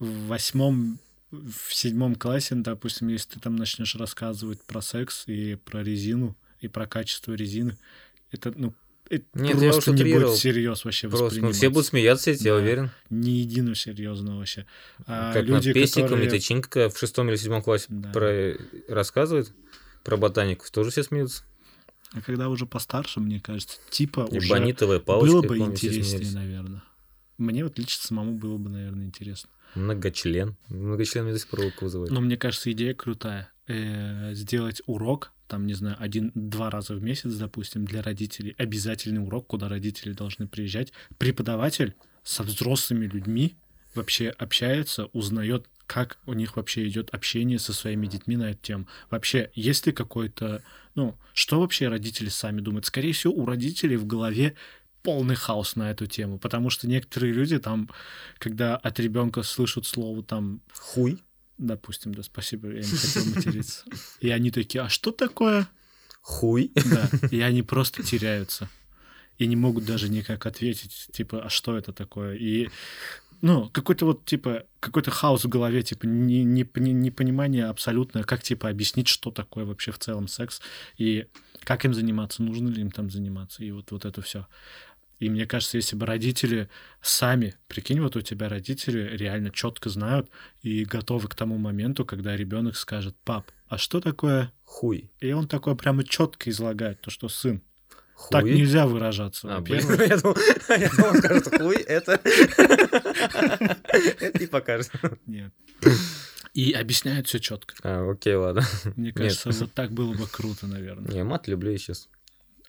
в 0.00 0.26
восьмом 0.26 0.98
в 1.30 1.72
седьмом 1.72 2.16
классе, 2.16 2.56
допустим, 2.56 3.06
если 3.06 3.34
ты 3.34 3.40
там 3.40 3.54
начнешь 3.54 3.94
рассказывать 3.94 4.60
про 4.64 4.82
секс 4.82 5.28
и 5.28 5.54
про 5.54 5.84
резину, 5.84 6.36
и 6.58 6.66
про 6.66 6.88
качество 6.88 7.32
резины, 7.32 7.78
это, 8.32 8.52
ну, 8.56 8.74
это 9.10 9.24
Нет, 9.34 9.60
я 9.60 9.70
просто 9.72 9.92
не 9.92 10.14
будет 10.14 10.30
всерьез 10.30 10.84
вообще 10.84 11.08
Просто, 11.08 11.40
ну, 11.40 11.52
все 11.52 11.68
будут 11.68 11.86
смеяться, 11.86 12.30
я 12.30 12.36
Да. 12.38 12.56
уверен. 12.56 12.90
Ни 13.10 13.30
единого 13.30 13.74
серьезного 13.74 14.38
вообще. 14.38 14.66
А 15.06 15.32
как 15.32 15.44
люди, 15.44 15.68
над 15.68 15.74
пестиком 15.74 16.08
которые... 16.08 16.26
и 16.28 16.30
тычинка 16.30 16.88
в 16.88 16.98
шестом 16.98 17.28
или 17.28 17.36
седьмом 17.36 17.62
классе 17.62 17.86
Да. 17.88 18.10
про... 18.12 18.56
рассказывает 18.88 19.52
про 20.02 20.16
ботанику, 20.16 20.66
тоже 20.70 20.90
все 20.90 21.02
смеются. 21.02 21.44
А 22.12 22.20
когда 22.20 22.48
уже 22.48 22.66
постарше, 22.66 23.20
мне 23.20 23.40
кажется, 23.40 23.78
типа 23.90 24.28
И 24.30 24.38
уже 24.38 24.48
палочка, 25.00 25.32
было 25.32 25.42
бы 25.42 25.48
помню, 25.48 25.72
интереснее, 25.72 26.30
наверное. 26.32 26.82
Мне 27.38 27.64
вот 27.64 27.78
лично 27.78 28.06
самому 28.06 28.38
было 28.38 28.56
бы, 28.56 28.70
наверное, 28.70 29.06
интересно. 29.06 29.50
Многочлен. 29.74 30.56
Многочлен 30.68 31.24
меня 31.24 31.34
до 31.34 31.40
сих 31.40 31.48
пор 31.48 31.60
вызывает. 31.80 32.12
Но 32.12 32.20
мне 32.20 32.36
кажется, 32.36 32.70
идея 32.70 32.94
крутая. 32.94 33.50
Э, 33.66 34.34
сделать 34.34 34.82
урок, 34.86 35.32
там, 35.46 35.66
не 35.66 35.74
знаю, 35.74 35.96
один-два 35.98 36.70
раза 36.70 36.94
в 36.94 37.02
месяц, 37.02 37.34
допустим, 37.34 37.84
для 37.84 38.02
родителей. 38.02 38.54
Обязательный 38.58 39.22
урок, 39.22 39.46
куда 39.48 39.68
родители 39.68 40.12
должны 40.12 40.46
приезжать. 40.46 40.92
Преподаватель 41.18 41.94
со 42.22 42.42
взрослыми 42.42 43.06
людьми 43.06 43.54
вообще 43.94 44.30
общается, 44.30 45.06
узнает, 45.06 45.66
как 45.86 46.18
у 46.26 46.32
них 46.32 46.56
вообще 46.56 46.88
идет 46.88 47.10
общение 47.10 47.58
со 47.58 47.72
своими 47.72 48.06
детьми 48.06 48.36
на 48.36 48.50
эту 48.50 48.62
тему. 48.62 48.88
Вообще, 49.10 49.50
есть 49.54 49.86
ли 49.86 49.92
какой-то... 49.92 50.62
Ну, 50.94 51.16
что 51.32 51.60
вообще 51.60 51.88
родители 51.88 52.28
сами 52.28 52.60
думают? 52.60 52.86
Скорее 52.86 53.12
всего, 53.12 53.34
у 53.34 53.46
родителей 53.46 53.96
в 53.96 54.06
голове 54.06 54.54
полный 55.02 55.34
хаос 55.34 55.76
на 55.76 55.90
эту 55.90 56.06
тему, 56.06 56.38
потому 56.38 56.70
что 56.70 56.88
некоторые 56.88 57.32
люди 57.34 57.58
там, 57.58 57.90
когда 58.38 58.76
от 58.76 58.98
ребенка 58.98 59.42
слышат 59.42 59.86
слово 59.86 60.22
там 60.24 60.62
Хуй. 60.72 61.22
Допустим, 61.58 62.14
да, 62.14 62.22
спасибо, 62.22 62.68
я 62.68 62.80
не 62.80 62.82
хотел 62.96 63.24
материться. 63.26 63.84
И 64.20 64.30
они 64.30 64.50
такие, 64.50 64.82
а 64.82 64.88
что 64.88 65.12
такое? 65.12 65.68
Хуй. 66.20 66.72
Да, 66.74 67.10
и 67.30 67.40
они 67.40 67.62
просто 67.62 68.02
теряются. 68.02 68.68
И 69.38 69.46
не 69.46 69.56
могут 69.56 69.84
даже 69.84 70.08
никак 70.08 70.46
ответить, 70.46 71.08
типа, 71.12 71.42
а 71.42 71.50
что 71.50 71.76
это 71.76 71.92
такое? 71.92 72.34
И, 72.36 72.68
ну, 73.42 73.68
какой-то 73.68 74.06
вот, 74.06 74.24
типа, 74.24 74.64
какой-то 74.80 75.10
хаос 75.10 75.44
в 75.44 75.48
голове, 75.48 75.82
типа, 75.82 76.06
не- 76.06 76.44
не- 76.44 76.68
не- 76.76 76.92
непонимание 76.92 77.66
абсолютное, 77.66 78.22
как, 78.22 78.42
типа, 78.42 78.68
объяснить, 78.68 79.08
что 79.08 79.30
такое 79.30 79.64
вообще 79.64 79.90
в 79.90 79.98
целом 79.98 80.28
секс, 80.28 80.60
и 80.98 81.26
как 81.64 81.84
им 81.84 81.94
заниматься, 81.94 82.42
нужно 82.42 82.68
ли 82.68 82.80
им 82.82 82.90
там 82.90 83.10
заниматься, 83.10 83.64
и 83.64 83.70
вот, 83.72 83.90
вот 83.90 84.04
это 84.04 84.22
все. 84.22 84.46
И 85.24 85.30
мне 85.30 85.46
кажется, 85.46 85.78
если 85.78 85.96
бы 85.96 86.04
родители 86.04 86.68
сами, 87.00 87.54
прикинь, 87.66 87.98
вот 88.02 88.14
у 88.14 88.20
тебя 88.20 88.50
родители 88.50 89.16
реально 89.16 89.50
четко 89.50 89.88
знают 89.88 90.28
и 90.60 90.84
готовы 90.84 91.28
к 91.28 91.34
тому 91.34 91.56
моменту, 91.56 92.04
когда 92.04 92.36
ребенок 92.36 92.76
скажет, 92.76 93.16
пап, 93.24 93.50
а 93.66 93.78
что 93.78 94.02
такое? 94.02 94.52
Хуй. 94.64 95.10
И 95.20 95.32
он 95.32 95.48
такой 95.48 95.76
прямо 95.76 96.04
четко 96.04 96.50
излагает 96.50 97.00
то, 97.00 97.08
что 97.10 97.30
сын. 97.30 97.62
Хуй. 98.12 98.32
Так 98.32 98.44
нельзя 98.44 98.86
выражаться. 98.86 99.48
А, 99.56 99.62
блин, 99.62 99.80
я 99.98 100.18
думал, 100.18 100.36
я 100.68 100.90
думал, 100.90 101.08
он 101.12 101.16
скажет, 101.16 101.56
хуй, 101.56 101.76
это... 101.76 102.20
Это 104.20 104.38
не 104.38 104.46
покажет. 104.46 104.92
Нет. 105.26 105.54
И 106.52 106.72
объясняют 106.72 107.28
все 107.28 107.38
четко. 107.40 107.76
А, 107.82 108.10
окей, 108.10 108.34
ладно. 108.34 108.62
Мне 108.94 109.10
кажется, 109.12 109.48
вот 109.52 109.72
так 109.72 109.90
было 109.90 110.12
бы 110.12 110.26
круто, 110.26 110.66
наверное. 110.66 111.14
Я 111.14 111.24
мат 111.24 111.48
люблю 111.48 111.70
я 111.70 111.78
сейчас. 111.78 112.10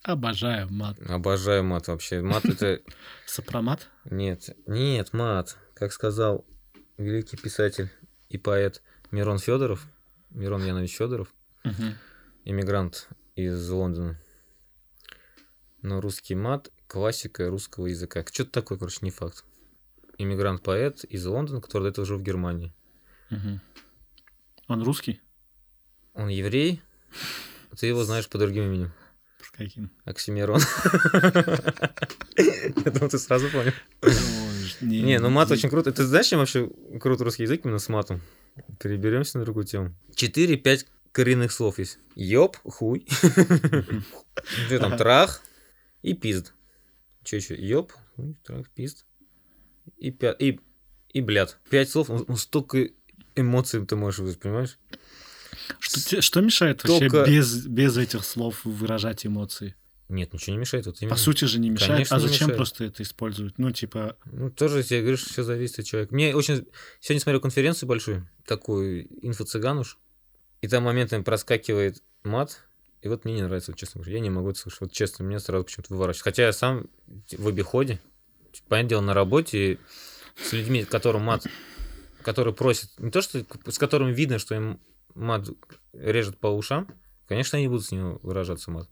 Обожаю 0.05 0.71
мат. 0.71 0.99
Обожаю 1.09 1.63
мат 1.63 1.87
вообще. 1.87 2.21
Мат 2.21 2.45
это... 2.45 2.79
Сопромат? 3.25 3.89
Нет, 4.03 4.55
нет, 4.67 5.13
мат. 5.13 5.57
Как 5.73 5.91
сказал 5.91 6.45
великий 6.97 7.37
писатель 7.37 7.89
и 8.29 8.37
поэт 8.37 8.83
Мирон 9.09 9.39
Федоров, 9.39 9.87
Мирон 10.29 10.63
Янович 10.63 10.95
Федоров, 10.95 11.33
иммигрант 12.43 13.09
из 13.35 13.67
Лондона. 13.67 14.21
Но 15.81 16.01
русский 16.01 16.35
мат– 16.35 16.69
классика 16.87 17.49
русского 17.49 17.87
языка. 17.87 18.23
Что-то 18.31 18.51
такое, 18.51 18.77
короче, 18.77 18.99
не 19.01 19.09
факт. 19.09 19.43
Иммигрант-поэт 20.19 21.03
из 21.05 21.25
Лондона, 21.25 21.61
который 21.61 21.83
до 21.85 21.89
этого 21.89 22.05
жил 22.05 22.19
в 22.19 22.23
Германии. 22.23 22.75
Он 24.67 24.83
русский? 24.83 25.19
Он 26.13 26.27
еврей, 26.27 26.83
ты 27.75 27.87
его 27.87 28.03
знаешь 28.03 28.29
по 28.29 28.37
другим 28.37 28.65
именем. 28.65 28.93
Каким? 29.57 29.89
Оксимирон. 30.03 30.59
Я 32.37 32.91
думал, 32.91 33.09
ты 33.09 33.17
сразу 33.17 33.49
понял. 33.49 33.71
Не, 34.81 35.19
ну 35.19 35.29
мат 35.29 35.49
очень 35.51 35.69
круто. 35.69 35.93
Ты 35.93 36.03
знаешь, 36.03 36.27
чем 36.27 36.39
вообще 36.39 36.69
крут 36.99 37.21
русский 37.21 37.43
язык 37.43 37.61
именно 37.63 37.79
с 37.79 37.87
матом? 37.87 38.21
Переберемся 38.79 39.37
на 39.39 39.45
другую 39.45 39.65
тему. 39.65 39.95
4-5 40.15 40.87
коренных 41.13 41.53
слов 41.53 41.79
есть. 41.79 41.99
Ёб, 42.15 42.57
хуй. 42.65 43.07
Что 44.67 44.79
там, 44.79 44.97
трах 44.97 45.41
и 46.01 46.13
пизд. 46.13 46.53
Че 47.23 47.37
еще? 47.37 47.55
Ёб, 47.55 47.93
хуй, 48.15 48.35
трах, 48.43 48.69
пизд. 48.71 49.05
И, 49.97 50.11
пя- 50.11 50.35
и, 50.37 50.59
и 51.13 51.21
блядь. 51.21 51.57
Пять 51.69 51.89
слов, 51.89 52.09
столько 52.37 52.89
эмоций 53.35 53.85
ты 53.85 53.95
можешь 53.95 54.19
вызвать, 54.19 54.39
понимаешь? 54.41 54.77
Что, 55.79 56.21
что 56.21 56.41
мешает 56.41 56.83
вообще 56.83 57.09
Только- 57.09 57.29
без, 57.29 57.65
без 57.65 57.97
этих 57.97 58.23
слов 58.23 58.61
выражать 58.63 59.25
эмоции? 59.25 59.75
Нет, 60.07 60.33
ничего 60.33 60.53
не 60.53 60.59
мешает. 60.59 60.85
Вот 60.85 60.99
По 60.99 61.03
именно. 61.03 61.15
сути 61.15 61.45
же 61.45 61.59
не 61.59 61.69
мешает. 61.71 61.91
Конечно, 61.93 62.17
а 62.17 62.19
зачем 62.19 62.47
мешает. 62.47 62.57
просто 62.57 62.83
это 62.83 63.01
использовать? 63.01 63.57
Ну, 63.57 63.71
типа, 63.71 64.17
Ну, 64.25 64.51
тоже 64.51 64.83
я 64.89 65.01
говорю, 65.01 65.17
что 65.17 65.29
все 65.31 65.41
зависит 65.43 65.79
от 65.79 65.85
человека. 65.85 66.13
Мне 66.13 66.35
очень... 66.35 66.67
Сегодня 66.99 67.21
смотрел 67.21 67.41
конференцию 67.41 67.89
большую, 67.89 68.29
такую, 68.45 69.07
инфо-цыган 69.25 69.79
уж, 69.79 69.97
и 70.61 70.67
там 70.67 70.83
моментами 70.83 71.23
проскакивает 71.23 72.03
мат, 72.23 72.61
и 73.01 73.07
вот 73.07 73.25
мне 73.25 73.35
не 73.35 73.41
нравится, 73.43 73.71
вот 73.71 73.79
честно 73.79 73.99
говоря. 74.01 74.17
Я 74.17 74.19
не 74.21 74.29
могу 74.29 74.49
это 74.51 74.59
слушать. 74.59 74.81
Вот 74.81 74.91
честно, 74.91 75.23
меня 75.23 75.39
сразу 75.39 75.63
почему-то 75.65 75.93
выворачивает. 75.93 76.23
Хотя 76.23 76.43
я 76.43 76.53
сам 76.53 76.87
в 77.31 77.47
обиходе, 77.47 77.99
понятное 78.67 78.89
дело, 78.89 79.01
на 79.01 79.13
работе, 79.15 79.79
с 80.39 80.53
людьми, 80.53 80.85
которым 80.85 81.23
мат, 81.23 81.47
которые 82.21 82.53
просят, 82.53 82.91
не 82.99 83.09
то, 83.09 83.21
что 83.21 83.43
с 83.67 83.77
которыми 83.79 84.13
видно, 84.13 84.37
что 84.37 84.53
им 84.55 84.79
мат 85.15 85.47
режет 85.93 86.37
по 86.39 86.47
ушам, 86.47 86.87
конечно, 87.27 87.57
они 87.57 87.67
будут 87.67 87.85
с 87.85 87.91
него 87.91 88.19
выражаться 88.21 88.69
мат. 88.71 88.89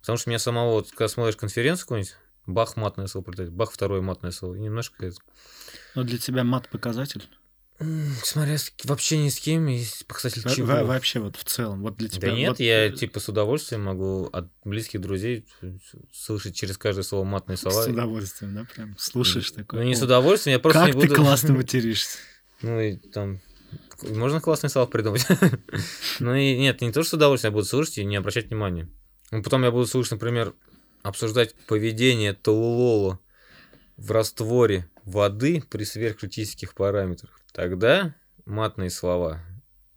Потому 0.00 0.18
что 0.18 0.30
меня 0.30 0.38
самого, 0.38 0.72
вот, 0.72 0.90
когда 0.90 1.08
смотришь 1.08 1.36
конференцию 1.36 1.84
какую-нибудь, 1.86 2.16
бах, 2.46 2.76
матное 2.76 3.06
слово 3.06 3.24
прилетает, 3.24 3.52
бах, 3.52 3.72
второе 3.72 4.00
матное 4.02 4.32
слово. 4.32 4.56
И 4.56 4.60
немножко 4.60 5.06
это... 5.06 5.16
ну, 5.94 6.02
для 6.02 6.18
тебя 6.18 6.42
мат 6.44 6.68
показатель? 6.68 7.28
Смотря 8.22 8.58
с- 8.58 8.72
вообще 8.84 9.18
ни 9.18 9.28
с 9.28 9.40
кем, 9.40 9.66
и 9.68 9.82
показатель 10.06 10.42
чего. 10.54 10.66
во- 10.68 10.84
вообще 10.84 11.18
вот 11.18 11.36
в 11.36 11.42
целом, 11.44 11.82
вот 11.82 11.96
для 11.96 12.08
тебя... 12.08 12.28
Да 12.30 12.36
нет, 12.36 12.48
вот, 12.50 12.60
я 12.60 12.86
э, 12.86 12.92
типа 12.92 13.18
с 13.18 13.28
удовольствием 13.28 13.82
могу 13.82 14.28
от 14.32 14.48
близких 14.64 15.00
друзей 15.00 15.46
слышать 16.12 16.54
через 16.54 16.78
каждое 16.78 17.02
слово 17.02 17.24
матные 17.24 17.56
слова. 17.56 17.82
С 17.82 17.88
удовольствием, 17.88 18.54
да, 18.54 18.66
прям 18.72 18.96
слушаешь 18.98 19.50
такое. 19.50 19.80
Ну 19.80 19.86
не 19.86 19.96
с 19.96 20.02
«О, 20.02 20.04
удовольствием, 20.04 20.54
я 20.56 20.60
просто 20.60 20.80
Как 20.86 20.94
не 20.94 21.00
ты 21.00 21.08
буду... 21.08 21.14
классно 21.20 21.54
материшься. 21.54 22.18
Ну 22.62 22.78
и 22.80 22.96
там... 22.96 23.40
Можно 24.02 24.40
классные 24.40 24.70
слова 24.70 24.86
придумать. 24.86 25.26
Ну 26.20 26.34
и 26.34 26.58
нет, 26.58 26.80
не 26.80 26.92
то, 26.92 27.02
что 27.02 27.10
с 27.10 27.14
удовольствием 27.14 27.52
я 27.52 27.56
буду 27.56 27.66
слушать 27.66 27.98
и 27.98 28.04
не 28.04 28.16
обращать 28.16 28.48
внимания. 28.48 28.88
Ну 29.30 29.42
потом 29.42 29.64
я 29.64 29.70
буду 29.70 29.86
слушать, 29.86 30.12
например, 30.12 30.54
обсуждать 31.02 31.54
поведение 31.66 32.32
толулола 32.32 33.18
в 33.96 34.10
растворе 34.10 34.88
воды 35.04 35.62
при 35.68 35.84
сверхкритических 35.84 36.74
параметрах. 36.74 37.40
Тогда 37.52 38.14
матные 38.44 38.90
слова 38.90 39.40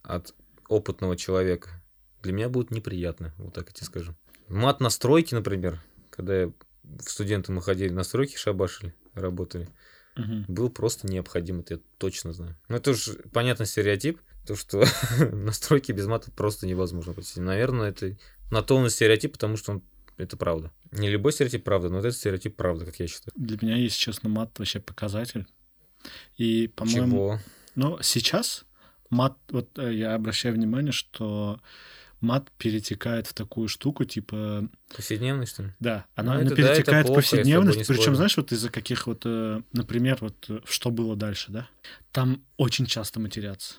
от 0.03 0.33
опытного 0.67 1.15
человека 1.15 1.81
для 2.23 2.33
меня 2.33 2.49
будут 2.49 2.71
неприятны, 2.71 3.33
вот 3.37 3.53
так 3.53 3.67
я 3.67 3.73
тебе 3.73 3.85
скажу. 3.85 4.15
Мат 4.47 4.79
на 4.79 4.89
стройке, 4.89 5.35
например, 5.35 5.81
когда 6.09 6.49
студенты 7.01 7.51
мы 7.51 7.61
ходили 7.61 7.89
на 7.89 8.03
стройки, 8.03 8.35
шабашили, 8.37 8.93
работали, 9.13 9.69
Мгм. 10.15 10.45
был 10.47 10.69
просто 10.69 11.07
необходим, 11.07 11.59
это 11.59 11.75
я 11.75 11.79
точно 11.97 12.33
знаю. 12.33 12.57
Ну, 12.69 12.77
это 12.77 12.91
уж 12.91 13.09
понятный 13.33 13.65
стереотип, 13.65 14.19
то, 14.47 14.55
что 14.55 14.85
на 15.31 15.51
стройке 15.51 15.93
без 15.93 16.07
мата 16.07 16.31
просто 16.31 16.67
невозможно 16.67 17.13
пройти. 17.13 17.39
Наверное, 17.39 17.89
это 17.89 18.15
на 18.51 18.61
то 18.61 18.75
он 18.75 18.85
и 18.85 18.89
стереотип, 18.89 19.33
потому 19.33 19.57
что 19.57 19.73
он 19.73 19.83
это 20.17 20.37
правда. 20.37 20.71
Не 20.91 21.09
любой 21.09 21.33
стереотип 21.33 21.63
правда, 21.63 21.89
но 21.89 21.97
вот 21.97 22.05
этот 22.05 22.17
стереотип 22.17 22.55
правда, 22.55 22.85
как 22.85 22.99
я 22.99 23.07
считаю. 23.07 23.33
Для 23.35 23.57
меня, 23.61 23.75
если 23.77 23.97
честно, 23.97 24.29
мат 24.29 24.57
вообще 24.57 24.79
показатель. 24.79 25.45
И, 26.37 26.67
по-моему, 26.75 27.11
Чего? 27.11 27.39
но 27.75 28.01
сейчас 28.01 28.65
мат, 29.09 29.37
вот 29.49 29.77
э, 29.77 29.93
я 29.93 30.15
обращаю 30.15 30.55
внимание, 30.55 30.91
что 30.91 31.59
мат 32.21 32.51
перетекает 32.57 33.27
в 33.27 33.33
такую 33.33 33.67
штуку, 33.67 34.05
типа, 34.05 34.67
Повседневный, 34.95 35.45
что 35.45 35.63
ли? 35.63 35.73
да, 35.79 36.05
она, 36.15 36.33
Ну, 36.33 36.39
она 36.39 36.47
это 36.47 36.55
да, 36.55 36.61
это 36.61 36.75
перетекает 36.75 37.05
в 37.05 37.07
плохо, 37.07 37.21
тобой 37.21 37.37
повседневность, 37.39 37.77
не 37.77 37.83
причем, 37.85 38.15
знаешь, 38.15 38.37
вот 38.37 38.51
из-за 38.51 38.69
каких 38.69 39.07
вот, 39.07 39.21
э, 39.25 39.61
например, 39.73 40.17
вот 40.21 40.45
э, 40.49 40.59
что 40.65 40.91
было 40.91 41.15
дальше, 41.15 41.51
да? 41.51 41.67
Там 42.11 42.43
очень 42.57 42.85
часто 42.85 43.19
матерятся. 43.19 43.75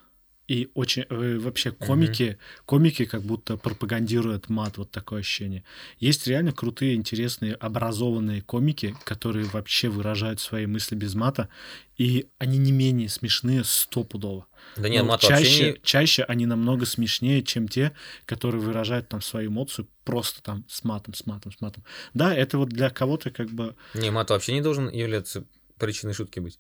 И 0.49 0.71
очень 0.75 1.05
э, 1.09 1.39
вообще 1.39 1.73
комики, 1.73 2.39
комики 2.67 3.05
как 3.05 3.23
будто 3.23 3.57
пропагандируют 3.57 4.49
мат, 4.49 4.79
вот 4.79 4.91
такое 4.93 5.21
ощущение. 5.21 5.65
Есть 5.99 6.27
реально 6.29 6.53
крутые, 6.53 6.95
интересные, 6.95 7.55
образованные 7.55 8.43
комики, 8.43 8.95
которые 9.05 9.47
вообще 9.47 9.89
выражают 9.89 10.41
свои 10.41 10.67
мысли 10.67 10.95
без 10.95 11.15
мата, 11.15 11.49
и 11.97 12.29
они 12.39 12.59
не 12.59 12.71
менее 12.71 13.09
смешные 13.09 13.65
стопудово. 13.65 14.47
Да 14.77 14.89
нет, 14.89 15.03
Но 15.03 15.11
мат 15.11 15.21
чаще, 15.21 15.35
вообще 15.35 15.73
не... 15.73 15.81
чаще 15.83 16.23
они 16.23 16.47
намного 16.47 16.87
смешнее, 16.87 17.43
чем 17.43 17.67
те, 17.67 17.93
которые 18.25 18.61
выражают 18.61 19.09
там 19.09 19.23
свою 19.23 19.51
эмоцию 19.51 19.89
просто 20.05 20.43
там 20.43 20.65
с 20.69 20.85
матом, 20.85 21.15
с 21.15 21.27
матом, 21.27 21.53
с 21.53 21.61
матом. 21.61 21.83
Да, 22.15 22.33
это 22.33 22.59
вот 22.59 22.69
для 22.69 22.91
кого-то 22.91 23.31
как 23.31 23.49
бы 23.51 23.75
Не, 23.95 24.11
мат 24.11 24.31
вообще 24.31 24.53
не 24.53 24.61
должен 24.61 24.89
являться 24.91 25.45
причиной 25.79 26.15
шутки 26.15 26.39
быть. 26.39 26.59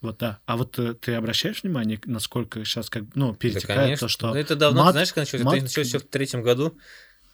Вот 0.00 0.18
да. 0.18 0.40
А 0.46 0.56
вот 0.56 0.78
э, 0.78 0.94
ты 0.94 1.14
обращаешь 1.14 1.62
внимание, 1.62 2.00
насколько 2.04 2.64
сейчас 2.64 2.88
как 2.90 3.04
ну 3.14 3.32
Да, 3.32 3.36
перетекает 3.38 3.80
конечно. 3.80 4.06
то, 4.06 4.08
что 4.08 4.28
Ну, 4.28 4.34
это 4.34 4.56
давно, 4.56 4.84
мат- 4.84 4.92
знаешь, 4.92 5.08
когда 5.12 5.22
началось? 5.22 5.44
мат- 5.44 5.54
Это 5.56 5.64
началось 5.64 5.88
еще 5.88 5.98
в 5.98 6.04
третьем 6.08 6.42
году, 6.42 6.76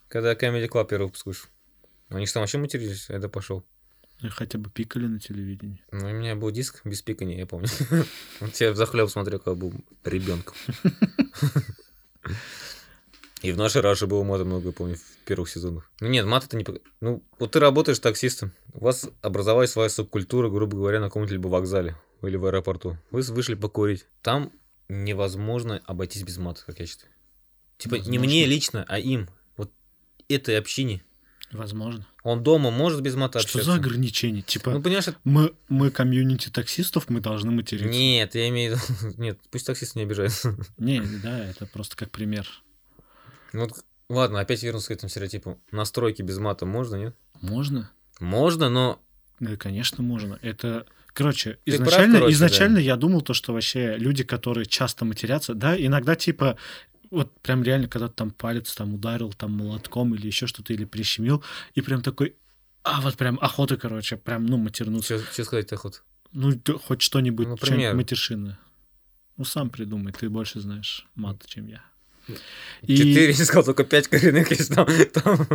когда 0.09 0.33
Comedy 0.35 0.69
Club 0.69 0.87
первый 0.89 1.05
выпуск 1.07 1.27
вышел. 1.27 1.49
Они 2.09 2.27
там 2.27 2.43
вообще 2.43 2.59
матерились, 2.59 3.11
а 3.11 3.15
это 3.15 3.29
пошел. 3.29 3.65
хотя 4.31 4.59
бы 4.59 4.71
пикали 4.71 5.07
на 5.07 5.19
телевидении. 5.21 5.83
Ну, 5.93 6.07
у 6.09 6.13
меня 6.13 6.37
был 6.37 6.51
диск 6.51 6.81
без 6.85 7.03
пикания, 7.03 7.39
я 7.39 7.47
помню. 7.47 7.69
Вот 8.41 8.55
я 8.61 8.75
захлеб 8.75 9.11
смотрел, 9.11 9.39
когда 9.41 9.55
был 9.55 9.73
ребенком. 10.05 10.55
И 13.43 13.53
в 13.53 13.59
нашей 13.59 13.83
Раше 13.83 14.07
было 14.07 14.23
мата 14.25 14.45
много, 14.47 14.69
я 14.69 14.73
помню, 14.73 14.97
в 14.97 15.27
первых 15.27 15.51
сезонах. 15.51 15.91
Ну 16.01 16.09
нет, 16.09 16.25
мат 16.25 16.45
это 16.45 16.57
не... 16.57 16.65
Ну, 17.03 17.23
вот 17.39 17.51
ты 17.53 17.61
работаешь 17.61 17.99
таксистом, 17.99 18.53
у 18.73 18.85
вас 18.85 19.07
образовалась 19.21 19.71
своя 19.73 19.91
субкультура, 19.91 20.49
грубо 20.49 20.79
говоря, 20.79 20.99
на 21.01 21.07
каком-нибудь 21.09 21.33
либо 21.33 21.49
вокзале 21.49 21.95
или 22.27 22.37
в 22.37 22.45
аэропорту. 22.47 22.97
Вы 23.11 23.23
вышли 23.23 23.55
покурить. 23.55 24.07
Там 24.23 24.53
невозможно 24.89 25.81
обойтись 25.87 26.23
без 26.23 26.37
мата, 26.39 26.63
как 26.65 26.79
я 26.81 26.87
считаю. 26.87 27.11
Типа 27.79 27.95
не 27.95 28.01
Возможно. 28.01 28.25
мне 28.27 28.47
лично, 28.47 28.85
а 28.89 28.99
им. 28.99 29.29
Вот 29.57 29.73
этой 30.29 30.59
общине. 30.59 31.03
Возможно. 31.53 32.07
Он 32.25 32.43
дома 32.43 32.71
может 32.71 33.01
без 33.01 33.15
мата 33.15 33.39
Что 33.39 33.47
общаться. 33.49 33.71
за 33.73 33.75
ограничения? 33.77 34.43
Типа, 34.43 34.71
Ну, 34.73 34.83
понимаешь, 34.83 35.07
это- 35.09 35.19
мы, 35.25 35.55
мы 35.69 35.91
комьюнити 35.91 36.49
таксистов, 36.51 37.09
мы 37.09 37.21
должны 37.21 37.51
материться. 37.53 37.89
Нет, 37.89 38.35
я 38.35 38.49
имею 38.49 38.77
в 38.77 38.89
виду... 39.03 39.15
Нет, 39.23 39.39
пусть 39.51 39.67
таксист 39.67 39.95
не 39.95 40.03
обижается. 40.03 40.57
Не, 40.79 41.01
да, 41.23 41.45
это 41.45 41.67
просто 41.67 41.97
как 41.97 42.11
пример. 42.11 42.49
Ну, 43.53 43.61
вот, 43.61 43.85
ладно, 44.09 44.41
опять 44.41 44.63
вернусь 44.63 44.87
к 44.87 44.91
этому 44.91 45.11
стереотипу. 45.11 45.61
Настройки 45.71 46.23
без 46.23 46.39
мата 46.39 46.67
можно, 46.67 46.97
нет? 46.97 47.17
Можно? 47.41 47.91
Можно, 48.21 48.69
но 48.69 49.01
Да, 49.39 49.57
конечно, 49.57 50.03
можно. 50.03 50.39
Это, 50.43 50.87
короче, 51.15 51.59
Ты 51.65 51.77
прав, 51.79 51.89
изначально, 51.89 52.19
короче, 52.19 52.35
изначально 52.35 52.75
да. 52.77 52.81
я 52.83 52.97
думал 52.97 53.23
то, 53.23 53.33
что 53.33 53.53
вообще 53.55 53.97
люди, 53.97 54.23
которые 54.25 54.67
часто 54.67 55.05
матерятся, 55.07 55.55
да, 55.55 55.75
иногда 55.77 56.15
типа 56.17 56.59
вот 57.11 57.33
прям 57.41 57.63
реально, 57.63 57.89
когда 57.89 58.09
там 58.09 58.31
палец 58.31 58.75
там 58.75 58.95
ударил 58.95 59.33
там 59.33 59.53
молотком 59.53 60.15
или 60.15 60.27
еще 60.27 60.47
что-то, 60.47 60.73
или 60.73 60.85
прищемил, 60.85 61.43
и 61.75 61.81
прям 61.81 62.03
такой, 62.03 62.35
а 62.83 63.01
вот 63.01 63.17
прям 63.17 63.39
охота, 63.41 63.77
короче, 63.77 64.17
прям, 64.17 64.45
ну, 64.47 64.57
матернуться. 64.59 65.19
что, 65.33 65.45
сказать 65.45 65.73
охот? 65.73 66.03
Ну, 66.33 66.53
хоть 66.83 67.01
что-нибудь, 67.03 67.47
Ну, 67.47 67.57
что-нибудь 67.57 67.77
пример. 67.79 67.95
матершинное. 67.95 68.59
Ну, 69.37 69.45
сам 69.45 69.71
придумай, 69.71 70.13
ты 70.13 70.29
больше 70.29 70.61
знаешь 70.61 71.07
мат, 71.15 71.43
чем 71.47 71.67
я. 71.69 71.83
И- 72.83 72.97
Четыре, 72.97 73.31
я 73.31 73.45
сказал, 73.45 73.65
только 73.65 73.85
пять 73.85 74.09
коренных 74.09 74.51
есть 74.51 74.75
там. 74.75 74.87
там. 75.13 75.47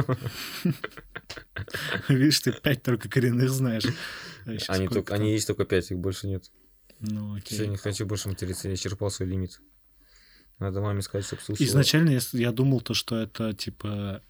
Видишь, 2.07 2.39
ты 2.39 2.51
пять 2.51 2.83
только 2.83 3.09
коренных 3.09 3.49
знаешь. 3.49 3.83
А 4.45 4.73
Они, 4.73 4.87
только, 4.87 5.13
они 5.13 5.31
есть 5.33 5.47
только 5.47 5.65
пять, 5.65 5.91
их 5.91 5.97
больше 5.99 6.27
нет. 6.27 6.49
Ну, 6.99 7.35
окей. 7.35 7.57
Все, 7.57 7.67
не 7.67 7.77
хочу 7.77 8.05
больше 8.05 8.29
материться, 8.29 8.67
я 8.67 8.73
исчерпал 8.73 9.09
свой 9.11 9.29
лимит. 9.29 9.59
Надо 10.59 10.81
маме 10.81 11.01
сказать, 11.01 11.25
чтобы 11.25 11.41
слушала. 11.41 11.65
Изначально 11.65 12.09
я, 12.09 12.19
я 12.33 12.51
думал 12.51 12.81
то, 12.81 12.93
что 12.93 13.15
это 13.17 13.53
типа 13.53 14.21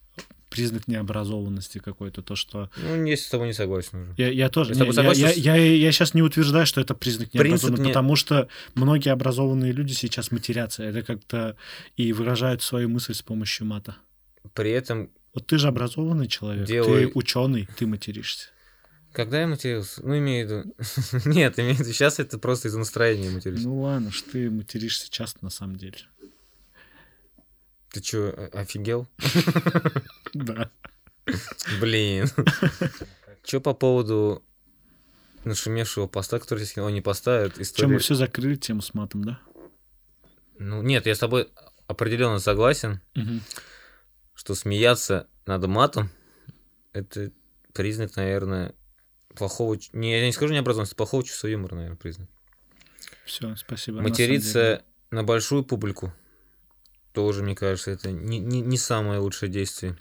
признак 0.49 0.87
необразованности 0.87 1.77
какой-то, 1.79 2.21
то, 2.21 2.35
что... 2.35 2.69
Ну, 2.77 3.05
я 3.05 3.15
с 3.15 3.27
тобой 3.27 3.47
не 3.47 3.53
согласен 3.53 4.01
уже. 4.01 4.13
Я, 4.17 4.29
я 4.29 4.49
тоже... 4.49 4.73
Не, 4.73 4.91
я, 4.91 5.11
я, 5.31 5.55
я, 5.55 5.55
я 5.75 5.91
сейчас 5.91 6.13
не 6.13 6.21
утверждаю, 6.21 6.65
что 6.65 6.81
это 6.81 6.95
признак 6.95 7.33
необразованности, 7.33 7.81
не- 7.83 7.87
потому 7.89 8.15
что 8.15 8.47
многие 8.75 9.09
образованные 9.11 9.71
люди 9.71 9.93
сейчас 9.93 10.31
матерятся. 10.31 10.83
Это 10.83 11.01
как-то 11.03 11.55
и 11.97 12.11
выражают 12.13 12.61
свою 12.63 12.89
мысль 12.89 13.13
с 13.13 13.21
помощью 13.21 13.67
мата. 13.67 13.95
При 14.53 14.71
этом, 14.71 15.09
Вот 15.33 15.45
ты 15.47 15.57
же 15.57 15.67
образованный 15.67 16.27
человек, 16.27 16.67
Делай- 16.67 17.05
ты 17.07 17.11
ученый, 17.13 17.67
ты 17.77 17.85
материшься. 17.85 18.47
когда 19.11 19.41
я 19.41 19.47
матерился, 19.47 20.01
ну, 20.05 20.17
имею 20.17 20.47
в 20.47 20.51
виду... 20.51 20.73
Нет, 21.29 21.59
имею 21.59 21.75
в 21.75 21.79
виду, 21.79 21.91
сейчас 21.93 22.19
это 22.19 22.37
просто 22.39 22.67
из-за 22.69 22.79
настроения 22.79 23.29
матерюсь. 23.29 23.63
Ну 23.63 23.81
ладно, 23.81 24.11
что 24.11 24.31
ты 24.31 24.49
материшься 24.49 25.07
часто 25.11 25.39
на 25.43 25.49
самом 25.51 25.75
деле. 25.75 25.97
Ты 27.91 28.03
что, 28.03 28.49
офигел? 28.53 29.07
Да. 30.33 30.69
Блин. 31.79 32.27
Что 33.43 33.61
по 33.61 33.73
поводу 33.73 34.43
нашумевшего 35.43 36.07
поста, 36.07 36.39
который 36.39 36.63
здесь 36.63 36.77
он 36.77 36.93
не 36.93 37.01
поставит, 37.01 37.53
Чем 37.55 37.63
история... 37.63 37.93
мы 37.93 37.99
все 37.99 38.13
закрыли 38.13 38.55
тему 38.55 38.81
с 38.81 38.93
матом, 38.93 39.23
да? 39.23 39.39
Ну, 40.59 40.81
нет, 40.81 41.07
я 41.07 41.15
с 41.15 41.19
тобой 41.19 41.49
определенно 41.87 42.39
согласен, 42.39 43.01
что 44.35 44.53
смеяться 44.55 45.27
надо 45.45 45.67
матом, 45.67 46.11
это 46.93 47.31
признак, 47.73 48.15
наверное, 48.15 48.75
плохого... 49.35 49.77
Не, 49.93 50.19
я 50.19 50.25
не 50.25 50.31
скажу 50.31 50.53
необразованности, 50.53 50.95
плохого 50.95 51.23
чувства 51.23 51.47
юмора, 51.47 51.75
наверное, 51.75 51.97
признак. 51.97 52.29
Все, 53.25 53.55
спасибо. 53.55 53.97
на. 53.97 54.03
Материться 54.03 54.83
на 55.11 55.23
большую 55.23 55.63
публику 55.63 56.13
тоже, 57.13 57.43
мне 57.43 57.55
кажется, 57.55 57.91
это 57.91 58.11
не, 58.11 58.39
не, 58.39 58.61
не 58.61 58.77
самое 58.77 59.19
лучшее 59.19 59.49
действие. 59.49 59.97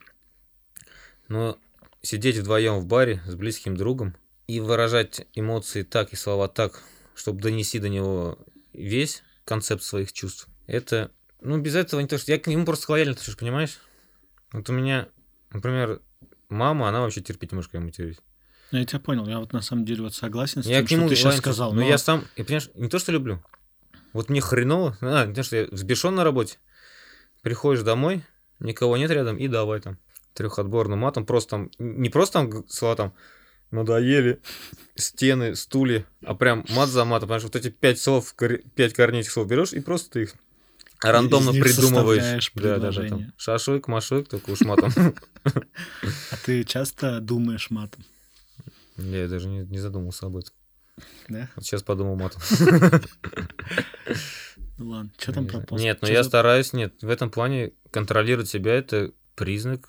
Но 1.28 1.58
сидеть 2.02 2.36
вдвоем 2.36 2.78
в 2.78 2.86
баре 2.86 3.22
с 3.26 3.34
близким 3.34 3.76
другом 3.76 4.16
и 4.46 4.60
выражать 4.60 5.26
эмоции 5.34 5.82
так 5.82 6.12
и 6.12 6.16
слова 6.16 6.48
так, 6.48 6.82
чтобы 7.14 7.40
донести 7.40 7.78
до 7.78 7.88
него 7.88 8.38
весь 8.72 9.22
концепт 9.44 9.82
своих 9.82 10.12
чувств, 10.12 10.48
это, 10.66 11.10
ну, 11.40 11.58
без 11.58 11.74
этого 11.74 12.00
не 12.00 12.06
то, 12.06 12.18
что 12.18 12.32
я 12.32 12.38
к 12.38 12.46
нему 12.46 12.64
просто 12.64 12.92
лояльно 12.92 13.12
отношусь, 13.12 13.36
понимаешь? 13.36 13.78
Вот 14.52 14.68
у 14.70 14.72
меня, 14.72 15.08
например, 15.50 16.00
мама, 16.48 16.88
она 16.88 17.00
вообще 17.00 17.20
терпеть 17.20 17.52
не 17.52 17.56
может, 17.56 17.70
когда 17.70 17.82
я 17.82 17.86
матерюсь. 17.86 18.18
Ну, 18.70 18.78
Я 18.78 18.84
тебя 18.84 19.00
понял. 19.00 19.26
Я 19.26 19.38
вот 19.38 19.52
на 19.52 19.62
самом 19.62 19.84
деле 19.86 20.02
вот 20.02 20.14
согласен 20.14 20.62
с 20.62 20.66
Я 20.66 20.78
тем, 20.78 20.86
к 20.86 20.90
нему 20.90 21.02
что 21.06 21.10
ты 21.10 21.16
сейчас 21.16 21.36
сказал. 21.38 21.72
Но 21.72 21.80
но- 21.80 21.88
я 21.88 21.96
сам, 21.96 22.26
и, 22.36 22.42
понимаешь, 22.42 22.70
не 22.74 22.88
то, 22.88 22.98
что 22.98 23.12
люблю. 23.12 23.42
Вот 24.12 24.28
мне 24.28 24.40
хреново, 24.40 24.96
а, 25.00 25.26
не 25.26 25.34
то, 25.34 25.42
что 25.42 25.56
я 25.56 25.66
взбешен 25.66 26.14
на 26.14 26.24
работе. 26.24 26.58
Приходишь 27.42 27.82
домой, 27.82 28.24
никого 28.60 28.96
нет 28.96 29.10
рядом, 29.10 29.36
и 29.36 29.48
давай 29.48 29.80
там 29.80 29.98
трехотборным 30.34 31.00
матом, 31.00 31.26
просто 31.26 31.50
там, 31.50 31.70
не 31.78 32.10
просто 32.10 32.34
там 32.34 32.68
слова 32.68 32.96
там 32.96 33.14
надоели, 33.70 34.40
стены, 34.94 35.54
стулья, 35.56 36.04
а 36.24 36.34
прям 36.34 36.64
мат 36.70 36.88
за 36.88 37.04
матом, 37.04 37.28
потому 37.28 37.40
что 37.40 37.48
вот 37.48 37.56
эти 37.56 37.70
пять 37.70 38.00
слов, 38.00 38.34
пять 38.74 38.94
корней 38.94 39.20
этих 39.20 39.30
слов 39.30 39.46
берешь, 39.48 39.72
и 39.72 39.80
просто 39.80 40.10
ты 40.10 40.22
их 40.22 40.34
рандомно 41.00 41.52
придумываешь. 41.52 42.50
Да, 42.54 42.78
да, 42.78 42.90
да, 42.90 43.08
там 43.08 43.32
шашлык, 43.36 43.88
машик, 43.88 44.28
только 44.28 44.50
уж 44.50 44.60
матом. 44.62 44.92
А 46.30 46.36
ты 46.44 46.64
часто 46.64 47.20
думаешь 47.20 47.70
матом, 47.70 48.04
Я 48.96 49.28
даже 49.28 49.48
не 49.48 49.64
не 49.64 49.78
задумался 49.78 50.26
об 50.26 50.36
этом. 50.36 50.52
да? 51.28 51.48
Вот 51.56 51.64
сейчас 51.64 51.82
подумал 51.82 52.16
матом. 52.16 52.42
Ну 54.78 54.90
ладно, 54.90 55.12
что 55.18 55.32
там 55.32 55.46
про 55.46 55.60
пост? 55.60 55.82
Нет, 55.82 56.00
но 56.02 56.08
я 56.08 56.22
за- 56.22 56.28
стараюсь, 56.28 56.72
нет, 56.72 56.94
в 57.02 57.08
этом 57.08 57.30
плане 57.30 57.72
контролировать 57.90 58.48
себя 58.48 58.74
это 58.74 59.12
признак. 59.34 59.88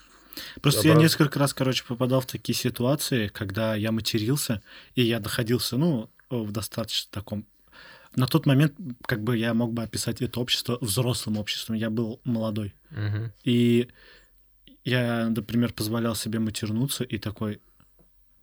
Просто 0.61 0.87
я 0.87 0.95
несколько 0.95 1.39
раз, 1.39 1.53
короче, 1.53 1.83
попадал 1.85 2.21
в 2.21 2.25
такие 2.25 2.55
ситуации, 2.55 3.27
когда 3.27 3.75
я 3.75 3.91
матерился, 3.91 4.61
и 4.95 5.01
я 5.01 5.19
доходился, 5.19 5.77
ну, 5.77 6.09
в 6.29 6.51
достаточно 6.51 7.09
таком... 7.11 7.45
На 8.15 8.25
тот 8.25 8.45
момент, 8.45 8.73
как 9.05 9.23
бы, 9.23 9.37
я 9.37 9.53
мог 9.53 9.73
бы 9.73 9.83
описать 9.83 10.21
это 10.21 10.39
общество 10.39 10.77
взрослым 10.81 11.37
обществом. 11.37 11.75
Я 11.75 11.89
был 11.89 12.21
молодой. 12.23 12.73
Мгм. 12.89 13.31
И 13.43 13.89
я, 14.83 15.29
например, 15.29 15.73
позволял 15.73 16.15
себе 16.15 16.39
матернуться 16.39 17.03
и 17.03 17.17
такой... 17.17 17.61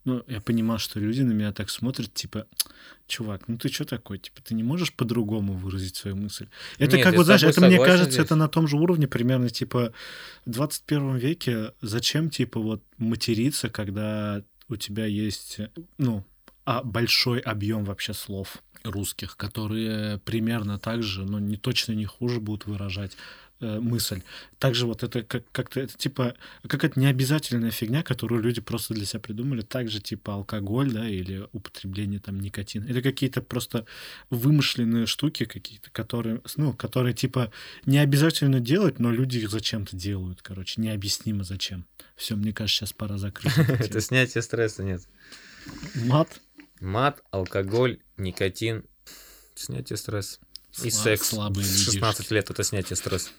Ну, 0.07 0.23
я 0.29 0.41
понимал, 0.41 0.79
что 0.79 1.01
люди 1.01 1.23
на 1.23 1.33
меня 1.33 1.53
так 1.53 1.69
смотрят, 1.69 2.15
типа, 2.15 2.47
чувак, 3.09 3.49
ну 3.49 3.59
ты 3.59 3.69
что 3.69 3.85
такой? 3.85 4.19
Типа, 4.19 4.41
ты 4.41 4.55
не 4.55 4.63
можешь 4.63 4.93
по-другому 4.93 5.55
выразить 5.55 5.97
свою 5.97 6.15
мысль? 6.15 6.47
Это 6.79 6.97
Нет, 6.97 7.05
как 7.05 7.17
бы, 7.17 7.25
знаешь, 7.25 7.43
это, 7.43 7.61
мне 7.67 7.79
кажется, 7.79 8.13
здесь. 8.13 8.25
это 8.25 8.37
на 8.37 8.47
том 8.47 8.69
же 8.69 8.77
уровне 8.77 9.09
примерно, 9.09 9.51
типа, 9.51 9.93
в 10.45 10.51
21 10.51 11.17
веке 11.17 11.73
зачем, 11.83 12.31
типа, 12.31 12.61
вот 12.61 12.85
материться, 12.99 13.69
когда 13.69 14.45
у 14.69 14.77
тебя 14.77 15.07
есть, 15.07 15.59
ну, 15.99 16.25
а 16.65 16.85
большой 16.85 17.41
объем 17.41 17.85
вообще 17.85 18.15
слов 18.15 18.63
русских, 18.85 19.37
которые 19.37 20.19
примерно 20.21 20.79
так 20.79 21.03
же, 21.03 21.25
но 21.25 21.41
не 21.41 21.57
точно 21.57 21.93
не 21.93 22.05
хуже 22.05 22.39
будут 22.39 22.67
выражать 22.67 23.17
мысль. 23.61 24.23
Также 24.59 24.87
вот 24.87 25.03
это 25.03 25.23
как- 25.23 25.51
как-то, 25.53 25.81
это 25.81 25.97
типа, 25.97 26.35
какая-то 26.67 27.01
необязательная 27.01 27.71
фигня, 27.71 28.03
которую 28.03 28.43
люди 28.43 28.61
просто 28.61 28.95
для 28.95 29.07
себя 29.07 29.21
придумали. 29.21 29.63
Также 29.63 30.01
типа 30.01 30.35
алкоголь, 30.35 30.93
да, 30.93 31.09
или 31.09 31.47
употребление 31.53 32.21
там 32.21 32.39
никотина. 32.41 32.85
Это 32.87 33.01
какие-то 33.03 33.41
просто 33.43 33.87
вымышленные 34.31 35.07
штуки 35.07 35.45
какие-то, 35.45 35.91
которые, 35.91 36.43
ну, 36.57 36.73
которые 36.73 37.15
типа 37.15 37.51
не 37.87 37.99
обязательно 37.99 38.61
делать, 38.61 38.99
но 38.99 39.11
люди 39.11 39.39
их 39.39 39.51
зачем-то 39.51 39.97
делают, 39.97 40.43
короче, 40.43 40.81
необъяснимо 40.81 41.45
зачем. 41.45 41.87
Все, 42.17 42.37
мне 42.37 42.53
кажется, 42.53 42.81
сейчас 42.81 42.93
пора 42.93 43.19
закрыть. 43.19 43.53
Это 43.57 44.01
снятие 44.01 44.43
стресса, 44.43 44.83
нет. 44.83 45.03
Мат. 45.95 46.41
Мат, 46.81 47.23
алкоголь, 47.31 47.99
никотин, 48.19 48.85
снятие 49.55 49.97
стресса. 49.97 50.39
И 50.83 50.89
Сла- 50.89 51.03
секс. 51.05 51.29
Слабые 51.29 51.65
В 51.65 51.69
16 51.71 52.19
людишки. 52.21 52.33
лет 52.35 52.51
это 52.51 52.63
снятие 52.65 52.97
стресса. 52.97 53.31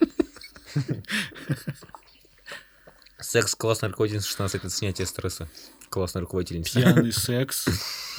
Секс 3.20 3.56
классный 3.56 3.90
руководитель 3.90 4.22
в 4.22 4.28
16 4.28 4.56
это 4.62 4.70
снятие 4.70 5.08
стресса. 5.08 5.50
Классная 5.90 6.22
руководительница. 6.22 6.80
Пьяный 6.80 7.12
секс. 7.12 7.66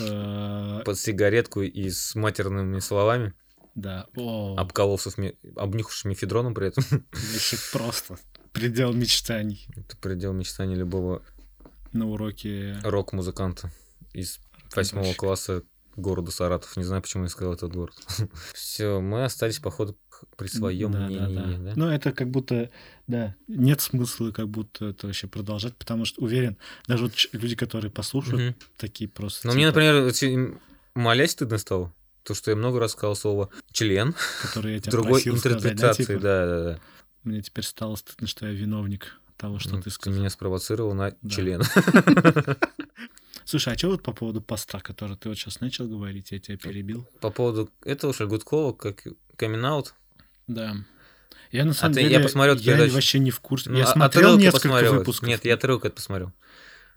э, 0.00 0.82
Под 0.84 0.98
сигаретку 0.98 1.62
и 1.62 1.90
с 1.90 2.14
матерными 2.14 2.78
словами, 2.80 3.32
Да. 3.74 4.06
О, 4.16 4.56
обколовшись, 4.58 5.18
ми- 5.18 5.36
обнюхавшись 5.56 6.04
мефедроном 6.04 6.54
при 6.54 6.68
этом. 6.68 6.84
вообще 7.10 7.56
просто 7.72 8.18
предел 8.52 8.92
мечтаний 8.92 9.68
Это 9.76 9.96
предел 9.98 10.32
мечтаний 10.32 10.74
любого 10.74 11.22
на 11.92 12.06
уроке. 12.06 12.78
рок-музыканта 12.82 13.70
из 14.14 14.40
восьмого 14.74 15.14
класса 15.14 15.62
города 15.98 16.30
Саратов. 16.30 16.76
Не 16.76 16.84
знаю, 16.84 17.02
почему 17.02 17.24
я 17.24 17.28
сказал 17.28 17.54
этот 17.54 17.72
город. 17.72 17.94
Все, 18.54 19.00
мы 19.00 19.24
остались, 19.24 19.58
походу, 19.58 19.96
при 20.36 20.48
своем 20.48 20.90
Да, 20.92 20.98
да, 21.00 21.06
мнении. 21.06 21.56
да. 21.56 21.62
да? 21.64 21.72
Ну, 21.76 21.86
это 21.88 22.10
как 22.12 22.28
будто, 22.30 22.70
да, 23.06 23.36
нет 23.46 23.80
смысла 23.80 24.30
как 24.32 24.48
будто 24.48 24.86
это 24.86 25.06
вообще 25.06 25.28
продолжать, 25.28 25.76
потому 25.76 26.04
что 26.04 26.20
уверен, 26.22 26.56
даже 26.88 27.04
вот 27.04 27.12
люди, 27.32 27.54
которые 27.54 27.90
послушают, 27.90 28.42
Мгм. 28.42 28.54
такие 28.76 29.08
просто... 29.08 29.46
Мне, 29.48 29.56
типа, 29.66 29.66
например, 29.66 30.02
вот 30.02 30.16
си- 30.16 30.58
молясь 30.94 31.32
стыдно 31.32 31.58
стало. 31.58 31.92
То, 32.24 32.34
что 32.34 32.50
я 32.50 32.56
много 32.56 32.78
раз 32.80 32.92
сказал 32.92 33.14
слово 33.16 33.48
член, 33.70 34.14
которые 34.42 34.74
я 34.74 34.80
тебя 34.80 34.90
другой 34.90 35.20
сказать, 35.20 35.42
да, 35.42 35.50
интерпретации, 35.50 36.04
типа, 36.04 36.20
да, 36.20 36.46
да, 36.46 36.62
да. 36.64 36.80
Мне 37.22 37.40
теперь 37.42 37.64
стало 37.64 37.94
стыдно, 37.96 38.26
что 38.26 38.46
я 38.46 38.52
виновник 38.52 39.20
того, 39.36 39.58
что 39.60 39.76
Ну, 39.76 39.82
ты 39.82 39.90
сказал. 39.90 40.18
меня 40.18 40.30
спровоцировал 40.30 40.94
на 40.94 41.12
Да. 41.22 41.30
член. 41.30 41.62
Слушай, 43.44 43.74
а 43.74 43.78
что 43.78 43.88
вот 43.88 44.02
по 44.02 44.12
поводу 44.12 44.40
поста, 44.40 44.80
который 44.80 45.16
ты 45.16 45.28
вот 45.28 45.38
сейчас 45.38 45.60
начал 45.60 45.86
говорить, 45.86 46.30
я 46.32 46.38
тебя 46.38 46.56
перебил? 46.56 47.08
По 47.20 47.30
поводу 47.30 47.70
этого 47.84 48.12
Шальгудкова, 48.12 48.72
как 48.72 49.06
камин 49.36 49.64
Да. 50.46 50.76
Я 51.50 51.64
на 51.64 51.72
самом 51.72 51.94
ты- 51.94 52.00
деле, 52.02 52.14
я 52.16 52.20
посмотрел 52.20 52.56
я 52.56 52.62
передачу. 52.74 52.94
вообще 52.94 53.18
не 53.18 53.30
в 53.30 53.40
курсе. 53.40 53.70
Ну, 53.70 53.78
я 53.78 53.84
а- 53.84 53.92
смотрел 53.92 54.36
несколько 54.36 54.62
посмотрел. 54.68 54.94
выпусков. 54.94 55.28
Нет, 55.28 55.44
я 55.44 55.54
отрывок 55.54 55.86
это 55.86 55.94
посмотрел. 55.96 56.32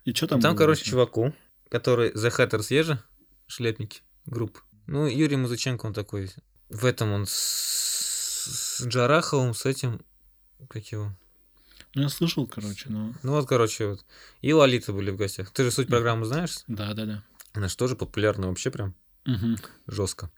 И 0.04 0.14
что 0.14 0.28
там 0.28 0.42
Там, 0.42 0.54
было 0.54 0.60
короче, 0.60 0.84
чуваку, 0.84 1.34
который 1.70 2.12
The 2.12 2.36
Hatters 2.36 2.74
Ежа, 2.74 3.04
шлепники, 3.48 4.02
группа. 4.26 4.60
Ну, 4.88 5.08
Юрий 5.08 5.38
Музыченко, 5.38 5.86
он 5.86 5.94
такой. 5.94 6.30
В 6.70 6.86
этом 6.86 7.12
он 7.12 7.26
с, 7.28 8.82
с 8.82 8.86
Джараховым, 8.86 9.54
с 9.54 9.66
этим, 9.66 10.02
как 10.70 10.86
его. 10.88 11.16
Ну, 11.96 12.04
я 12.04 12.10
слышал, 12.10 12.48
короче, 12.48 12.90
но... 12.90 13.14
Ну 13.24 13.32
вот, 13.32 13.48
короче, 13.48 13.88
вот. 13.88 14.06
И 14.42 14.54
Лолита 14.54 14.94
были 14.94 15.12
в 15.12 15.18
гостях. 15.18 15.52
Ты 15.52 15.64
же 15.64 15.72
суть 15.72 15.88
программы 15.88 16.26
знаешь? 16.26 16.60
Да-да-да. 16.68 17.24
Она 17.54 17.68
же 17.68 17.76
тоже 17.76 17.96
популярна 17.96 18.48
вообще 18.48 18.72
прям 18.72 18.96
Мгм. 19.26 19.58
жестко. 19.88 20.32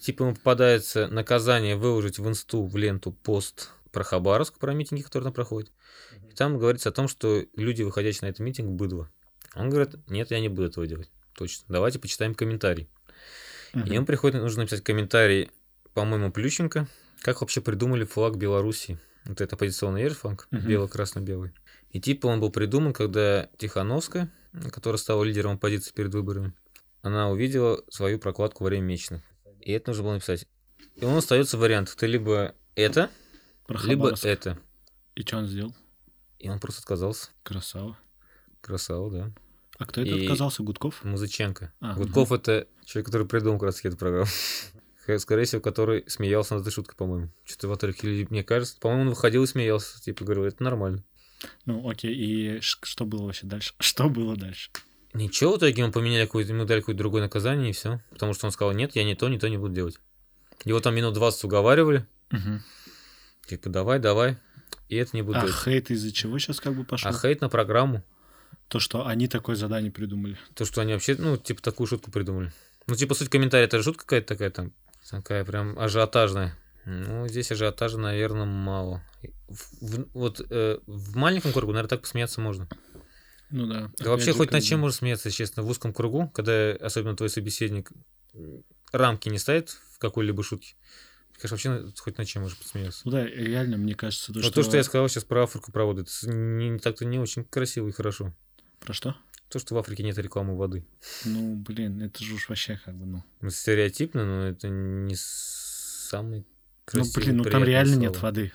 Типа 0.00 0.24
ему 0.24 0.34
попадается 0.34 1.06
наказание 1.08 1.76
выложить 1.76 2.18
в 2.18 2.28
инсту, 2.28 2.64
в 2.66 2.76
ленту 2.76 3.12
пост 3.12 3.70
про 3.92 4.02
Хабаровск, 4.04 4.58
про 4.58 4.74
митинги, 4.74 5.02
которые 5.02 5.26
там 5.26 5.32
проходят. 5.32 5.70
И 6.30 6.34
там 6.34 6.58
говорится 6.58 6.88
о 6.88 6.92
том, 6.92 7.06
что 7.08 7.44
люди, 7.54 7.82
выходящие 7.82 8.22
на 8.22 8.30
этот 8.30 8.40
митинг, 8.40 8.70
быдло. 8.70 9.10
Он 9.54 9.70
говорит, 9.70 9.94
нет, 10.08 10.30
я 10.30 10.40
не 10.40 10.48
буду 10.48 10.64
этого 10.64 10.86
делать. 10.86 11.10
Точно. 11.34 11.64
Давайте 11.68 11.98
почитаем 12.00 12.34
комментарий. 12.34 12.88
И 13.74 13.78
Мгм. 13.78 13.92
ему 13.92 14.06
приходит, 14.06 14.40
нужно 14.42 14.62
написать 14.62 14.82
комментарий, 14.82 15.50
по-моему, 15.94 16.32
Плющенко, 16.32 16.88
как 17.22 17.40
вообще 17.40 17.60
придумали 17.60 18.04
флаг 18.04 18.36
Беларуси. 18.36 18.98
Вот 19.28 19.40
это 19.40 19.54
оппозиционный 19.56 20.08
флаг, 20.08 20.48
Мгм. 20.50 20.66
бело-красно-белый. 20.66 21.52
И 21.90 22.00
типа 22.00 22.26
он 22.26 22.40
был 22.40 22.50
придуман, 22.50 22.92
когда 22.92 23.48
Тихановская, 23.58 24.32
которая 24.72 24.98
стала 24.98 25.22
лидером 25.22 25.52
оппозиции 25.52 25.92
перед 25.92 26.12
выборами, 26.14 26.54
она 27.02 27.30
увидела 27.30 27.80
свою 27.90 28.18
прокладку 28.18 28.64
во 28.64 28.68
время 28.70 28.84
мечных. 28.86 29.22
И 29.60 29.70
это 29.72 29.90
нужно 29.90 30.04
было 30.04 30.12
написать. 30.14 30.46
И 30.96 31.04
он 31.04 31.16
остается 31.16 31.58
вариант. 31.58 31.94
Ты 31.96 32.06
либо 32.06 32.54
это, 32.74 33.10
Про 33.66 33.78
либо 33.82 34.00
Хабаровск. 34.04 34.24
это. 34.24 34.58
И 35.14 35.22
что 35.22 35.36
он 35.38 35.46
сделал? 35.46 35.74
И 36.38 36.48
он 36.48 36.58
просто 36.58 36.80
отказался. 36.80 37.28
Красава. 37.42 37.98
Красава, 38.60 39.10
да. 39.10 39.32
А 39.78 39.84
кто 39.86 40.00
это 40.00 40.10
И- 40.10 40.24
отказался? 40.24 40.62
Гудков? 40.62 41.04
Музыченко. 41.04 41.72
А, 41.80 41.94
Гудков 41.94 42.32
это 42.32 42.66
человек, 42.84 43.06
который 43.06 43.26
придумал 43.28 43.58
как 43.58 43.66
раз 43.66 43.84
эту 43.84 43.96
программу. 43.96 44.26
Скорее 45.16 45.44
всего, 45.44 45.60
который 45.62 46.04
смеялся 46.08 46.54
над 46.54 46.62
этой 46.66 46.72
шуткой, 46.74 46.96
по-моему. 46.96 47.30
Что-то 47.44 47.68
в 47.68 47.72
отрывке, 47.72 48.08
или 48.08 48.26
мне 48.28 48.44
кажется. 48.44 48.76
По-моему, 48.78 49.02
он 49.04 49.08
выходил 49.10 49.42
и 49.42 49.46
смеялся. 49.46 50.00
Типа, 50.02 50.24
говорил, 50.24 50.44
это 50.44 50.62
нормально. 50.62 51.02
Ну, 51.64 51.88
окей. 51.88 52.14
И 52.14 52.60
что 52.60 53.04
было 53.06 53.24
вообще 53.26 53.46
дальше? 53.46 53.72
Что 53.80 54.08
было 54.10 54.36
дальше? 54.36 54.70
Ничего, 55.14 55.54
в 55.54 55.58
итоге 55.58 55.82
ему 55.82 55.90
поменяли 55.92 56.26
какое-то, 56.26 56.52
ему 56.52 56.64
дали 56.66 56.80
какое-то 56.80 56.98
другое 56.98 57.22
наказание, 57.22 57.70
и 57.70 57.72
все. 57.72 58.02
Потому 58.10 58.34
что 58.34 58.46
он 58.46 58.52
сказал, 58.52 58.74
нет, 58.74 58.94
я 58.94 59.04
не 59.04 59.14
то, 59.14 59.28
не 59.28 59.38
то 59.38 59.48
не 59.48 59.56
буду 59.56 59.72
делать. 59.74 59.98
Его 60.64 60.80
там 60.80 60.94
минут 60.94 61.14
20 61.14 61.44
уговаривали. 61.44 62.06
Мгм. 62.30 62.62
Типа, 63.46 63.70
давай, 63.70 63.98
давай. 64.00 64.36
И 64.88 64.96
это 64.96 65.16
не 65.16 65.22
буду 65.22 65.38
А 65.38 65.42
делать. 65.42 65.56
хейт 65.56 65.90
из-за 65.90 66.12
чего 66.12 66.38
сейчас 66.38 66.60
как 66.60 66.74
бы 66.74 66.84
пошел? 66.84 67.10
А 67.10 67.14
хейт 67.18 67.40
на 67.40 67.48
программу. 67.48 68.02
То, 68.68 68.80
что 68.80 69.06
они 69.06 69.28
такое 69.28 69.56
задание 69.56 69.90
придумали. 69.90 70.36
То, 70.54 70.66
что 70.66 70.82
они 70.82 70.92
вообще, 70.92 71.16
ну, 71.18 71.36
типа, 71.38 71.62
такую 71.62 71.86
шутку 71.86 72.10
придумали. 72.10 72.52
Ну, 72.86 72.94
типа, 72.94 73.14
суть 73.14 73.30
комментария, 73.30 73.66
это 73.66 73.78
же 73.78 73.84
шутка 73.84 74.04
какая-то 74.04 74.26
такая 74.28 74.50
там, 74.50 74.72
такая 75.10 75.44
прям 75.44 75.78
ажиотажная. 75.78 76.56
Ну, 76.84 77.28
здесь 77.28 77.50
ажиотажа, 77.52 77.98
наверное, 77.98 78.46
мало. 78.46 79.02
В- 79.48 79.86
в- 79.86 80.08
вот 80.14 80.40
э, 80.50 80.78
в 80.86 81.16
маленьком 81.16 81.52
кругу, 81.52 81.72
наверное, 81.72 81.88
так 81.90 82.02
посмеяться 82.02 82.40
можно. 82.40 82.68
Ну 83.50 83.66
да. 83.66 83.90
Да 83.98 84.10
вообще 84.10 84.32
же, 84.32 84.38
хоть 84.38 84.50
над 84.52 84.60
как 84.62 84.68
чем 84.68 84.80
можно 84.80 84.96
смеяться, 84.96 85.30
честно, 85.30 85.62
в 85.62 85.68
узком 85.68 85.92
кругу, 85.92 86.28
когда 86.28 86.72
особенно 86.80 87.16
твой 87.16 87.30
собеседник 87.30 87.90
рамки 88.92 89.28
не 89.28 89.38
ставит 89.38 89.70
в 89.70 89.98
какой-либо 89.98 90.42
шутке. 90.42 90.74
Конечно, 91.40 91.54
вообще 91.54 91.70
на- 91.70 91.92
хоть 91.96 92.18
над 92.18 92.26
чем 92.26 92.42
можно 92.42 92.56
посмеяться. 92.56 93.02
Ну 93.04 93.12
да, 93.12 93.24
реально, 93.26 93.76
мне 93.76 93.94
кажется, 93.94 94.32
то, 94.32 94.38
Но 94.40 94.44
что... 94.44 94.52
то, 94.54 94.62
что 94.62 94.76
я 94.76 94.82
сказал 94.82 95.08
сейчас 95.08 95.24
про 95.24 95.44
Африку 95.44 95.72
проводы, 95.72 96.02
это 96.02 96.10
с- 96.10 96.24
не, 96.26 96.78
так-то 96.78 97.04
не 97.04 97.18
очень 97.18 97.44
красиво 97.44 97.88
и 97.88 97.92
хорошо. 97.92 98.34
Про 98.80 98.92
что? 98.92 99.16
То, 99.48 99.58
что 99.58 99.74
в 99.74 99.78
Африке 99.78 100.02
нет 100.02 100.18
рекламы 100.18 100.56
воды. 100.56 100.84
Ну, 101.24 101.56
блин, 101.56 102.02
это 102.02 102.22
же 102.22 102.34
уж 102.34 102.48
вообще 102.48 102.78
как 102.84 102.94
бы, 102.94 103.06
ну... 103.06 103.24
Ну, 103.40 103.50
Стереотипно, 103.50 104.24
но 104.26 104.48
это 104.48 104.68
не 104.68 105.14
самый 105.16 106.40
Ну, 106.40 106.44
красивый, 106.84 107.24
блин, 107.24 107.36
ну 107.38 107.44
там 107.44 107.64
реально 107.64 107.94
слова. 107.94 108.08
нет 108.08 108.22
воды. 108.22 108.52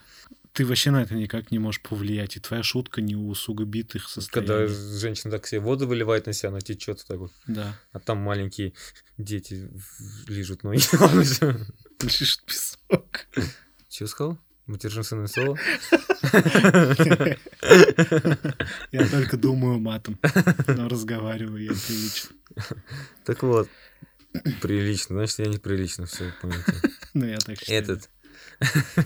Ты 0.51 0.67
вообще 0.67 0.91
на 0.91 1.01
это 1.01 1.15
никак 1.15 1.49
не 1.49 1.57
можешь 1.57 1.81
повлиять. 1.81 2.37
И 2.37 2.39
твоя 2.39 2.61
шутка 2.61 3.01
не 3.01 3.15
усугубит 3.15 3.95
их 3.95 4.03
Когда 4.31 4.67
состояние. 4.67 4.99
женщина 4.99 5.31
так 5.31 5.47
себе 5.47 5.61
воду 5.61 5.87
выливает 5.87 6.27
на 6.27 6.33
себя, 6.33 6.49
она 6.49 6.61
течет 6.61 7.03
так 7.07 7.17
вот. 7.17 7.31
Да. 7.47 7.75
А 7.91 7.99
там 7.99 8.19
маленькие 8.19 8.73
дети 9.17 9.67
лижут 10.27 10.61
ноги. 10.63 10.77
Лишь 12.03 12.39
песок. 12.43 13.27
Чё 13.89 14.05
сказал? 14.05 14.37
Матершинственное 14.65 15.27
слово? 15.27 15.57
Я 18.91 19.07
только 19.09 19.37
думаю 19.37 19.79
матом, 19.79 20.17
но 20.67 20.87
разговариваю 20.87 21.63
я 21.63 21.71
прилично. 21.71 22.35
Так 23.25 23.43
вот. 23.43 23.69
Прилично, 24.61 25.15
значит, 25.15 25.39
я 25.39 25.45
неприлично, 25.45 26.05
все, 26.05 26.33
помните. 26.41 26.73
Ну, 27.13 27.25
я 27.25 27.37
так 27.37 27.59
считаю. 27.59 27.83
Этот. 27.83 28.09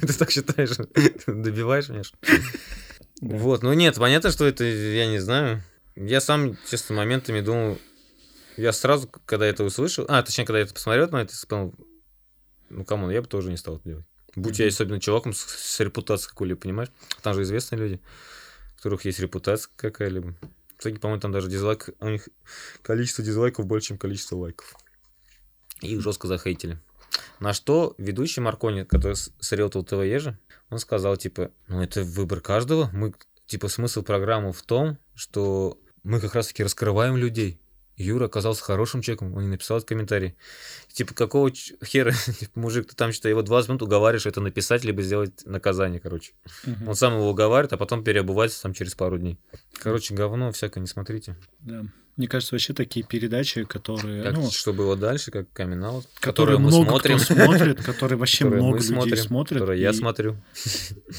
Ты 0.02 0.14
так 0.14 0.32
считаешь? 0.32 0.78
Добиваешь 1.28 1.90
меня? 1.90 2.04
Вот, 3.22 3.64
ну 3.64 3.74
нет, 3.74 3.96
понятно, 3.96 4.32
что 4.32 4.46
это, 4.46 4.64
я 4.64 5.08
не 5.08 5.20
знаю. 5.20 5.64
Я 5.96 6.22
сам, 6.22 6.56
честно, 6.70 6.96
моментами 6.96 7.42
думал, 7.42 7.80
я 8.58 8.72
сразу, 8.72 9.10
когда 9.26 9.48
это 9.48 9.64
услышал, 9.64 10.06
а, 10.08 10.22
точнее, 10.22 10.46
когда 10.46 10.60
я 10.60 10.66
это 10.66 10.74
посмотрел 10.74 11.10
на 11.10 11.24
это, 11.24 11.34
понял, 11.48 11.74
ну, 12.70 12.86
come 12.86 13.00
on, 13.00 13.10
я 13.10 13.22
бы 13.22 13.28
тоже 13.28 13.50
не 13.50 13.58
стал 13.58 13.78
это 13.78 13.90
делать. 13.90 14.06
Будь 14.38 14.60
я 14.60 14.68
особенно 14.68 15.00
человеком 15.00 15.34
с, 15.34 15.40
с 15.40 15.80
репутацией 15.80 16.30
какой-либо, 16.30 16.60
понимаешь? 16.60 16.90
Там 17.24 17.34
же 17.34 17.42
известные 17.42 17.80
люди, 17.80 18.00
у 18.74 18.76
которых 18.78 19.04
есть 19.06 19.20
репутация 19.20 19.72
какая-либо. 19.76 20.36
Итоге, 20.80 21.00
по-моему, 21.00 21.20
там 21.20 21.32
даже 21.32 21.50
дизлайк, 21.50 21.90
у 22.00 22.08
них 22.08 22.30
количество 22.84 23.24
дизлайков 23.24 23.66
больше, 23.66 23.88
чем 23.90 23.98
количество 23.98 24.36
лайков. 24.36 24.76
И 25.82 25.94
их 25.96 26.02
жестко 26.02 26.28
захейтили. 26.28 26.80
На 27.40 27.54
что 27.54 27.96
ведущий 27.98 28.42
Маркони, 28.42 28.84
который 28.84 29.16
с- 29.16 29.32
срётал 29.40 29.84
ТВ 29.84 30.04
Ежи, 30.04 30.38
он 30.70 30.78
сказал, 30.78 31.18
типа, 31.18 31.50
ну 31.68 31.82
это 31.82 32.04
выбор 32.04 32.40
каждого. 32.42 32.90
Мы, 32.94 33.14
типа, 33.48 33.70
смысл 33.70 34.04
программы 34.04 34.54
в 34.54 34.62
том, 34.62 35.00
что 35.16 35.80
мы 36.04 36.20
как 36.22 36.36
раз-таки 36.36 36.64
раскрываем 36.64 37.18
людей. 37.18 37.60
Юра 37.98 38.26
оказался 38.26 38.64
хорошим 38.64 39.02
человеком, 39.02 39.36
он 39.36 39.44
не 39.44 39.50
написал 39.50 39.78
этот 39.78 39.90
комментарий. 39.90 40.36
Типа, 40.94 41.14
какого 41.14 41.52
хера, 41.52 42.12
типа, 42.40 42.60
мужик, 42.60 42.88
ты 42.88 42.96
там 42.96 43.12
что-то 43.12 43.30
его 43.30 43.42
20 43.42 43.70
минут 43.70 43.82
уговариваешь 43.82 44.28
это 44.28 44.40
написать, 44.40 44.84
либо 44.84 45.02
сделать 45.02 45.46
наказание, 45.46 46.00
короче. 46.00 46.34
Угу. 46.66 46.90
Он 46.90 46.96
сам 46.96 47.14
его 47.14 47.30
уговаривает, 47.30 47.74
а 47.74 47.78
потом 47.78 48.04
переобувается 48.04 48.62
там 48.62 48.74
через 48.74 48.94
пару 48.94 49.18
дней. 49.18 49.40
Короче, 49.74 50.14
говно 50.14 50.52
всякое, 50.52 50.82
не 50.82 50.88
смотрите. 50.88 51.36
Да. 51.60 51.86
Мне 52.18 52.28
кажется, 52.28 52.56
вообще 52.56 52.74
такие 52.74 53.06
передачи, 53.06 53.64
которые... 53.64 54.24
Как, 54.24 54.34
ну, 54.34 54.50
что 54.50 54.74
было 54.74 54.96
дальше, 54.96 55.30
как 55.30 55.52
камин 55.54 55.80
которые, 55.80 56.04
которые 56.20 56.58
мы 56.58 56.70
много 56.70 56.90
смотрим. 56.90 57.20
Кто 57.20 57.34
смотрит, 57.36 57.84
которые 57.84 58.18
вообще 58.20 58.38
которые 58.40 58.64
много 58.64 58.78
людей 58.80 58.90
смотрим, 58.90 59.18
смотрят. 59.18 59.60
Которые 59.62 59.82
я 59.82 59.94
смотрю. 59.94 60.36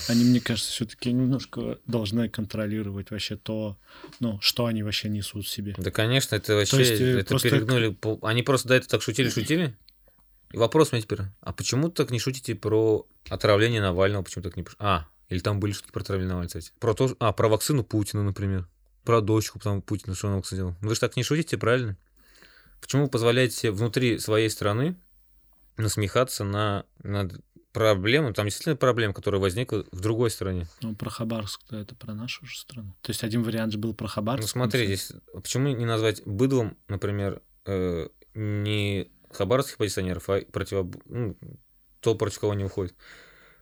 Они, 0.09 0.25
мне 0.25 0.41
кажется, 0.45 0.73
все-таки 0.73 1.13
немножко 1.13 1.79
должны 1.87 2.29
контролировать 2.29 3.13
вообще 3.13 3.37
то, 3.37 3.79
ну, 4.19 4.41
что 4.41 4.67
они 4.67 4.83
вообще 4.83 5.09
несут 5.09 5.47
в 5.47 5.49
себе. 5.49 5.75
Да, 5.79 5.93
конечно, 5.93 6.35
это 6.35 6.57
вообще... 6.57 6.79
есть, 6.79 7.01
э, 7.01 7.19
это 7.21 7.29
просто- 7.29 7.51
перегнули. 7.51 7.97
Они 8.23 8.43
просто 8.43 8.67
до 8.67 8.75
этого 8.75 8.91
так 8.91 9.03
шутили-шутили. 9.03 9.77
И 10.53 10.57
вопрос 10.57 10.91
мне 10.91 11.03
теперь, 11.03 11.21
а 11.41 11.53
почему 11.53 11.91
так 11.91 12.11
не 12.11 12.19
шутите 12.19 12.57
про 12.57 13.07
отравление 13.29 13.81
Навального? 13.81 14.23
Почему 14.23 14.43
так 14.43 14.57
не... 14.57 14.65
А, 14.81 15.07
или 15.29 15.39
там 15.39 15.61
были 15.61 15.73
шутки 15.73 15.93
про 15.93 16.01
отравление 16.01 16.31
Навального, 16.31 16.49
кстати. 16.49 16.73
Про 16.81 16.95
то, 16.95 17.15
а, 17.21 17.33
про 17.33 17.49
вакцину 17.49 17.85
Путина, 17.85 18.25
например. 18.25 18.67
Про 19.09 19.23
дочку 19.23 19.59
там 19.59 19.81
Путина, 19.81 20.15
что 20.15 20.29
он 20.29 20.43
делал. 20.51 20.75
Вы 20.83 20.95
же 20.95 21.01
так 21.01 21.17
не 21.17 21.23
шутите, 21.23 21.57
правильно? 21.57 21.97
Почему 22.79 23.05
вы 23.05 23.09
позволяете 23.09 23.71
внутри 23.71 24.19
своей 24.19 24.51
страны 24.51 24.97
насмехаться 25.79 26.45
на, 26.45 26.85
над 27.03 27.41
проблемой, 27.73 28.35
там 28.35 28.45
действительно 28.45 28.77
проблема, 28.77 29.15
которая 29.15 29.41
возникла 29.41 29.87
в 29.93 30.01
другой 30.01 30.31
стране. 30.31 30.67
Ну, 30.83 30.95
про 30.95 31.09
Хабаровск, 31.09 31.63
да, 31.71 31.81
это 31.81 31.95
про 31.95 32.13
нашу 32.13 32.45
же 32.45 32.59
страну. 32.59 32.95
То 33.01 33.09
есть 33.09 33.25
один 33.25 33.43
вариант 33.43 33.73
же 33.73 33.79
был 33.79 33.95
про 33.95 34.09
Хабаровск. 34.09 34.43
Ну 34.43 34.61
смотри, 34.61 34.85
здесь 34.85 35.13
почему 35.33 35.69
не 35.69 35.87
назвать 35.87 36.23
быдлом, 36.27 36.77
например, 36.89 37.41
э, 37.65 38.09
не 38.35 39.11
хабаровских 39.33 39.79
позиционеров, 39.79 40.29
а 40.29 40.43
против, 40.53 40.87
ну, 41.07 41.35
то, 42.01 42.15
против 42.15 42.41
кого 42.41 42.53
они 42.53 42.65
уходят. 42.65 42.95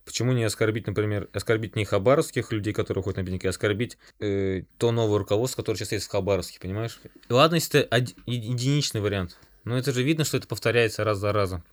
Почему 0.07 0.32
не 0.32 0.44
оскорбить, 0.44 0.86
например, 0.86 1.28
оскорбить 1.32 1.74
не 1.74 1.84
хабаровских 1.84 2.52
людей, 2.52 2.72
которые 2.72 3.00
уходят 3.00 3.16
на 3.18 3.24
пикники, 3.24 3.48
а 3.48 3.50
оскорбить 3.50 3.98
э, 4.20 4.62
то 4.78 4.92
новое 4.92 5.18
руководство, 5.18 5.62
которое 5.62 5.78
сейчас 5.78 5.92
есть 5.92 6.07
в 6.07 6.11
Хабаровске, 6.11 6.61
понимаешь? 6.61 7.00
Ладно, 7.28 7.57
если 7.57 7.80
это 7.80 7.96
еди- 7.96 8.14
единичный 8.26 9.00
вариант, 9.00 9.36
но 9.64 9.76
это 9.76 9.92
же 9.92 10.04
видно, 10.04 10.24
что 10.24 10.36
это 10.36 10.46
повторяется 10.46 11.02
раз 11.02 11.18
за 11.18 11.32
разом. 11.32 11.64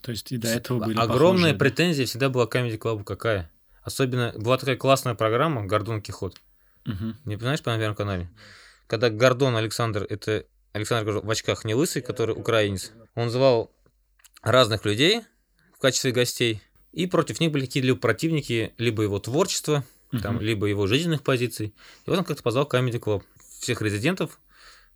То 0.00 0.12
есть 0.12 0.32
и 0.32 0.38
до 0.38 0.48
этого 0.48 0.78
были 0.78 0.98
Огромная 0.98 1.18
похожие, 1.18 1.52
да? 1.52 1.58
претензия 1.58 2.06
всегда 2.06 2.30
была 2.30 2.46
Comedy 2.46 2.78
Club 2.78 3.04
какая? 3.04 3.50
Особенно 3.82 4.32
была 4.34 4.56
такая 4.56 4.76
классная 4.76 5.14
программа 5.14 5.66
«Гордон 5.66 6.00
Кихот». 6.00 6.40
Мгм. 6.86 7.18
Не 7.26 7.36
знаешь 7.36 7.62
по 7.62 7.76
Первом 7.76 7.94
канале? 7.94 8.30
Когда 8.86 9.10
Гордон 9.10 9.56
Александр, 9.56 10.06
это 10.08 10.46
Александр 10.72 11.04
говорю, 11.10 11.26
в 11.26 11.30
очках 11.30 11.66
не 11.66 11.74
лысый, 11.74 12.00
который 12.00 12.34
украинец, 12.34 12.92
он 13.14 13.28
звал 13.28 13.70
разных 14.40 14.86
людей 14.86 15.20
в 15.76 15.80
качестве 15.80 16.12
гостей, 16.12 16.62
и 16.92 17.06
против 17.06 17.40
них 17.40 17.50
были 17.52 17.66
какие-либо 17.66 17.98
противники, 17.98 18.74
либо 18.78 19.02
его 19.02 19.18
творчества, 19.18 19.84
там, 20.22 20.36
Мгм. 20.36 20.44
либо 20.44 20.66
его 20.66 20.86
жизненных 20.86 21.22
позиций. 21.22 21.68
И 22.06 22.10
вот 22.10 22.18
он 22.18 22.24
как-то 22.24 22.42
позвал 22.42 22.66
Comedy 22.66 23.00
Club. 23.00 23.22
Всех 23.60 23.80
резидентов 23.80 24.38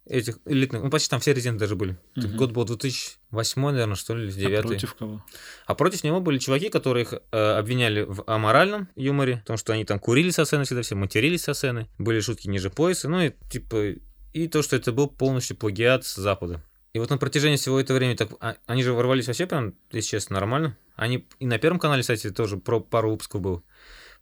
этих 0.08 0.38
элитных, 0.44 0.82
ну 0.82 0.90
почти 0.90 1.08
там 1.08 1.18
все 1.20 1.32
резиденты 1.32 1.60
даже 1.60 1.74
были. 1.74 1.96
Мгм. 2.14 2.36
Год 2.36 2.52
был 2.52 2.64
2008, 2.64 3.60
наверное, 3.72 3.96
что 3.96 4.14
ли, 4.14 4.24
или 4.28 4.30
А 4.30 4.62
2009. 4.62 4.62
против 4.68 4.94
кого? 4.94 5.24
А 5.66 5.74
против 5.74 6.04
него 6.04 6.20
были 6.20 6.38
чуваки, 6.38 6.68
которые 6.68 7.04
их 7.04 7.14
э, 7.32 7.36
обвиняли 7.58 8.02
в 8.02 8.22
аморальном 8.26 8.88
юморе, 8.94 9.40
в 9.44 9.46
том, 9.46 9.56
что 9.56 9.72
они 9.72 9.84
там 9.84 9.98
курили 9.98 10.30
со 10.30 10.44
сцены 10.44 10.64
всегда, 10.64 10.82
все 10.82 10.94
матерились 10.94 11.42
со 11.42 11.54
сцены, 11.54 11.88
были 11.98 12.20
шутки 12.20 12.46
ниже 12.48 12.70
пояса, 12.70 13.08
ну 13.08 13.20
и 13.20 13.32
типа, 13.50 13.94
и 14.32 14.48
то, 14.48 14.62
что 14.62 14.76
это 14.76 14.92
был 14.92 15.08
полностью 15.08 15.56
плагиат 15.56 16.04
с 16.04 16.14
Запада. 16.16 16.62
И 16.96 16.98
вот 16.98 17.10
на 17.10 17.18
протяжении 17.18 17.56
всего 17.56 17.78
этого 17.78 17.98
времени, 17.98 18.16
так, 18.16 18.30
а- 18.40 18.56
они 18.64 18.82
же 18.82 18.94
ворвались 18.94 19.26
вообще 19.26 19.44
прям, 19.44 19.74
если 19.90 20.12
честно, 20.12 20.36
нормально. 20.36 20.78
Они 20.94 21.28
и 21.38 21.46
на 21.46 21.58
Первом 21.58 21.78
канале, 21.78 22.00
кстати, 22.00 22.30
тоже 22.30 22.56
про 22.56 22.80
пару 22.80 23.10
выпусков 23.10 23.42
был. 23.42 23.62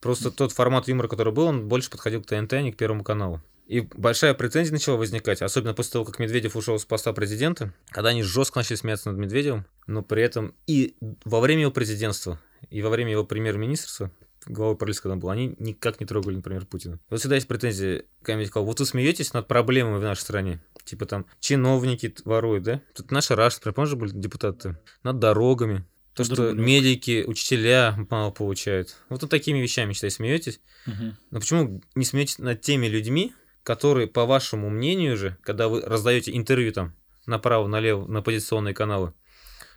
Просто 0.01 0.33
тот 0.33 0.51
формат 0.51 0.89
юмора, 0.89 1.07
который 1.07 1.33
был, 1.33 1.47
он 1.47 1.69
больше 1.69 1.89
подходил 1.89 2.21
к 2.21 2.27
ТНТ, 2.27 2.53
а 2.55 2.63
не 2.63 2.73
к 2.73 2.77
Первому 2.77 3.05
каналу. 3.05 3.41
И 3.69 3.83
большая 3.95 4.35
претензия 4.35 4.73
начала 4.73 4.97
возникать, 4.97 5.41
особенно 5.41 5.73
после 5.73 5.93
того, 5.93 6.05
как 6.05 6.19
Медведев 6.19 6.57
ушел 6.57 6.77
с 6.77 6.85
поста 6.85 7.13
президента, 7.13 7.73
когда 7.91 8.09
они 8.09 8.25
жестко 8.25 8.59
начали 8.59 8.75
смеяться 8.75 9.13
над 9.13 9.21
Медведевым, 9.21 9.67
но 9.87 10.03
при 10.03 10.25
этом 10.25 10.53
и 10.67 10.97
во 11.25 11.39
время 11.39 11.61
его 11.63 11.71
президентства, 11.71 12.41
и 12.71 12.83
во 12.83 12.91
время 12.91 13.13
его 13.13 13.23
премьер-министрства, 13.23 14.11
главой 14.47 14.77
правительства, 14.77 15.09
когда 15.09 15.15
он 15.15 15.21
был, 15.21 15.31
они 15.31 15.55
никак 15.59 16.01
не 16.01 16.07
трогали, 16.07 16.37
например, 16.37 16.67
Путина. 16.67 16.99
Вот 17.11 17.21
всегда 17.21 17.37
есть 17.37 17.49
претензии 17.49 18.07
Comedy 18.25 18.51
Club. 18.53 18.65
Вот 18.65 18.81
вы 18.81 18.87
смеетесь 18.87 19.33
над 19.33 19.49
проблемами 19.49 19.99
в 19.99 20.03
нашей 20.03 20.21
стране. 20.21 20.63
Типа 20.85 21.07
там 21.07 21.27
чиновники 21.41 22.15
воруют, 22.25 22.65
да? 22.65 22.81
Тут 22.95 23.11
наши 23.11 23.35
Раш, 23.35 23.57
например, 23.57 23.75
помнишь, 23.75 23.95
были 23.95 24.11
депутаты? 24.11 24.79
Над 25.03 25.19
дорогами. 25.19 25.85
То, 26.15 26.23
что 26.23 26.51
рублём. 26.51 26.65
медики, 26.65 27.25
учителя 27.27 27.97
мало 28.09 28.31
получают. 28.31 28.97
Вот 29.09 29.23
над 29.23 29.31
такими 29.31 29.59
вещами, 29.59 29.93
считай, 29.95 30.11
смеетесь. 30.11 30.61
Мгм. 30.87 31.17
Но 31.31 31.41
почему 31.41 31.83
не 31.97 32.05
смеетесь 32.05 32.39
над 32.39 32.61
теми 32.61 32.87
людьми, 32.87 33.35
которые, 33.65 34.07
по 34.07 34.25
вашему 34.25 34.71
мнению 34.71 35.17
же, 35.17 35.37
когда 35.43 35.69
вы 35.69 35.81
раздаете 35.81 36.37
интервью 36.37 36.73
там 36.73 36.95
направо-налево 37.27 38.07
на 38.07 38.23
позиционные 38.23 38.75
каналы, 38.75 39.13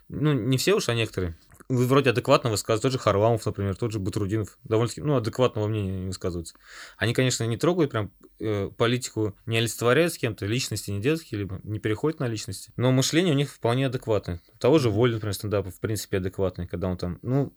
ну, 0.08 0.32
не 0.32 0.58
все 0.58 0.74
уж, 0.74 0.88
а 0.88 0.94
некоторые, 0.94 1.36
вы 1.68 1.86
вроде 1.86 2.10
адекватно 2.10 2.50
высказываете, 2.50 2.82
тот 2.82 2.92
же 2.92 2.98
Харламов, 2.98 3.44
например, 3.44 3.76
тот 3.76 3.92
же 3.92 3.98
Батрудинов, 3.98 4.58
довольно-таки, 4.64 5.02
ну, 5.02 5.16
адекватного 5.16 5.66
мнения 5.68 6.00
не 6.00 6.06
высказываются. 6.06 6.54
Они, 6.96 7.12
конечно, 7.12 7.44
не 7.44 7.56
трогают 7.58 7.90
прям 7.90 8.10
э, 8.40 8.70
политику, 8.76 9.36
не 9.44 9.58
олицетворяют 9.58 10.14
с 10.14 10.18
кем-то, 10.18 10.46
личности 10.46 10.90
не 10.90 11.00
делают 11.00 11.22
какие-либо, 11.22 11.60
не 11.64 11.78
переходят 11.78 12.20
на 12.20 12.28
личности, 12.28 12.72
но 12.76 12.90
мышление 12.90 13.34
у 13.34 13.36
них 13.36 13.52
вполне 13.52 13.86
адекватное. 13.86 14.40
У 14.54 14.58
того 14.58 14.78
же 14.78 14.88
Воли, 14.88 15.14
например, 15.14 15.34
стендапа, 15.34 15.70
в 15.70 15.78
принципе, 15.78 16.16
адекватный, 16.18 16.66
когда 16.66 16.88
он 16.88 16.96
там, 16.96 17.18
ну, 17.22 17.52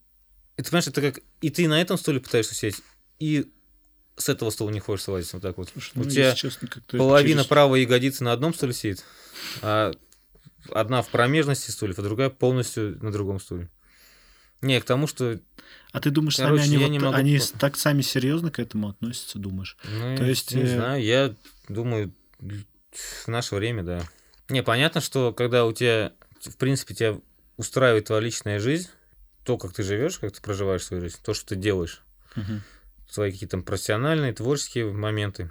это, 0.58 0.70
понимаешь, 0.70 0.88
это 0.88 1.02
как, 1.02 1.20
и 1.40 1.50
ты 1.50 1.68
на 1.70 1.82
этом 1.82 1.98
стуле 1.98 2.20
пытаешься 2.20 2.54
сесть, 2.54 2.84
и 3.20 3.50
с 4.18 4.28
этого 4.28 4.50
стула 4.50 4.72
не 4.72 4.82
хочешь 4.82 5.06
слазить, 5.06 5.32
вот 5.32 5.42
так 5.42 5.58
вот. 5.58 5.70
Слушай, 5.70 5.92
У 5.96 6.00
ну, 6.04 6.10
тебя 6.10 6.28
если 6.28 6.38
честно, 6.38 6.68
Половина 6.90 7.40
через- 7.42 7.48
правой 7.48 7.82
ягодицы 7.84 8.26
на 8.26 8.34
одном 8.34 8.54
стуле 8.54 8.74
сидит, 8.74 9.06
а 9.62 9.94
одна 10.70 11.02
в 11.02 11.08
промежности 11.10 11.72
стульев, 11.72 11.98
а 11.98 12.02
другая 12.02 12.30
полностью 12.30 13.02
на 13.02 13.12
другом 13.12 13.40
стуле. 13.40 13.70
Не, 14.62 14.80
к 14.80 14.86
тому, 14.86 15.08
что... 15.08 15.40
А 15.92 16.00
ты 16.00 16.10
думаешь, 16.12 16.36
сами 16.38 16.48
Короче, 16.48 16.64
они, 16.64 16.74
я 16.76 16.82
вот- 16.82 16.92
не 16.92 17.00
могу 17.00 17.16
они 17.18 17.40
так 17.60 17.78
сами 17.78 18.02
серьезно 18.02 18.52
к 18.52 18.60
этому 18.60 18.90
относятся, 18.90 19.40
думаешь? 19.40 19.78
Ну, 19.84 20.18
То 20.18 20.24
есть, 20.26 20.54
не 20.54 20.64
э, 20.64 20.76
знаю, 20.76 21.04
я 21.04 21.36
думаю, 21.68 22.14
в 22.40 23.28
наше 23.28 23.56
время, 23.56 23.84
да. 23.84 24.04
Не, 24.50 24.64
понятно, 24.64 25.02
что 25.02 25.34
когда 25.34 25.66
у 25.66 25.74
тебя, 25.74 26.14
в 26.42 26.56
принципе, 26.58 26.94
тебя 26.94 27.18
устраивает 27.58 28.06
твоя 28.06 28.22
личная 28.22 28.60
жизнь, 28.60 28.90
то, 29.44 29.58
как 29.58 29.74
ты 29.74 29.84
живешь, 29.84 30.20
как 30.20 30.32
ты 30.32 30.42
проживаешь 30.42 30.84
свою 30.84 31.02
жизнь, 31.02 31.18
то, 31.24 31.34
что 31.34 31.48
ты 31.48 31.56
делаешь, 31.56 32.04
Мгм. 32.36 32.62
свои 33.10 33.32
какие-то 33.32 33.52
там 33.58 33.64
профессиональные, 33.64 34.34
творческие 34.34 34.92
моменты. 34.92 35.50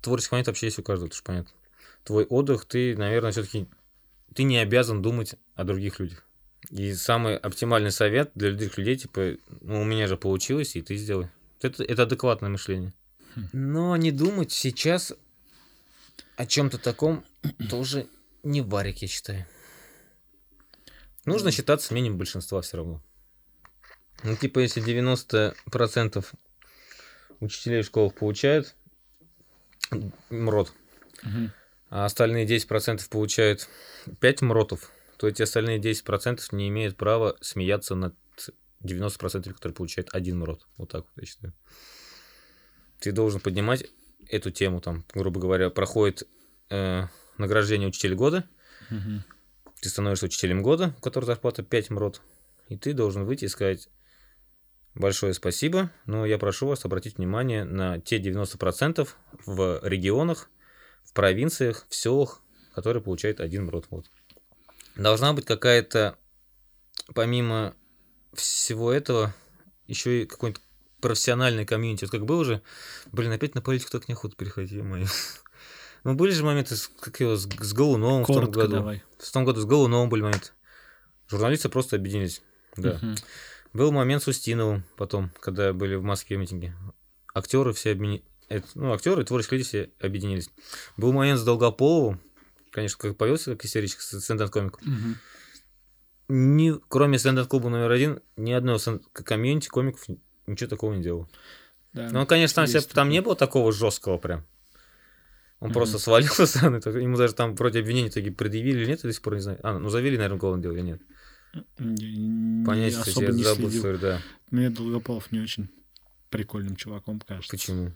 Творческий 0.00 0.34
момент 0.34 0.46
вообще 0.48 0.66
есть 0.66 0.78
у 0.78 0.82
каждого, 0.82 1.06
это 1.08 1.16
уж 1.16 1.22
понятно. 1.22 1.52
Твой 2.04 2.24
отдых, 2.24 2.64
ты, 2.66 2.96
наверное, 2.96 3.32
все-таки 3.32 3.66
ты 4.34 4.42
не 4.44 4.58
обязан 4.58 5.02
думать 5.02 5.34
о 5.54 5.64
других 5.64 5.98
людях. 6.00 6.24
И 6.70 6.94
самый 6.94 7.36
оптимальный 7.36 7.90
совет 7.90 8.30
для 8.34 8.50
других 8.50 8.78
людей, 8.78 8.96
типа, 8.96 9.34
ну, 9.60 9.82
у 9.82 9.84
меня 9.84 10.06
же 10.06 10.16
получилось, 10.16 10.76
и 10.76 10.82
ты 10.82 10.96
сделай. 10.96 11.28
Это, 11.60 11.82
это 11.84 12.02
адекватное 12.04 12.48
мышление. 12.50 12.92
Хм. 13.34 13.48
Но 13.52 13.96
не 13.96 14.10
думать 14.12 14.52
сейчас 14.52 15.12
о 16.36 16.46
чем-то 16.46 16.78
таком 16.78 17.24
тоже 17.70 18.06
не 18.42 18.60
варик, 18.62 18.98
я 19.02 19.08
считаю. 19.08 19.46
Нужно 21.24 21.46
Ну. 21.48 21.52
считаться 21.52 21.92
мнением 21.92 22.16
большинства 22.18 22.60
все 22.62 22.78
равно. 22.78 23.02
Ну, 24.24 24.36
типа, 24.36 24.60
если 24.60 24.82
90% 24.82 26.24
учителей 27.40 27.82
в 27.82 27.86
школах 27.86 28.14
получают 28.14 28.74
МРОД, 30.30 30.72
Мгм. 31.22 31.52
а 31.90 32.04
остальные 32.06 32.46
10% 32.46 33.08
получают 33.08 33.68
5 34.20 34.42
МРОТов, 34.42 34.90
то 35.22 35.28
эти 35.28 35.40
остальные 35.40 35.78
10% 35.78 36.40
не 36.50 36.68
имеют 36.68 36.96
права 36.96 37.36
смеяться 37.40 37.94
над 37.94 38.16
90%, 38.82 39.52
которые 39.52 39.72
получают 39.72 40.12
один 40.12 40.40
МРОТ. 40.40 40.66
Вот 40.78 40.90
так 40.90 41.04
вот, 41.04 41.12
я 41.14 41.24
считаю. 41.24 41.54
Ты 42.98 43.12
должен 43.12 43.38
поднимать 43.38 43.84
эту 44.28 44.50
тему, 44.50 44.80
там, 44.80 45.04
грубо 45.14 45.38
говоря, 45.40 45.70
проходит 45.70 46.26
э, 46.70 47.04
награждение 47.38 47.86
учителя 47.86 48.16
года, 48.16 48.48
Мгм. 48.90 49.22
ты 49.80 49.88
становишься 49.88 50.26
учителем 50.26 50.60
года, 50.60 50.92
у 50.98 51.00
которого 51.00 51.28
зарплата 51.28 51.62
5 51.62 51.90
МРОТ, 51.90 52.20
и 52.68 52.76
ты 52.76 52.92
должен 52.92 53.24
выйти 53.24 53.44
и 53.44 53.48
сказать 53.48 53.88
большое 54.96 55.34
спасибо, 55.34 55.92
но 56.04 56.26
я 56.26 56.36
прошу 56.36 56.66
вас 56.66 56.84
обратить 56.84 57.18
внимание 57.18 57.62
на 57.62 58.00
те 58.00 58.18
90% 58.18 59.16
в 59.46 59.78
регионах, 59.84 60.50
в 61.04 61.12
провинциях, 61.12 61.86
в 61.88 61.94
селах, 61.94 62.42
которые 62.74 63.04
получают 63.04 63.38
один 63.38 63.66
МРОТ. 63.66 63.86
Вот. 63.90 64.10
Должна 64.96 65.32
быть 65.32 65.46
какая-то, 65.46 66.16
помимо 67.14 67.74
всего 68.34 68.92
этого, 68.92 69.34
еще 69.86 70.22
и 70.22 70.26
какой-нибудь 70.26 70.62
профессиональный 71.00 71.66
комьюнити. 71.66 72.04
Вот 72.04 72.10
как 72.10 72.24
был 72.24 72.38
уже, 72.38 72.62
блин, 73.10 73.32
опять 73.32 73.54
на 73.54 73.62
политику 73.62 73.90
так 73.90 74.08
неохота 74.08 74.36
переходить, 74.36 74.72
ё-моё. 74.72 75.06
Ну, 76.04 76.14
были 76.14 76.32
же 76.32 76.44
моменты, 76.44 76.76
с, 76.76 76.88
как 77.00 77.20
его, 77.20 77.36
с, 77.36 77.46
с 77.46 77.72
Голуновым 77.72 78.24
в 78.24 78.26
том 78.26 78.36
Коротко 78.36 78.60
году. 78.62 78.72
давай. 78.76 79.04
В 79.18 79.32
том 79.32 79.44
году 79.44 79.60
с 79.60 79.64
Голуновым 79.64 80.08
были 80.08 80.22
моменты. 80.22 80.50
Журналисты 81.28 81.68
просто 81.68 81.96
объединились. 81.96 82.42
Да. 82.76 82.98
Мгм. 83.00 83.16
Был 83.72 83.92
момент 83.92 84.22
с 84.22 84.28
Устиновым 84.28 84.84
потом, 84.96 85.30
когда 85.40 85.72
были 85.72 85.94
в 85.94 86.02
Москве 86.02 86.36
митинги. 86.36 86.74
Актеры 87.34 87.72
все 87.72 87.92
объединились. 87.92 88.24
Ну, 88.74 88.92
актеры 88.92 89.22
и 89.22 89.24
творческие 89.24 89.58
люди 89.58 89.68
все 89.68 89.90
объединились. 90.00 90.50
Был 90.96 91.12
момент 91.12 91.38
с 91.38 91.44
Долгополовым. 91.44 92.20
Конечно, 92.72 92.96
как 92.98 93.16
повелся, 93.16 93.52
как 93.52 93.64
истеричек, 93.64 94.00
с 94.00 94.18
стендап-комик. 94.20 94.80
Мгм. 94.82 95.16
Ни, 96.28 96.72
кроме 96.88 97.18
стендап-клуба 97.18 97.68
номер 97.68 97.90
один, 97.90 98.20
ни 98.36 98.50
одного 98.52 98.78
комьюнити 99.12 99.68
комиков 99.68 100.04
ничего 100.46 100.68
такого 100.70 100.94
не 100.94 101.02
делал. 101.02 101.28
Да. 101.92 102.08
Ну, 102.10 102.26
конечно, 102.26 102.56
там, 102.56 102.66
себя- 102.66 102.80
там 102.80 103.10
не 103.10 103.20
было 103.20 103.36
такого 103.36 103.70
жесткого 103.72 104.16
прям. 104.18 104.46
Он 105.60 105.68
Мгм. 105.68 105.74
просто 105.74 105.98
свалил 105.98 106.28
со 106.32 106.46
стороны. 106.46 106.76
Ему 106.98 107.16
даже 107.18 107.34
там 107.34 107.54
вроде 107.54 107.80
обвинения 107.80 108.10
таки 108.10 108.30
предъявили 108.30 108.78
или 108.80 108.86
нет, 108.86 109.04
я 109.04 109.08
до 109.08 109.12
сих 109.12 109.22
пор 109.22 109.34
не 109.34 109.40
знаю. 109.42 109.60
А, 109.62 109.78
ну 109.78 109.90
завели, 109.90 110.16
наверное, 110.16 110.38
уголовное 110.38 110.62
дело 110.62 110.72
или 110.74 110.80
нет. 110.82 111.02
Не- 111.78 112.64
Понять, 112.64 112.94
кстати, 112.94 113.10
особо 113.10 113.26
я 113.26 113.32
не 113.32 113.42
забыл 113.44 113.56
следил. 113.68 113.78
историю, 113.78 113.98
да. 114.00 114.22
Мне 114.50 114.70
Долгополов 114.70 115.30
не 115.30 115.40
очень 115.40 115.68
прикольным 116.30 116.76
чуваком 116.76 117.20
кажется. 117.20 117.50
Почему? 117.50 117.92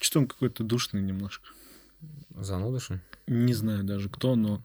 Что 0.00 0.20
он 0.20 0.28
какой-то 0.28 0.62
душный 0.62 1.02
немножко. 1.02 1.48
Ли? 2.02 3.00
Не 3.26 3.54
знаю 3.54 3.84
даже 3.84 4.08
кто, 4.08 4.34
но 4.36 4.62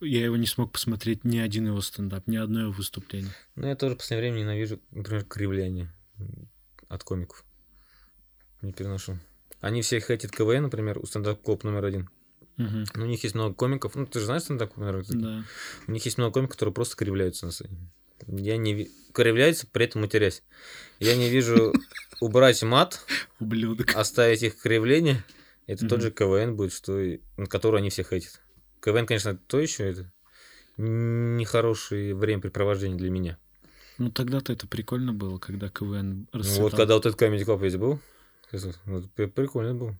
я 0.00 0.24
его 0.24 0.36
не 0.36 0.46
смог 0.46 0.72
посмотреть 0.72 1.24
ни 1.24 1.38
один 1.38 1.66
его 1.66 1.80
стендап, 1.80 2.26
ни 2.26 2.36
одно 2.36 2.62
его 2.62 2.72
выступление. 2.72 3.32
Ну, 3.54 3.66
я 3.68 3.76
тоже 3.76 3.94
в 3.94 3.98
последнее 3.98 4.30
время 4.32 4.44
ненавижу, 4.44 4.80
например, 4.90 5.24
кривляние 5.24 5.92
от 6.88 7.04
комиков. 7.04 7.44
Не 8.62 8.72
переношу. 8.72 9.18
Они 9.60 9.82
все 9.82 10.00
хейтят 10.00 10.30
КВН, 10.30 10.62
например, 10.62 10.98
у 10.98 11.06
стендап-клуб 11.06 11.64
номер 11.64 11.84
один. 11.84 12.10
Мгм. 12.56 12.84
Но 12.94 13.04
у 13.04 13.08
них 13.08 13.22
есть 13.22 13.34
много 13.34 13.54
комиков. 13.54 13.94
Ну, 13.94 14.06
ты 14.06 14.20
же 14.20 14.26
знаешь 14.26 14.42
стендап-клуб 14.42 14.86
номер 14.86 15.00
один? 15.00 15.20
Да. 15.20 15.44
У 15.86 15.92
них 15.92 16.04
есть 16.04 16.18
много 16.18 16.32
комиков, 16.34 16.56
которые 16.56 16.72
просто 16.74 16.96
кривляются 16.96 17.46
на 17.46 17.52
сцене. 17.52 17.76
Я 18.26 18.56
не 18.56 18.90
кривляются, 19.12 19.66
при 19.66 19.84
этом 19.84 20.02
матерясь. 20.02 20.42
Я 21.00 21.16
не 21.16 21.28
вижу 21.28 21.74
убрать 22.20 22.62
мат, 22.62 23.04
Ублюдок. 23.40 23.94
оставить 23.94 24.42
их 24.42 24.58
кривление. 24.58 25.22
Это 25.66 25.82
тот 25.88 25.98
Мгм. 25.98 26.00
же 26.02 26.10
КВН 26.12 26.56
будет, 26.56 26.72
что 26.72 26.98
и- 27.00 27.20
на 27.36 27.46
который 27.46 27.80
они 27.80 27.90
все 27.90 28.04
хейтят. 28.04 28.40
КВН, 28.80 29.06
конечно, 29.06 29.36
то 29.36 29.58
еще 29.58 29.90
это 29.90 30.12
нехорошее 30.78 32.14
времяпрепровождение 32.14 32.96
для 32.98 33.10
меня. 33.10 33.38
Ну 33.98 34.10
тогда-то 34.10 34.52
это 34.52 34.66
прикольно 34.66 35.12
было, 35.12 35.38
когда 35.38 35.68
КВН 35.70 36.28
Ну, 36.32 36.38
расцветал. 36.38 36.62
вот 36.64 36.74
когда 36.74 36.94
вот 36.94 37.06
этот 37.06 37.20
Comedy 37.20 37.44
Club 37.44 37.62
ведь 37.62 37.76
был, 37.78 37.98
вот 38.84 39.10
прикольно 39.34 39.74
был. 39.74 39.94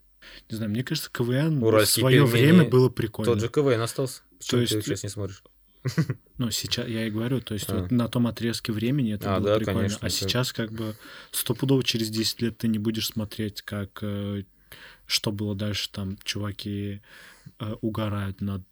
Не 0.50 0.56
знаю, 0.56 0.70
мне 0.70 0.84
кажется, 0.84 1.10
КВН 1.10 1.60
в 1.60 1.64
Уральские 1.64 2.02
свое 2.02 2.16
пельмени, 2.26 2.30
время 2.58 2.64
было 2.68 2.88
прикольно. 2.88 3.32
Тот 3.32 3.40
же 3.40 3.48
КВН 3.48 3.80
остался. 3.80 4.22
Почему 4.38 4.60
есть 4.60 4.72
ты 4.74 4.82
сейчас 4.82 5.02
не 5.02 5.08
смотришь? 5.08 5.42
Ну, 6.38 6.50
сейчас, 6.50 6.86
я 6.88 7.06
и 7.06 7.10
говорю, 7.10 7.40
то 7.40 7.54
есть 7.54 7.70
А. 7.70 7.80
вот 7.80 7.90
на 7.90 8.08
том 8.08 8.26
отрезке 8.26 8.70
времени 8.70 9.14
это 9.14 9.34
А, 9.36 9.38
было 9.38 9.48
да, 9.50 9.56
прикольно. 9.56 9.80
конечно, 9.80 10.06
а 10.06 10.10
сейчас 10.10 10.52
как 10.52 10.70
бы 10.70 10.94
стопудово 11.30 11.82
через 11.82 12.10
10 12.10 12.42
лет 12.42 12.58
ты 12.58 12.68
не 12.68 12.78
будешь 12.78 13.06
смотреть, 13.06 13.62
как 13.62 14.00
э, 14.02 14.42
что 15.06 15.32
было 15.32 15.54
дальше, 15.54 15.90
там 15.90 16.18
чуваки 16.24 17.00
э, 17.60 17.74
угорают 17.80 18.40
над, 18.40 18.64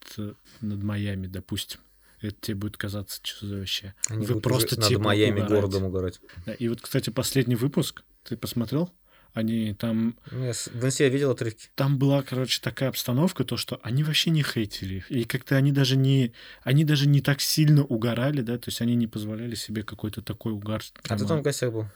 над 0.60 0.82
Майами, 0.82 1.26
допустим. 1.26 1.80
Это 2.20 2.36
тебе 2.40 2.54
будет 2.56 2.76
казаться, 2.78 3.20
что 3.22 3.46
за 3.46 3.58
вообще. 3.58 3.94
Они 4.08 4.24
Вы 4.24 4.40
просто 4.40 4.80
над 4.80 4.88
типа 4.88 5.02
Майами 5.02 5.40
угораете. 5.40 5.54
городом 5.54 5.84
угорать. 5.84 6.20
Да, 6.46 6.54
и 6.54 6.68
вот, 6.68 6.80
кстати, 6.80 7.10
последний 7.10 7.56
выпуск, 7.56 8.02
ты 8.22 8.36
посмотрел? 8.36 8.90
Они 9.34 9.74
там 9.74 10.16
Ну, 10.30 10.44
я 10.44 10.52
в 10.52 10.84
инсте 10.84 11.04
я 11.04 11.10
видел 11.10 11.32
отрывки. 11.32 11.66
там 11.74 11.98
была, 11.98 12.22
короче, 12.22 12.60
такая 12.62 12.88
обстановка, 12.90 13.42
то, 13.44 13.56
что 13.56 13.80
они 13.82 14.04
вообще 14.04 14.30
не 14.30 14.44
хейтили 14.44 14.94
их. 14.96 15.10
И 15.10 15.24
как-то 15.24 15.56
они 15.56 15.72
даже 15.72 15.96
не, 15.96 16.32
они 16.62 16.84
даже 16.84 17.08
не 17.08 17.20
так 17.20 17.40
сильно 17.40 17.82
угорали, 17.84 18.42
да, 18.42 18.58
то 18.58 18.68
есть 18.68 18.80
они 18.80 18.94
не 18.94 19.08
позволяли 19.08 19.56
себе 19.56 19.82
какой-то 19.82 20.22
такой 20.22 20.52
угар. 20.52 20.82
А 21.08 21.18
ты 21.18 21.26
там 21.26 21.40
в 21.40 21.42
гостях 21.42 21.72
был? 21.72 21.86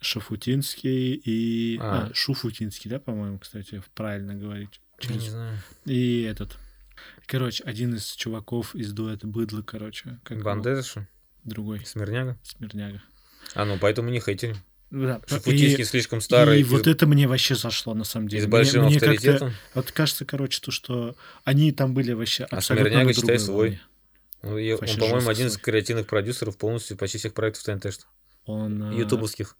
Шафутинский 0.00 1.14
и... 1.14 1.78
А. 1.80 2.08
А. 2.10 2.14
Шуфутинский, 2.14 2.90
да, 2.90 2.98
по-моему, 2.98 3.38
кстати, 3.38 3.82
правильно 3.94 4.34
говорить. 4.34 4.80
Я 5.00 5.08
Через- 5.08 5.22
не 5.22 5.30
знаю. 5.30 5.58
И 5.84 6.22
этот... 6.22 6.58
Короче, 7.26 7.64
один 7.64 7.94
из 7.94 8.10
чуваков 8.12 8.74
из 8.74 8.92
дуэта 8.92 9.26
Быдло, 9.26 9.62
короче. 9.62 10.18
Как 10.24 10.40
что? 10.84 11.06
Другой, 11.44 11.84
Смирняга? 11.86 12.38
Смирняга. 12.42 13.02
А, 13.54 13.64
ну 13.64 13.78
поэтому 13.78 14.10
не 14.10 14.20
хейтили. 14.20 14.56
Да, 14.90 15.20
Шафутинский 15.26 15.82
и- 15.82 15.86
слишком 15.86 16.20
старый. 16.20 16.58
и 16.58 16.62
из- 16.62 16.68
вот 16.68 16.86
это 16.86 17.06
мне 17.06 17.28
вообще 17.28 17.54
зашло, 17.54 17.94
на 17.94 18.04
самом 18.04 18.26
и 18.26 18.30
деле. 18.30 18.42
с 18.42 18.46
Мне- 18.46 18.50
большим 18.52 18.84
мне 18.84 18.96
авторитетом. 18.96 19.52
Вот 19.74 19.92
кажется, 19.92 20.24
короче, 20.24 20.60
то, 20.60 20.70
что 20.70 21.16
они 21.44 21.72
там 21.72 21.94
были 21.94 22.12
вообще 22.12 22.44
А 22.44 22.56
абсолютно 22.56 22.88
Смирняга, 22.88 23.08
на 23.08 23.14
считай, 23.14 23.38
свой. 23.38 23.80
Ну, 24.42 24.58
и 24.58 24.72
Он, 24.72 24.78
по-моему, 24.80 25.28
один 25.28 25.46
из 25.46 25.56
креативных 25.58 26.06
продюсеров 26.06 26.56
полностью 26.56 26.96
почти 26.96 27.18
всех 27.18 27.34
проектов 27.34 27.62
ТНТ, 27.64 27.92
что 27.92 28.04
Он, 28.46 28.92
э, 28.94 28.98
ютубовских. 28.98 29.56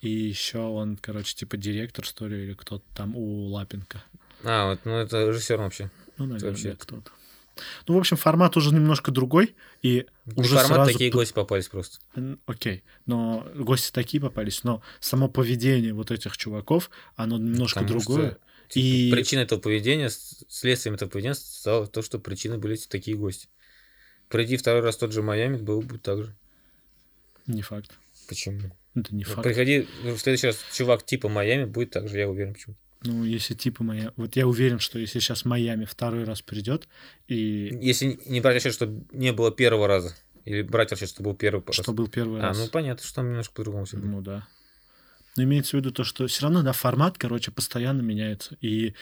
И 0.00 0.08
еще 0.08 0.58
он, 0.60 0.96
короче, 0.96 1.34
типа 1.34 1.56
директор, 1.56 2.04
что 2.04 2.26
ли, 2.26 2.44
или 2.44 2.54
кто-то 2.54 2.84
там 2.94 3.14
у 3.16 3.46
Лапенко. 3.48 4.02
А, 4.44 4.70
вот, 4.70 4.80
ну 4.84 4.92
это 4.92 5.26
режиссер 5.28 5.58
вообще. 5.58 5.90
Ну, 6.16 6.26
наверное, 6.26 6.50
вообще- 6.50 6.74
кто-то. 6.76 7.10
Ну, 7.88 7.94
в 7.94 7.98
общем, 7.98 8.16
формат 8.16 8.56
уже 8.56 8.72
немножко 8.72 9.10
другой, 9.10 9.56
и 9.82 10.06
Ну, 10.26 10.42
уже 10.42 10.54
формат 10.54 10.68
сразу... 10.76 10.92
такие 10.92 11.10
гости 11.10 11.32
попались 11.32 11.66
просто. 11.66 11.98
Окей, 12.46 12.84
но 13.04 13.44
гости 13.56 13.90
такие 13.90 14.20
попались, 14.20 14.62
но 14.62 14.80
само 15.00 15.28
поведение 15.28 15.92
вот 15.92 16.12
этих 16.12 16.36
чуваков, 16.36 16.88
оно 17.16 17.36
немножко 17.36 17.80
Потому 17.80 18.00
что, 18.00 18.12
другое. 18.12 18.30
типа, 18.68 18.84
И- 18.86 19.10
Причиной 19.10 19.42
этого 19.42 19.58
поведения, 19.58 20.08
следствием 20.08 20.94
этого 20.94 21.10
поведения 21.10 21.34
стало 21.34 21.88
то, 21.88 22.00
что 22.00 22.20
причиной 22.20 22.58
были 22.58 22.76
такие 22.76 23.16
гости. 23.16 23.48
Приди 24.28 24.56
второй 24.56 24.82
раз 24.82 24.96
тот 24.96 25.12
же 25.12 25.22
Майами, 25.22 25.56
было 25.56 25.80
бы 25.80 25.98
так 25.98 26.18
же. 26.26 26.36
Не 27.48 27.62
факт. 27.62 27.90
Почему? 28.28 28.60
Это 29.00 29.14
не 29.14 29.24
Ну, 29.24 29.30
факт. 29.30 29.42
Приходи 29.42 29.86
в 30.02 30.18
следующий 30.18 30.48
раз 30.48 30.64
чувак 30.72 31.04
типа 31.04 31.28
Майами, 31.28 31.64
будет 31.64 31.90
так 31.90 32.08
же, 32.08 32.18
я 32.18 32.28
уверен, 32.28 32.54
почему. 32.54 32.76
Ну, 33.04 33.24
если 33.24 33.54
типа 33.54 33.84
моя... 33.84 34.12
Вот 34.16 34.34
я 34.36 34.46
уверен, 34.46 34.80
что 34.80 34.98
если 34.98 35.20
сейчас 35.20 35.44
Майами 35.44 35.84
второй 35.84 36.24
раз 36.24 36.42
придет, 36.42 36.88
и 37.28 37.78
Если 37.80 38.18
не 38.26 38.40
брать 38.40 38.56
расчет, 38.56 38.74
что 38.74 38.92
не 39.12 39.32
было 39.32 39.52
первого 39.52 39.86
раза, 39.86 40.14
или 40.44 40.62
брать 40.62 40.90
расчет, 40.90 41.10
что 41.10 41.22
был 41.22 41.34
первый 41.34 41.62
раз. 41.64 41.76
что 41.76 41.92
был 41.92 42.08
первый 42.08 42.40
А, 42.40 42.48
раз... 42.48 42.58
ну 42.58 42.68
понятно, 42.68 43.04
что 43.04 43.14
там 43.14 43.28
немножко 43.28 43.54
по-другому 43.54 43.84
все 43.84 43.98
было. 43.98 44.06
Ну 44.06 44.20
да. 44.22 44.48
Но 45.36 45.44
имеется 45.44 45.76
в 45.76 45.80
виду 45.80 45.92
то, 45.92 46.02
что 46.02 46.26
все 46.26 46.42
равно, 46.42 46.62
да, 46.62 46.72
формат, 46.72 47.18
короче, 47.18 47.52
постоянно 47.52 48.02
меняется. 48.02 48.56
И 48.60 48.94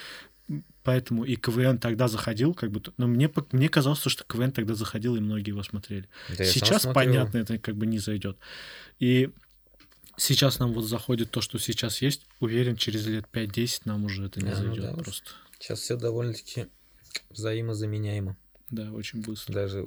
поэтому 0.82 1.24
и 1.24 1.36
КВН 1.36 1.78
тогда 1.78 2.08
заходил, 2.08 2.52
как 2.52 2.70
бы, 2.70 2.82
но 2.98 3.06
мне, 3.06 3.32
мне 3.52 3.68
казалось, 3.70 4.00
что 4.00 4.24
КВН 4.24 4.52
тогда 4.52 4.74
заходил, 4.74 5.16
и 5.16 5.20
многие 5.20 5.50
его 5.50 5.62
смотрели. 5.62 6.08
Да 6.36 6.44
сейчас, 6.44 6.86
понятно, 6.92 7.38
это 7.38 7.58
как 7.58 7.76
бы 7.76 7.86
не 7.86 7.98
зайдет. 7.98 8.36
И 8.98 9.30
сейчас 10.16 10.58
нам 10.58 10.72
вот 10.72 10.82
заходит 10.82 11.30
то, 11.30 11.40
что 11.40 11.58
сейчас 11.58 12.00
есть. 12.02 12.26
Уверен, 12.40 12.76
через 12.76 13.06
лет 13.06 13.26
5-10 13.32 13.82
нам 13.84 14.04
уже 14.04 14.26
это 14.26 14.40
не 14.40 14.50
Да, 14.50 14.58
ну 14.60 14.66
зайдет 14.66 14.84
да 14.84 14.92
уж. 14.94 15.02
просто. 15.04 15.30
Сейчас 15.58 15.80
все 15.80 15.96
довольно-таки 15.96 16.66
взаимозаменяемо. 17.30 18.36
Да, 18.70 18.92
очень 18.92 19.22
быстро. 19.22 19.52
Даже 19.54 19.86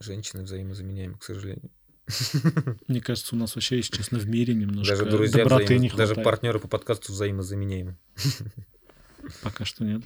женщины 0.00 0.42
взаимозаменяемы, 0.42 1.16
к 1.18 1.24
сожалению. 1.24 1.70
Мне 2.88 3.00
кажется, 3.00 3.34
у 3.34 3.38
нас 3.38 3.54
вообще, 3.56 3.76
если 3.78 3.96
честно, 3.96 4.18
в 4.18 4.28
мире 4.28 4.54
немножко 4.54 4.96
Даже 4.96 5.10
друзья, 5.10 5.42
доброты 5.44 5.74
взаимо- 5.74 5.78
не 5.80 5.88
даже 5.90 6.14
хватает. 6.14 6.24
партнеры 6.24 6.60
по 6.60 6.68
подкасту 6.68 7.12
взаимозаменяемы. 7.12 7.96
Пока 9.42 9.64
что 9.64 9.84
нет. 9.84 10.02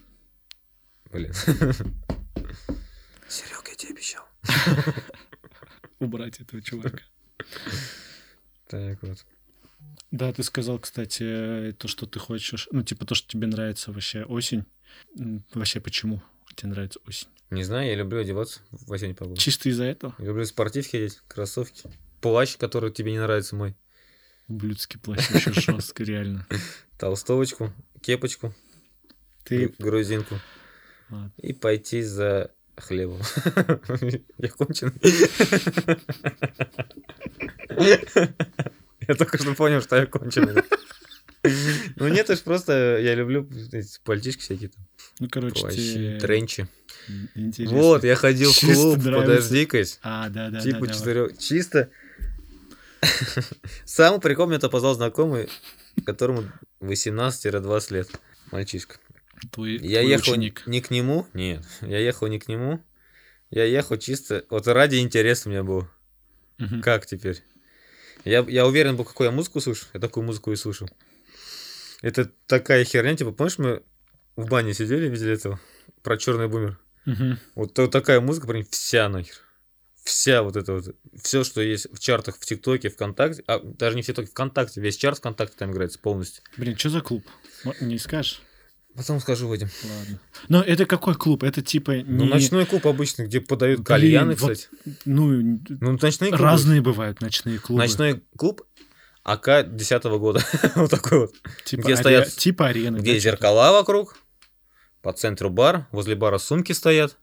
Блин. 1.12 1.32
Серега, 3.28 3.68
я 3.70 3.74
тебе 3.76 3.92
обещал. 3.92 4.24
Убрать 5.98 6.40
этого 6.40 6.62
чувака. 6.62 7.00
Так 8.68 9.02
вот. 9.02 9.18
Да, 10.10 10.32
ты 10.32 10.42
сказал, 10.42 10.78
кстати, 10.78 11.72
то, 11.78 11.86
что 11.86 12.06
ты 12.06 12.18
хочешь, 12.18 12.68
ну, 12.72 12.82
типа 12.82 13.06
то, 13.06 13.14
что 13.14 13.28
тебе 13.28 13.46
нравится 13.46 13.92
вообще 13.92 14.24
осень. 14.24 14.64
Вообще 15.54 15.80
почему 15.80 16.20
тебе 16.56 16.70
нравится 16.70 16.98
осень? 17.06 17.28
Не 17.50 17.62
знаю, 17.62 17.88
я 17.88 17.94
люблю 17.96 18.20
одеваться 18.20 18.60
в 18.70 18.92
осеннюю 18.92 19.16
погоду. 19.16 19.40
Чисто 19.40 19.68
из-за 19.68 19.84
этого? 19.84 20.14
Я 20.18 20.26
люблю 20.26 20.44
спортивки 20.44 20.96
одеть, 20.96 21.20
кроссовки. 21.28 21.88
Плащ, 22.20 22.56
который 22.56 22.90
тебе 22.92 23.12
не 23.12 23.18
нравится 23.20 23.56
мой. 23.56 23.76
Ублюдский 24.48 24.98
плащ 24.98 25.30
вообще 25.30 25.52
жестко, 25.60 26.02
реально. 26.02 26.46
Толстовочку, 26.98 27.72
кепочку, 28.02 28.52
Ты... 29.44 29.68
гру- 29.68 29.74
грузинку. 29.78 30.40
И 31.38 31.52
пойти 31.52 32.02
за 32.02 32.52
хлебом. 32.76 33.20
Я 34.38 34.48
конченый. 34.48 34.92
Я 39.10 39.16
только 39.16 39.38
что 39.38 39.54
понял, 39.56 39.82
что 39.82 39.96
я 39.96 40.06
конченый. 40.06 40.62
Ну 41.96 42.06
нет, 42.08 42.28
это 42.28 42.36
ж 42.36 42.40
просто 42.40 42.98
я 42.98 43.14
люблю 43.14 43.48
пальтишки 44.04 44.42
всякие 44.42 44.68
там. 44.68 44.86
Ну, 45.20 45.28
короче, 45.30 45.62
Плащи, 45.62 45.94
тебе... 45.94 46.20
тренчи. 46.20 46.68
Интересно. 47.34 47.78
Вот, 47.78 48.04
я 48.04 48.14
ходил 48.14 48.52
в 48.52 48.60
клуб, 48.60 49.02
подожди-ка. 49.02 49.82
А, 50.02 50.28
да, 50.28 50.50
да, 50.50 50.60
Типа 50.60 50.86
да, 50.86 50.92
четырех. 50.92 51.38
Чисто. 51.38 51.88
Самый 53.86 54.20
прикол 54.20 54.48
мне 54.48 54.56
это 54.56 54.68
позвал 54.68 54.94
знакомый, 54.94 55.48
которому 56.04 56.44
18-20 56.82 57.94
лет. 57.94 58.08
Мальчишка. 58.52 58.96
Твой, 59.50 59.78
Я 59.78 60.00
твой 60.00 60.10
ехал 60.10 60.32
ученик. 60.32 60.66
не 60.66 60.82
к 60.82 60.90
нему, 60.90 61.26
нет, 61.32 61.64
я 61.80 61.98
ехал 62.00 62.26
не 62.26 62.38
к 62.38 62.48
нему, 62.48 62.84
я 63.48 63.64
ехал 63.64 63.96
чисто, 63.96 64.44
вот 64.50 64.68
ради 64.68 64.96
интереса 64.96 65.48
у 65.48 65.52
меня 65.52 65.64
был. 65.64 65.88
Мгм. 66.58 66.82
Как 66.82 67.06
теперь? 67.06 67.42
Я, 68.24 68.44
я 68.48 68.66
уверен 68.66 68.96
был, 68.96 69.04
какую 69.04 69.26
я 69.26 69.32
музыку 69.32 69.60
слушаю. 69.60 69.88
Я 69.94 70.00
такую 70.00 70.24
музыку 70.24 70.52
и 70.52 70.56
слушал. 70.56 70.88
Это 72.02 72.30
такая 72.46 72.84
херня, 72.84 73.16
типа, 73.16 73.32
помнишь, 73.32 73.58
мы 73.58 73.82
в 74.36 74.46
бане 74.48 74.74
сидели, 74.74 75.08
видели 75.08 75.32
этого? 75.32 75.60
Про 76.02 76.16
черный 76.16 76.48
бумер. 76.48 76.78
Мгм. 77.04 77.38
Вот 77.54 77.74
то- 77.74 77.88
такая 77.88 78.20
музыка, 78.20 78.46
прям 78.46 78.64
вся 78.70 79.08
нахер. 79.08 79.34
Вся 80.02 80.42
вот 80.42 80.56
это 80.56 80.74
вот. 80.74 80.96
Все, 81.22 81.44
что 81.44 81.60
есть 81.60 81.86
в 81.92 81.98
чартах 81.98 82.36
в 82.36 82.44
ТикТоке, 82.46 82.88
ВКонтакте. 82.88 83.44
А, 83.46 83.58
даже 83.58 83.96
не 83.96 84.02
в 84.02 84.06
ТикТоке, 84.06 84.28
ВКонтакте. 84.30 84.80
Весь 84.80 84.96
чарт 84.96 85.18
ВКонтакте 85.18 85.56
там 85.58 85.72
играется 85.72 85.98
полностью. 85.98 86.42
Блин, 86.56 86.76
что 86.76 86.88
за 86.88 87.00
клуб? 87.02 87.24
Не 87.80 87.98
скажешь? 87.98 88.40
Потом 88.96 89.20
скажу, 89.20 89.46
Вадим. 89.48 89.68
Ладно. 89.84 90.20
Но 90.48 90.62
это 90.62 90.84
какой 90.84 91.14
клуб? 91.14 91.42
Это 91.44 91.62
типа 91.62 91.92
не... 91.98 92.02
Ну, 92.02 92.24
ночной 92.26 92.66
клуб 92.66 92.86
обычно, 92.86 93.22
где 93.22 93.40
подают 93.40 93.78
Блин, 93.80 93.84
кальяны, 93.86 94.34
вот 94.34 94.50
кстати. 94.52 94.68
Ну, 95.04 95.28
Ну, 95.68 95.92
ночные 96.00 96.30
клубы. 96.30 96.44
разные 96.44 96.80
бывают 96.80 97.20
ночные 97.20 97.58
клубы. 97.58 97.80
Ночной 97.80 98.22
клуб 98.36 98.62
АК 99.22 99.74
10 99.76 100.02
года. 100.18 100.40
вот 100.74 100.90
такой 100.90 101.20
вот. 101.20 101.34
типа, 101.64 101.82
где 101.82 101.92
аре- 101.92 101.96
стоят- 102.00 102.36
Типа 102.36 102.66
арены. 102.68 102.98
Где 102.98 103.14
да, 103.14 103.18
зеркала 103.20 103.72
вокруг. 103.72 104.18
По 105.02 105.12
центру 105.12 105.50
бар. 105.50 105.86
Возле 105.92 106.14
бара 106.16 106.38
сумки 106.38 106.72
стоят. 106.72 107.16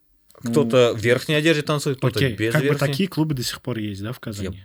Ну, 0.43 0.51
Кто-то 0.51 0.93
в 0.95 0.99
верхней 0.99 1.35
одежде 1.35 1.63
танцует, 1.63 1.97
что-то. 1.97 2.11
кто-то 2.11 2.25
Окей, 2.25 2.37
без 2.37 2.53
как 2.53 2.61
бы 2.61 2.67
верхней. 2.69 2.87
такие 2.87 3.09
клубы 3.09 3.33
до 3.35 3.43
сих 3.43 3.61
пор 3.61 3.77
есть, 3.79 4.01
да, 4.01 4.13
в 4.13 4.19
Казани? 4.19 4.63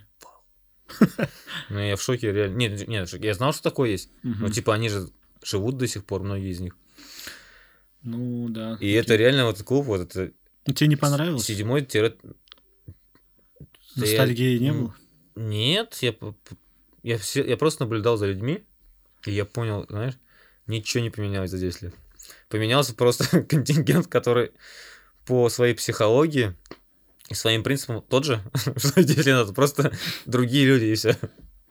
Ну, 1.70 1.78
я 1.80 1.96
в 1.96 2.02
шоке, 2.02 2.30
реально. 2.32 2.56
Нет, 2.56 2.86
нет, 2.88 3.12
я 3.24 3.34
знал, 3.34 3.52
что 3.52 3.62
такое 3.62 3.90
есть. 3.90 4.10
Мгм. 4.22 4.40
Но, 4.42 4.48
типа, 4.50 4.74
они 4.74 4.88
же 4.88 5.08
живут 5.42 5.78
до 5.78 5.86
сих 5.86 6.04
пор, 6.04 6.22
многие 6.22 6.50
из 6.50 6.60
них. 6.60 6.76
Ну, 8.02 8.48
да. 8.48 8.76
И 8.80 8.90
это 8.92 9.14
реально 9.16 9.46
вот 9.46 9.62
клуб, 9.62 9.86
вот 9.86 10.00
это 10.00 10.32
Ну, 10.66 10.74
Тебе 10.74 10.88
не 10.88 10.96
понравилось? 10.96 11.44
седьмой 11.44 11.84
тире... 11.84 12.16
Ностальгии 13.94 14.58
не 14.58 14.72
было? 14.72 14.96
Нет, 15.34 15.98
я, 16.00 16.14
я, 17.02 17.18
все- 17.18 17.46
я 17.46 17.56
просто 17.56 17.84
наблюдал 17.84 18.16
за 18.16 18.26
людьми, 18.26 18.64
и 19.26 19.32
я 19.32 19.44
понял, 19.44 19.86
знаешь, 19.88 20.14
ничего 20.66 21.02
не 21.02 21.10
поменялось 21.10 21.50
за 21.50 21.58
10 21.58 21.82
лет. 21.82 21.94
Поменялся 22.48 22.94
просто 22.94 23.42
контингент, 23.48 24.06
который 24.06 24.52
по 25.26 25.48
своей 25.48 25.74
психологии 25.74 26.54
и 27.28 27.34
своим 27.34 27.62
принципам 27.62 28.02
тот 28.02 28.24
же, 28.24 28.42
что 28.76 29.02
10 29.02 29.26
лет 29.26 29.36
назад, 29.36 29.54
просто 29.54 29.92
другие 30.26 30.66
люди 30.66 30.84
и 30.86 30.94
все. 30.94 31.16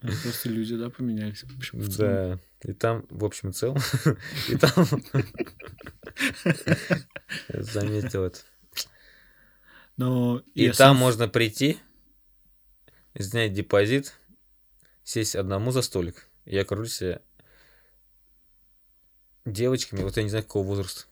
Просто 0.01 0.49
люди, 0.49 0.75
да, 0.75 0.89
поменялись. 0.89 1.43
в 1.43 1.57
общем, 1.57 1.79
в 1.79 1.89
целом. 1.89 2.39
Да, 2.63 2.69
и 2.69 2.73
там, 2.73 3.05
в 3.09 3.23
общем 3.23 3.49
и 3.49 3.53
целом, 3.53 3.77
и 4.49 4.57
там... 4.57 4.71
Заметил 7.63 8.23
это. 8.23 8.39
Но 9.97 10.41
И 10.55 10.71
там 10.71 10.97
можно 10.97 11.27
прийти, 11.27 11.77
снять 13.19 13.53
депозит, 13.53 14.15
сесть 15.03 15.35
одному 15.35 15.71
за 15.71 15.83
столик. 15.83 16.27
Я 16.45 16.65
кручу 16.65 16.89
себе 16.89 17.21
девочками, 19.45 20.01
вот 20.01 20.17
я 20.17 20.23
не 20.23 20.29
знаю, 20.29 20.43
какого 20.43 20.65
возраста. 20.65 21.05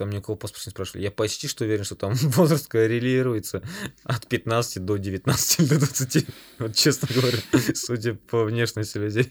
Там 0.00 0.08
никого 0.08 0.34
паспорт 0.34 0.64
не 0.64 0.70
спрашивали. 0.70 1.02
Я 1.02 1.10
почти 1.10 1.46
что 1.46 1.64
уверен, 1.66 1.84
что 1.84 1.94
там 1.94 2.14
возраст 2.14 2.68
коррелируется 2.68 3.62
от 4.04 4.26
15 4.26 4.82
до 4.82 4.96
19 4.96 5.60
или 5.60 5.66
до 5.68 5.78
20. 5.80 6.26
Вот 6.58 6.74
честно 6.74 7.06
говоря, 7.14 7.36
судя 7.74 8.14
по 8.14 8.44
внешности 8.44 8.96
людей. 8.96 9.28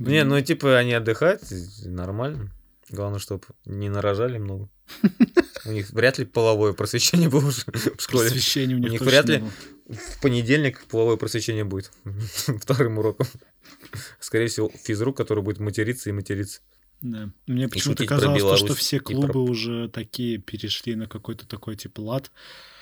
Не, 0.00 0.24
ну 0.24 0.40
типа 0.40 0.76
они 0.76 0.94
отдыхают, 0.94 1.42
нормально. 1.84 2.50
Главное, 2.90 3.20
чтобы 3.20 3.44
не 3.66 3.88
нарожали 3.88 4.38
много. 4.38 4.68
У 5.64 5.70
них 5.70 5.90
вряд 5.90 6.18
ли 6.18 6.24
половое 6.24 6.72
просвещение 6.72 7.28
было 7.28 7.46
уже 7.46 7.62
в 7.70 8.02
школе. 8.02 8.30
просвещения 8.30 8.74
у 8.74 8.78
них, 8.78 8.90
них 8.90 8.98
точно 8.98 9.10
вряд 9.12 9.28
ли- 9.28 9.38
было. 9.38 9.50
В 9.90 10.20
понедельник 10.20 10.84
половое 10.86 11.16
просвещение 11.16 11.62
будет 11.64 11.92
вторым 12.62 12.98
уроком. 12.98 13.28
Скорее 14.18 14.48
всего, 14.48 14.72
физрук, 14.82 15.16
который 15.16 15.44
будет 15.44 15.60
материться 15.60 16.10
и 16.10 16.12
материться. 16.12 16.62
Да. 17.00 17.30
Мне 17.46 17.68
почему-то 17.68 18.04
казалось, 18.06 18.42
то, 18.42 18.56
что 18.56 18.74
все 18.74 18.96
и 18.96 18.98
про- 19.00 19.12
клубы 19.14 19.42
уже 19.44 19.88
такие 19.88 20.38
перешли 20.38 20.96
на 20.96 21.06
какой-то 21.06 21.46
такой 21.46 21.76
типа 21.76 22.00
лад. 22.00 22.32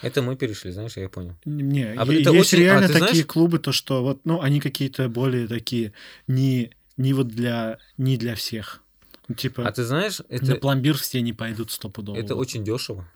Это 0.02 0.22
мы 0.22 0.36
перешли, 0.36 0.70
знаешь, 0.70 0.96
я 0.96 1.08
понял. 1.10 1.36
Не, 1.44 1.84
А 1.84 2.04
е- 2.06 2.20
это 2.22 2.30
есть 2.32 2.52
очень- 2.54 2.58
а, 2.58 2.64
реально 2.64 2.86
ты 2.86 2.92
такие 2.94 3.08
знаешь- 3.08 3.26
клубы, 3.26 3.58
то 3.58 3.72
что 3.72 4.02
вот, 4.02 4.20
ну, 4.24 4.40
они 4.40 4.60
какие-то 4.60 5.08
более 5.10 5.46
такие 5.48 5.92
не 6.26 6.70
не 6.96 7.12
вот 7.12 7.28
для 7.28 7.78
не 7.98 8.16
для 8.16 8.34
всех. 8.36 8.82
Ну, 9.28 9.34
типа 9.34 9.66
А 9.68 9.72
ты 9.72 9.84
знаешь, 9.84 10.20
на 10.20 10.24
это, 10.34 10.54
пломбир 10.56 10.96
все 10.96 11.20
не 11.20 11.34
пойдут 11.34 11.70
стопудово. 11.70 12.16
это 12.16 12.36
очень 12.36 12.64
дешево. 12.64 13.06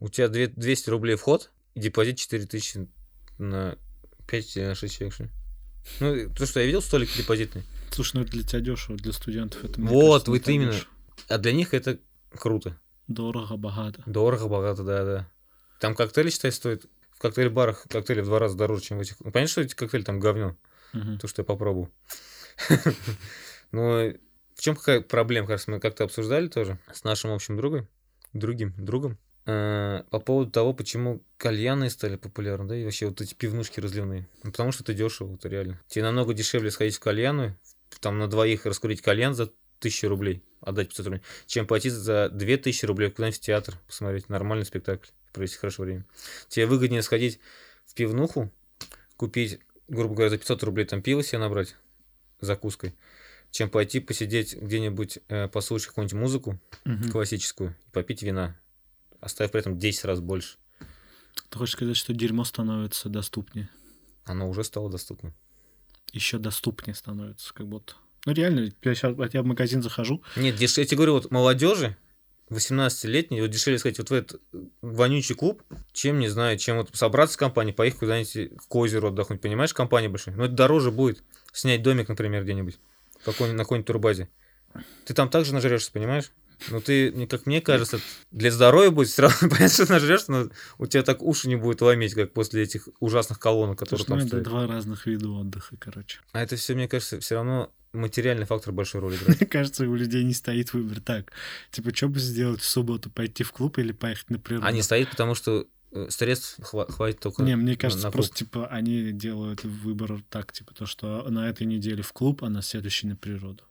У 0.00 0.08
тебя 0.08 0.28
две- 0.28 0.46
200 0.48 0.88
рублей 0.88 1.16
вход, 1.16 1.50
и 1.74 1.80
депозит 1.80 2.16
4000 2.16 2.88
на 3.38 3.76
5 4.26 4.56
или 4.56 4.64
на 4.64 4.74
6 4.74 4.96
человек. 4.96 5.14
Ну, 6.00 6.30
то, 6.34 6.46
что 6.46 6.60
я 6.60 6.66
видел, 6.66 6.80
столик 6.80 7.10
депозитный. 7.16 7.64
Слушай, 7.92 8.16
ну 8.16 8.20
это 8.22 8.30
для 8.32 8.42
тебя 8.42 8.60
дешево, 8.60 8.96
для 8.96 9.12
студентов 9.12 9.62
это. 9.64 9.80
Вот, 9.80 10.24
кажется, 10.24 10.30
вот 10.30 10.48
именно. 10.48 10.72
дешево. 10.72 10.90
А 11.28 11.38
для 11.38 11.52
них 11.52 11.74
это 11.74 11.98
круто. 12.34 12.78
Дорого, 13.06 13.56
богато. 13.56 14.02
Дорого, 14.06 14.48
богато, 14.48 14.82
да, 14.84 15.04
да. 15.04 15.30
Там 15.80 15.94
коктейли, 15.94 16.30
считай, 16.30 16.52
стоят. 16.52 16.84
В 17.10 17.18
коктейль-барах 17.20 17.86
коктейли 17.88 18.20
в 18.20 18.24
два 18.26 18.38
раза 18.38 18.56
дороже, 18.56 18.82
чем 18.82 18.98
в 18.98 19.00
этих. 19.02 19.16
Ну, 19.20 19.30
понятно, 19.30 19.50
что 19.50 19.60
эти 19.60 19.74
коктейли 19.74 20.02
там 20.04 20.18
говно, 20.20 20.56
Мгм. 20.92 21.18
то, 21.18 21.28
что 21.28 21.42
я 21.42 21.44
попробовал. 21.44 21.88
Но 23.72 24.12
в 24.54 24.60
чем 24.60 24.76
какая 24.76 25.00
проблема, 25.00 25.46
кажется, 25.46 25.70
мы 25.70 25.80
как-то 25.80 26.04
обсуждали 26.04 26.48
тоже 26.48 26.78
с 26.92 27.04
нашим 27.04 27.32
общим 27.32 27.56
другом, 27.56 27.88
другим 28.32 28.74
другом, 28.76 29.18
э, 29.46 30.02
по 30.10 30.20
поводу 30.20 30.50
того, 30.50 30.72
почему 30.74 31.22
кальяны 31.36 31.90
стали 31.90 32.16
популярны, 32.16 32.68
да, 32.68 32.76
и 32.76 32.84
вообще 32.84 33.06
вот 33.06 33.20
эти 33.20 33.34
пивнушки 33.34 33.80
разливные. 33.80 34.28
Ну, 34.44 34.50
потому 34.52 34.72
что 34.72 34.82
это 34.82 34.94
дешево, 34.94 35.34
это 35.34 35.48
реально. 35.48 35.80
Тебе 35.88 36.04
намного 36.04 36.34
дешевле 36.34 36.70
сходить 36.70 36.96
в 36.96 37.00
кальяну, 37.00 37.56
там 38.00 38.18
на 38.18 38.28
двоих 38.28 38.66
раскурить 38.66 39.02
кальян 39.02 39.34
за 39.34 39.52
тысячу 39.78 40.08
рублей, 40.08 40.42
отдать 40.60 40.88
500 40.88 41.06
рублей, 41.06 41.22
чем 41.46 41.66
платить 41.66 41.92
за 41.92 42.28
2000 42.28 42.84
рублей 42.86 43.10
куда-нибудь 43.10 43.38
в 43.38 43.42
театр 43.42 43.78
посмотреть 43.86 44.28
нормальный 44.28 44.64
спектакль, 44.64 45.08
провести 45.32 45.56
хорошее 45.58 45.86
время. 45.86 46.06
Тебе 46.48 46.66
выгоднее 46.66 47.02
сходить 47.02 47.40
в 47.86 47.94
пивнуху, 47.94 48.50
купить, 49.16 49.58
грубо 49.88 50.14
говоря, 50.14 50.30
за 50.30 50.38
500 50.38 50.62
рублей 50.62 50.84
там 50.86 51.02
пиво 51.02 51.22
себе 51.22 51.38
набрать 51.38 51.76
закуской, 52.40 52.94
чем 53.50 53.70
пойти 53.70 54.00
посидеть 54.00 54.56
где-нибудь, 54.56 55.18
э, 55.28 55.48
послушать 55.48 55.88
какую-нибудь 55.88 56.18
музыку 56.18 56.58
Мгм. 56.84 57.10
классическую 57.10 57.76
и 57.86 57.90
попить 57.90 58.22
вина, 58.22 58.56
оставив 59.20 59.52
при 59.52 59.60
этом 59.60 59.78
10 59.78 60.04
раз 60.04 60.20
больше. 60.20 60.56
Ты 61.48 61.58
хочешь 61.58 61.74
сказать, 61.74 61.96
что 61.96 62.14
дерьмо 62.14 62.44
становится 62.44 63.08
доступнее? 63.08 63.68
Оно 64.24 64.48
уже 64.48 64.64
стало 64.64 64.90
доступным. 64.90 65.34
Еще 66.12 66.38
доступнее 66.38 66.94
становится, 66.94 67.52
как 67.54 67.66
будто. 67.66 67.94
Ну 68.26 68.32
реально, 68.32 68.70
я 68.82 68.94
сейчас 68.94 69.16
я 69.32 69.42
в 69.42 69.46
магазин 69.46 69.82
захожу, 69.82 70.22
Нет, 70.36 70.60
я 70.60 70.68
тебе 70.68 70.96
говорю, 70.96 71.14
вот 71.14 71.30
молодежи, 71.30 71.96
18-летней, 72.50 73.40
вот 73.40 73.50
дешевле 73.50 73.78
сказать, 73.78 73.98
вот 73.98 74.10
в 74.10 74.12
этот 74.12 74.40
вонючий 74.80 75.34
клуб, 75.34 75.62
чем, 75.92 76.20
не 76.20 76.28
знаю, 76.28 76.58
чем 76.58 76.76
вот 76.76 76.90
собраться 76.94 77.34
с 77.34 77.36
компанией, 77.36 77.74
поехать 77.74 78.00
куда-нибудь 78.00 78.58
к 78.68 78.74
озеру 78.74 79.08
отдохнуть, 79.08 79.40
понимаешь, 79.40 79.74
компания 79.74 80.08
большая. 80.08 80.36
Ну, 80.36 80.44
это 80.44 80.54
дороже 80.54 80.90
будет 80.90 81.22
снять 81.52 81.82
домик, 81.82 82.08
например, 82.08 82.44
где-нибудь, 82.44 82.78
какой-нибудь, 83.24 83.58
на 83.58 83.64
какой-нибудь 83.64 83.86
турбазе. 83.86 84.28
Ты 85.04 85.14
там 85.14 85.28
также 85.28 85.52
нажрешься, 85.52 85.90
понимаешь? 85.92 86.30
Ну, 86.70 86.80
ты, 86.80 87.26
как 87.26 87.46
мне 87.46 87.60
кажется, 87.60 88.00
для 88.30 88.50
здоровья 88.50 88.90
будет 88.90 89.08
все 89.08 89.22
равно, 89.22 89.36
понятно, 89.40 89.68
что 89.68 89.92
нажрешься, 89.92 90.32
но 90.32 90.48
у 90.78 90.86
тебя 90.86 91.02
так 91.02 91.22
уши 91.22 91.48
не 91.48 91.56
будет 91.56 91.80
ломить, 91.80 92.14
как 92.14 92.32
после 92.32 92.62
этих 92.62 92.88
ужасных 93.00 93.38
колонок, 93.38 93.78
которые 93.78 94.06
там 94.06 94.18
ну, 94.18 94.26
стоят. 94.26 94.44
два 94.44 94.66
разных 94.66 95.06
вида 95.06 95.28
отдыха, 95.28 95.76
короче. 95.78 96.20
А 96.32 96.42
это 96.42 96.56
все, 96.56 96.74
мне 96.74 96.88
кажется, 96.88 97.20
все 97.20 97.36
равно 97.36 97.72
материальный 97.92 98.46
фактор 98.46 98.72
большой 98.72 99.00
роли 99.00 99.16
играет. 99.16 99.40
Мне 99.40 99.46
кажется, 99.50 99.84
у 99.88 99.94
людей 99.94 100.24
не 100.24 100.34
стоит 100.34 100.72
выбор 100.72 101.00
так. 101.00 101.32
Типа, 101.70 101.94
что 101.94 102.08
бы 102.08 102.18
сделать 102.20 102.60
в 102.60 102.68
субботу, 102.68 103.10
пойти 103.10 103.44
в 103.44 103.52
клуб 103.52 103.78
или 103.78 103.92
поехать 103.92 104.30
на 104.30 104.38
природу? 104.38 104.66
А 104.66 104.72
не 104.72 104.82
стоит, 104.82 105.10
потому 105.10 105.34
что 105.34 105.66
э, 105.92 106.06
средств 106.08 106.58
хва- 106.60 106.90
хватит 106.90 107.20
только 107.20 107.42
Не, 107.42 107.56
мне 107.56 107.76
кажется, 107.76 108.06
на 108.06 108.10
просто, 108.10 108.32
клуб. 108.32 108.38
типа, 108.38 108.66
они 108.68 109.12
делают 109.12 109.64
выбор 109.64 110.22
так, 110.30 110.52
типа, 110.52 110.74
то, 110.74 110.86
что 110.86 111.26
на 111.28 111.48
этой 111.48 111.66
неделе 111.66 112.02
в 112.02 112.12
клуб, 112.12 112.42
а 112.44 112.48
на 112.48 112.62
следующей 112.62 113.08
на 113.08 113.16
природу. 113.16 113.64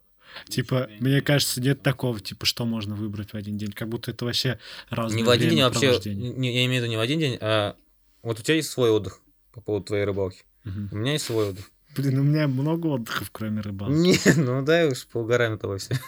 Типа, 0.48 0.90
мне 1.00 1.22
кажется, 1.22 1.62
нет 1.62 1.82
такого, 1.82 2.20
типа, 2.20 2.46
что 2.46 2.66
можно 2.66 2.96
выбрать 2.96 3.34
в 3.34 3.36
один 3.36 3.58
день. 3.58 3.72
Как 3.72 3.90
будто 3.90 4.12
это 4.12 4.26
вообще 4.26 4.60
разное 4.90 5.18
Не 5.18 5.24
в 5.24 5.30
один 5.30 5.50
день, 5.50 5.62
а 5.62 5.70
вообще, 5.70 6.14
не- 6.14 6.54
я 6.54 6.66
имею 6.66 6.82
в 6.82 6.84
виду 6.84 6.92
не 6.92 6.98
в 6.98 7.00
один 7.02 7.20
день, 7.20 7.38
а 7.42 7.76
вот 8.24 8.40
у 8.40 8.44
тебя 8.44 8.56
есть 8.56 8.70
свой 8.70 8.90
отдых 8.92 9.22
по 9.54 9.62
поводу 9.62 9.86
твоей 9.88 10.06
рыбалки. 10.06 10.44
Мгм. 10.64 10.90
У 10.92 10.96
меня 10.96 11.14
есть 11.14 11.26
свой 11.26 11.50
отдых. 11.50 11.70
Блин, 11.98 12.20
у 12.20 12.24
меня 12.24 12.48
много 12.48 12.88
отдыхов, 12.88 13.30
кроме 13.32 13.62
рыбалки. 13.62 13.94
Не, 13.94 14.16
ну 14.38 14.62
дай 14.64 14.88
уж 14.88 15.06
поугараем 15.08 15.54
этого 15.54 15.78
все. 15.78 15.96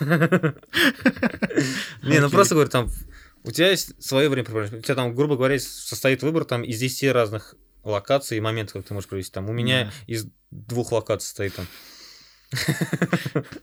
Не, 2.02 2.20
ну 2.20 2.30
просто 2.30 2.54
говорю, 2.54 2.70
там 2.70 2.90
у 3.42 3.50
тебя 3.50 3.70
есть 3.70 4.02
свое 4.02 4.28
время 4.28 4.46
У 4.48 4.80
тебя 4.80 4.94
там, 4.94 5.14
грубо 5.14 5.36
говоря, 5.36 5.58
состоит 5.58 6.22
выбор 6.22 6.44
там 6.44 6.62
из 6.62 6.78
10 6.78 7.12
разных 7.12 7.54
локаций 7.82 8.38
и 8.38 8.40
моментов, 8.40 8.74
как 8.74 8.86
ты 8.86 8.94
можешь 8.94 9.08
провести. 9.08 9.32
Там 9.32 9.50
у 9.50 9.52
меня 9.52 9.84
Да. 9.84 9.92
из 10.06 10.26
двух 10.50 10.92
локаций 10.92 11.28
стоит 11.28 11.54
там. 11.54 11.66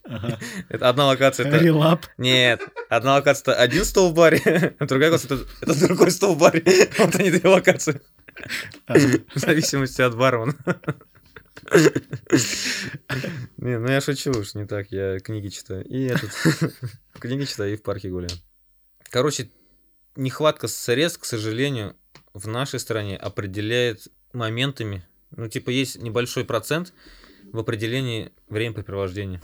Ага. 0.03 0.39
Это 0.69 0.89
одна 0.89 1.05
локация 1.07 1.47
это... 1.47 1.57
Релап. 1.57 2.05
Нет, 2.17 2.61
одна 2.89 3.15
локация 3.15 3.53
это 3.53 3.61
один 3.61 3.85
стол 3.85 4.11
в 4.11 4.13
баре, 4.13 4.75
а 4.79 4.85
другая 4.87 5.11
локация 5.11 5.37
это, 5.37 5.47
это 5.61 5.87
другой 5.87 6.11
стол 6.11 6.35
в 6.35 6.37
баре. 6.37 6.63
Вот 6.97 7.15
они 7.15 7.31
две 7.31 7.49
локации. 7.49 8.01
Ага. 8.85 9.19
В 9.35 9.39
зависимости 9.39 10.01
от 10.01 10.15
бармена. 10.15 10.55
Не, 13.57 13.77
ну 13.77 13.87
я 13.89 14.01
шучу 14.01 14.31
уж, 14.31 14.55
не 14.55 14.65
так, 14.65 14.91
я 14.91 15.19
книги 15.19 15.49
читаю. 15.49 15.85
И 15.85 16.03
этот, 16.03 16.31
книги 17.19 17.45
читаю 17.45 17.73
и 17.73 17.77
в 17.77 17.83
парке 17.83 18.09
гуляю. 18.09 18.31
Короче, 19.09 19.49
нехватка 20.15 20.67
средств, 20.67 21.19
к 21.19 21.25
сожалению, 21.25 21.95
в 22.33 22.47
нашей 22.47 22.79
стране 22.79 23.17
определяет 23.17 24.07
моментами, 24.33 25.05
ну, 25.35 25.47
типа, 25.47 25.69
есть 25.69 26.01
небольшой 26.01 26.45
процент 26.45 26.93
в 27.51 27.59
определении 27.59 28.31
времяпрепровождения. 28.49 29.41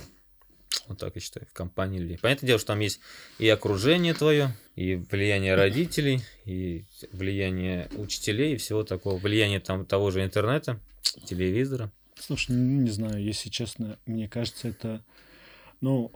Вот 0.88 1.00
так 1.00 1.16
я 1.16 1.22
считаю, 1.22 1.46
в 1.48 1.54
компании 1.54 2.00
людей. 2.00 2.18
Понятное 2.18 2.48
дело, 2.48 2.60
что 2.60 2.68
там 2.68 2.80
есть 2.80 3.00
и 3.40 3.50
окружение 3.50 4.14
твое, 4.14 4.56
и 4.76 4.96
влияние 4.96 5.56
родителей, 5.56 6.22
и 6.46 6.86
влияние 7.12 7.90
учителей, 7.96 8.54
и 8.54 8.58
всего 8.58 8.84
такого. 8.84 9.18
Влияние 9.18 9.60
там 9.60 9.86
того 9.86 10.12
же 10.12 10.24
интернета, 10.24 10.80
телевизора. 11.26 11.92
Слушай, 12.20 12.52
ну, 12.52 12.82
не 12.82 12.90
знаю, 12.90 13.24
если 13.24 13.50
честно, 13.50 14.00
мне 14.06 14.28
кажется, 14.28 14.70
это, 14.70 15.04
ну, 15.82 16.12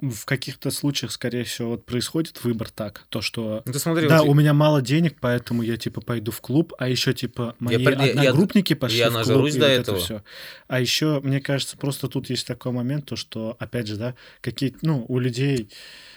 в 0.00 0.24
каких-то 0.24 0.70
случаях, 0.72 1.12
скорее 1.12 1.44
всего, 1.44 1.70
вот 1.70 1.86
происходит 1.86 2.42
выбор 2.42 2.68
так, 2.68 3.04
то, 3.10 3.20
что 3.20 3.62
Ну, 3.64 3.72
ты 3.72 3.78
смотри, 3.78 4.08
да, 4.08 4.22
вот 4.22 4.28
у 4.30 4.34
меня 4.34 4.52
мало 4.52 4.82
денег, 4.82 5.18
поэтому 5.20 5.62
я 5.62 5.76
типа 5.76 6.00
пойду 6.00 6.32
в 6.32 6.40
клуб, 6.40 6.72
а 6.78 6.88
еще 6.88 7.14
типа 7.14 7.54
мои 7.60 7.76
я- 7.82 7.90
я- 7.90 8.10
одногруппники 8.10 8.74
пошли 8.74 8.98
я 8.98 9.10
в 9.10 9.12
клуб, 9.12 9.26
нажрусь 9.26 9.54
и 9.54 9.58
до 9.60 9.66
вот 9.66 9.72
это 9.72 9.80
этого. 9.82 9.98
всё. 9.98 10.22
А 10.66 10.80
еще, 10.80 11.20
мне 11.22 11.40
кажется, 11.40 11.76
просто 11.76 12.08
тут 12.08 12.28
есть 12.28 12.46
такой 12.46 12.72
момент, 12.72 13.06
то 13.06 13.14
что, 13.16 13.56
опять 13.60 13.86
же, 13.86 13.96
да, 13.96 14.14
какие 14.40 14.74
ну, 14.82 15.04
у 15.08 15.18
людей 15.20 15.70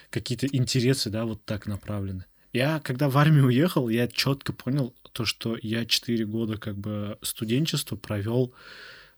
какие-то 0.09 0.47
интересы, 0.47 1.09
да, 1.09 1.25
вот 1.25 1.45
так 1.45 1.67
направлены. 1.67 2.25
Я, 2.53 2.79
когда 2.79 3.09
в 3.09 3.17
армию 3.17 3.45
уехал, 3.45 3.87
я 3.89 4.07
четко 4.07 4.51
понял 4.53 4.93
то, 5.13 5.23
что 5.25 5.57
я 5.61 5.85
4 5.85 6.25
года 6.25 6.57
как 6.57 6.77
бы 6.77 7.17
студенчество 7.21 7.95
провел 7.95 8.53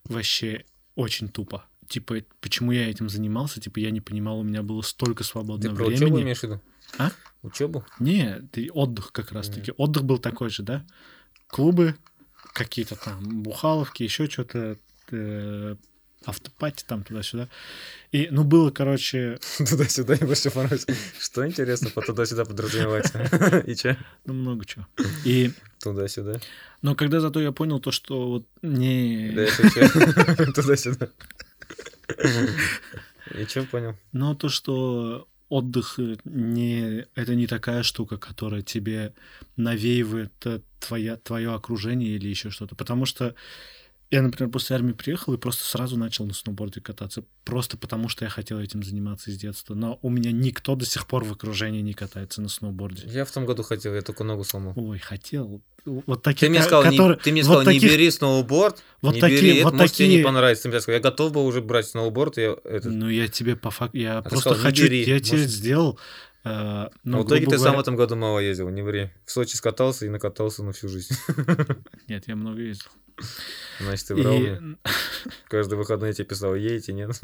вообще 0.04 0.66
очень 0.96 1.30
тупо. 1.30 1.66
Типа, 1.88 2.18
почему 2.42 2.72
я 2.72 2.90
этим 2.90 3.10
занимался? 3.10 3.60
Типа, 3.62 3.80
я 3.80 3.92
не 3.92 4.02
понимал, 4.02 4.40
у 4.40 4.44
меня 4.44 4.64
было 4.64 4.82
столько 4.82 5.24
ты 5.24 5.30
свободного 5.30 5.76
про 5.76 5.86
времени. 5.86 6.04
учебу 6.04 6.22
имеешь 6.22 6.40
в 6.40 6.44
виду? 6.44 6.62
А? 6.98 7.12
Учебу? 7.42 7.86
Не, 8.00 8.42
ты 8.52 8.70
отдых 8.72 9.12
как 9.12 9.32
раз-таки. 9.32 9.72
Мгм. 9.72 9.76
Отдых 9.78 10.04
был 10.04 10.18
такой 10.20 10.50
же, 10.50 10.64
да? 10.64 10.86
Клубы, 11.48 11.96
какие-то 12.54 12.96
там 12.96 13.44
бухаловки, 13.44 14.04
еще 14.04 14.30
что-то, 14.30 14.78
э, 15.12 15.76
автопати 16.26 16.86
там 16.88 17.04
туда-сюда. 17.04 17.50
И, 18.12 18.28
ну, 18.32 18.44
было, 18.44 18.72
короче, 18.72 19.40
Туда-сюда 19.58 20.16
и 20.16 20.26
больше 20.26 20.52
понравилось. 20.52 20.86
Что 21.20 21.46
интересно 21.46 21.90
по 21.90 22.02
туда-сюда 22.02 22.46
подразумевается? 22.46 23.64
И 23.68 23.76
че? 23.76 23.98
ну, 24.26 24.34
много 24.34 24.66
чего. 24.66 24.88
И, 25.26 25.52
Туда-сюда. 25.82 26.40
но 26.82 26.96
когда 26.96 27.20
зато 27.20 27.42
я 27.42 27.52
понял 27.52 27.80
то, 27.80 27.92
что 27.92 28.30
вот 28.30 28.48
не... 28.62 29.32
Да, 29.32 29.48
я 33.36 33.46
че 33.46 33.64
понял? 33.64 33.96
Но 34.12 34.36
то, 34.36 34.50
что 34.50 35.28
отдых 35.50 36.00
не, 36.26 37.06
это 37.16 37.36
не 37.36 37.48
такая 37.48 37.84
штука, 37.84 38.18
которая 38.18 38.62
тебе 38.62 39.14
навеивает 39.56 40.34
э, 40.46 40.62
твоя, 40.80 41.18
твое 41.18 41.54
окружение 41.54 42.16
или 42.16 42.28
еще 42.28 42.50
что-то. 42.50 42.76
Потому 42.76 43.06
что 43.06 43.36
я, 44.14 44.22
например, 44.22 44.52
после 44.52 44.76
армии 44.76 44.94
приехал 44.94 45.34
и 45.34 45.38
просто 45.38 45.64
сразу 45.64 45.98
начал 45.98 46.26
на 46.26 46.34
сноуборде 46.34 46.82
кататься. 46.82 47.24
Просто 47.44 47.78
потому, 47.78 48.10
что 48.10 48.26
я 48.26 48.30
хотел 48.30 48.60
этим 48.60 48.84
заниматься 48.84 49.32
с 49.32 49.38
детства. 49.38 49.74
Но 49.74 49.98
у 50.02 50.10
меня 50.10 50.32
никто 50.32 50.76
до 50.76 50.86
сих 50.86 51.08
пор 51.08 51.24
в 51.24 51.32
окружении 51.32 51.82
не 51.82 51.94
катается 51.94 52.42
на 52.42 52.50
сноуборде. 52.50 53.04
Я 53.08 53.26
в 53.26 53.32
том 53.32 53.46
году 53.46 53.64
хотел, 53.64 53.94
я 53.96 54.02
только 54.02 54.24
ногу 54.24 54.44
сломал. 54.44 54.74
Ой, 54.76 55.00
хотел. 55.00 55.62
Вот 55.86 56.22
такие, 56.24 56.48
Ты 56.48 56.50
мне 56.52 56.62
сказал, 56.62 56.84
не- 56.86 56.92
которые- 56.92 57.18
ты 57.18 57.32
мне 57.32 57.42
вот 57.42 57.48
сказал, 57.48 57.62
не 57.74 57.80
таких- 57.80 57.92
бери 57.92 58.12
сноуборд, 58.12 58.84
вот 59.02 59.16
не 59.16 59.20
такие- 59.22 59.42
бери, 59.42 59.56
это 59.58 59.64
вот 59.66 59.74
может 59.74 59.96
тебе 59.96 60.08
не 60.18 60.24
понравится. 60.24 60.64
Ты 60.64 60.70
мне 60.70 60.80
сказал, 60.80 60.98
я 60.98 61.02
готов 61.04 61.32
был 61.34 61.46
уже 61.46 61.62
брать 61.62 61.88
сноуборд, 61.88 62.38
я 62.38 62.56
этот... 62.64 62.86
Ну, 62.94 63.10
я 63.10 63.28
тебе 63.28 63.56
по 63.56 63.72
факту... 63.72 63.98
Я 63.98 64.22
ты 64.22 64.30
просто 64.30 64.50
сказал, 64.52 64.58
не 64.60 64.64
хочу... 64.64 64.84
бери, 64.84 65.00
Я 65.04 65.20
тебе 65.20 65.38
может- 65.40 65.52
сделал... 65.52 66.00
э, 66.44 66.90
ну, 67.04 67.18
Но 67.18 67.24
в 67.24 67.28
итоге 67.28 67.46
ты 67.46 67.52
сам 67.58 67.60
в 67.60 67.64
говоря- 67.64 67.82
этом 67.82 67.96
году 67.96 68.16
мало 68.16 68.40
ездил, 68.40 68.70
не 68.70 68.82
ври. 68.82 69.12
В 69.26 69.32
Сочи 69.32 69.56
скатался 69.56 70.06
и 70.06 70.10
накатался 70.10 70.64
на 70.64 70.72
всю 70.72 70.88
жизнь. 70.88 71.16
Нет, 72.08 72.28
я 72.28 72.36
много 72.36 72.62
ездил. 72.62 72.90
Значит, 73.80 74.08
ты 74.08 74.14
И, 74.16 74.22
брал 74.22 74.38
мне. 74.38 74.78
Каждый 75.48 75.78
выходной 75.78 76.10
я 76.10 76.14
тебе 76.14 76.26
писал, 76.26 76.56
едете, 76.56 76.94
нет? 76.94 77.20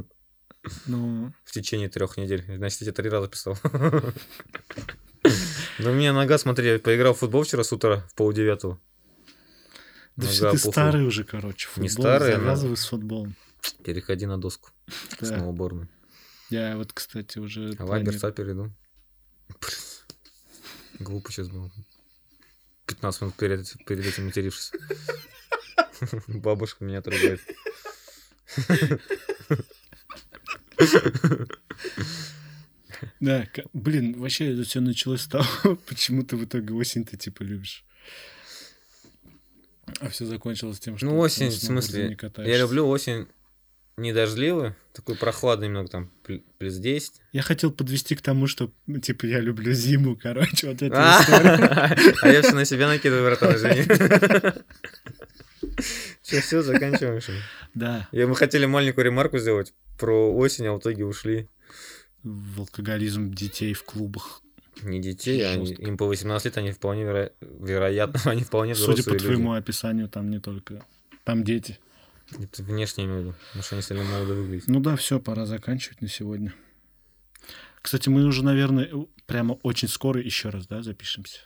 ну, 0.85 1.33
В 1.45 1.51
течение 1.51 1.89
трех 1.89 2.17
недель. 2.17 2.43
Значит, 2.57 2.81
я 2.81 2.85
тебе 2.87 2.93
три 2.93 3.09
раза 3.09 3.27
писал. 3.27 3.57
Ну, 5.79 5.91
у 5.91 5.93
меня 5.93 6.13
нога, 6.13 6.37
смотри, 6.37 6.67
я 6.67 6.79
поиграл 6.79 7.13
в 7.13 7.19
футбол 7.19 7.43
вчера 7.43 7.63
с 7.63 7.71
утра 7.71 8.05
в 8.09 8.15
полдевятого. 8.15 8.79
да 10.15 10.25
Нога 10.25 10.31
все 10.31 10.51
ты 10.51 10.57
старый 10.57 11.05
уже, 11.05 11.23
короче. 11.23 11.69
Не 11.77 11.87
Футбол, 11.87 12.03
старый, 12.05 12.33
но- 12.35 12.39
Завязывай 12.43 12.77
с 12.77 12.85
футболом. 12.85 13.35
Переходи 13.83 14.25
на 14.25 14.37
доску. 14.37 14.69
Да. 15.19 15.25
Сноуборную. 15.27 15.89
Я 16.49 16.75
вот, 16.77 16.91
кстати, 16.93 17.37
уже... 17.39 17.73
А 17.77 17.85
планирую. 17.85 18.19
Сапер 18.19 18.51
иду. 18.51 18.71
Глупо 20.99 21.31
сейчас 21.31 21.47
было. 21.47 21.71
15 22.87 23.21
минут 23.21 23.35
перед, 23.35 23.85
перед 23.85 24.05
этим 24.05 24.25
матерившись. 24.25 24.71
Бабушка 26.27 26.83
меня 26.83 27.01
трогает. 27.01 27.41
Да, 33.19 33.47
блин, 33.73 34.19
вообще 34.19 34.53
это 34.53 34.63
все 34.63 34.81
началось 34.81 35.21
с 35.21 35.27
того, 35.27 35.45
почему 35.87 36.23
ты 36.23 36.35
в 36.35 36.45
итоге 36.45 36.73
осень-то 36.73 37.17
типа 37.17 37.43
любишь. 37.43 37.85
А 39.99 40.09
все 40.09 40.25
закончилось 40.25 40.79
тем, 40.79 40.97
что 40.97 41.07
Ну, 41.07 41.13
ты 41.13 41.17
осень, 41.17 41.47
в 41.47 41.53
смысле, 41.53 42.17
я 42.37 42.57
люблю 42.57 42.87
осень 42.87 43.27
не 43.99 44.13
дождливую, 44.13 44.75
такой 44.93 45.15
прохладный 45.15 45.67
немного, 45.67 45.89
там, 45.89 46.11
пл- 46.23 46.43
плюс 46.57 46.75
10. 46.75 47.13
Я 47.33 47.41
хотел 47.41 47.71
подвести 47.71 48.15
к 48.15 48.21
тому, 48.21 48.47
что, 48.47 48.71
ну, 48.87 48.99
типа, 48.99 49.25
я 49.25 49.39
люблю 49.39 49.71
зиму, 49.73 50.15
короче, 50.15 50.67
вот 50.67 50.75
история. 50.81 50.91
А 50.93 51.95
а 52.21 52.27
я 52.29 52.41
все 52.41 52.53
на 52.53 52.65
себя 52.65 52.87
накидываю, 52.87 53.23
братан, 53.25 53.55
извини. 53.55 53.83
Все, 56.21 56.41
все, 56.41 56.61
заканчиваем. 56.61 57.21
Да, 57.73 58.07
И 58.11 58.23
мы 58.25 58.35
хотели 58.35 58.65
маленькую 58.65 59.05
ремарку 59.05 59.37
сделать 59.39 59.73
про 59.97 60.31
осень, 60.33 60.65
а 60.67 60.73
в 60.73 60.79
итоге 60.79 61.05
ушли. 61.05 61.47
в 62.23 62.59
алкоголизм 62.61 63.33
детей 63.33 63.73
в 63.73 63.83
клубах. 63.83 64.41
Не 64.83 65.01
детей, 65.01 65.41
Жестко. 65.41 65.81
им 65.81 65.97
по 65.97 66.05
18 66.05 66.45
лет, 66.45 66.57
они 66.57 66.71
вполне 66.71 67.03
веро- 67.03 67.31
вероятно, 67.41 68.19
они 68.31 68.43
вполне 68.43 68.75
Судя 68.75 69.03
по 69.03 69.15
твоему 69.15 69.53
описанию, 69.53 70.07
там 70.07 70.29
не 70.29 70.39
только... 70.39 70.83
Там 71.23 71.43
дети. 71.43 71.79
Это 72.37 72.63
внешне 72.63 73.05
имею 73.05 73.19
в 73.19 73.23
виду, 73.25 73.35
потому 73.47 73.63
что 73.63 73.75
они 73.75 73.81
сильно 73.83 74.03
молодо 74.03 74.33
выглядят. 74.35 74.67
Ну 74.67 74.79
да, 74.79 74.95
все, 74.95 75.19
пора 75.19 75.45
заканчивать 75.45 76.01
на 76.01 76.07
сегодня. 76.07 76.53
Кстати, 77.81 78.09
мы 78.09 78.23
уже, 78.25 78.43
наверное, 78.43 78.89
прямо 79.25 79.53
очень 79.63 79.87
скоро 79.87 80.21
еще 80.21 80.49
раз, 80.49 80.67
да, 80.67 80.83
запишемся. 80.83 81.39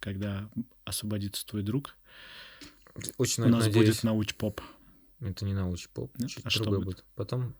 Когда 0.00 0.48
освободится 0.84 1.44
твой 1.46 1.62
друг, 1.62 1.96
Очень 3.16 3.44
у 3.44 3.48
нас 3.48 3.64
надеюсь. 3.66 3.86
будет 3.88 4.02
науч-поп. 4.04 4.60
Это 5.20 5.44
не 5.44 5.54
научный 5.54 5.90
поп, 5.92 6.16
Нет? 6.18 6.30
чуть 6.30 6.46
А 6.46 6.50
что 6.50 6.64
будет? 6.66 6.84
будет. 6.84 7.04
Потом 7.16 7.54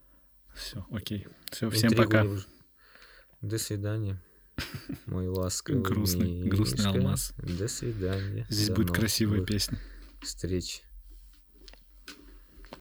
Все, 0.55 0.87
окей. 0.93 1.27
Все, 1.51 1.69
всем 1.71 1.89
интригу 1.91 2.05
пока. 2.05 2.25
выж- 2.25 2.47
До 3.41 3.59
свидания. 3.59 4.21
Мой 5.07 5.27
ласковый 5.29 5.83
Грустный- 5.83 6.43
грустный 6.49 6.87
алмаз. 6.87 7.33
До 7.39 7.67
свидания. 7.67 8.47
Здесь 8.49 8.71
будет 8.71 8.91
красивая 8.93 9.45
песня. 9.45 9.79
встреч. 10.23 10.83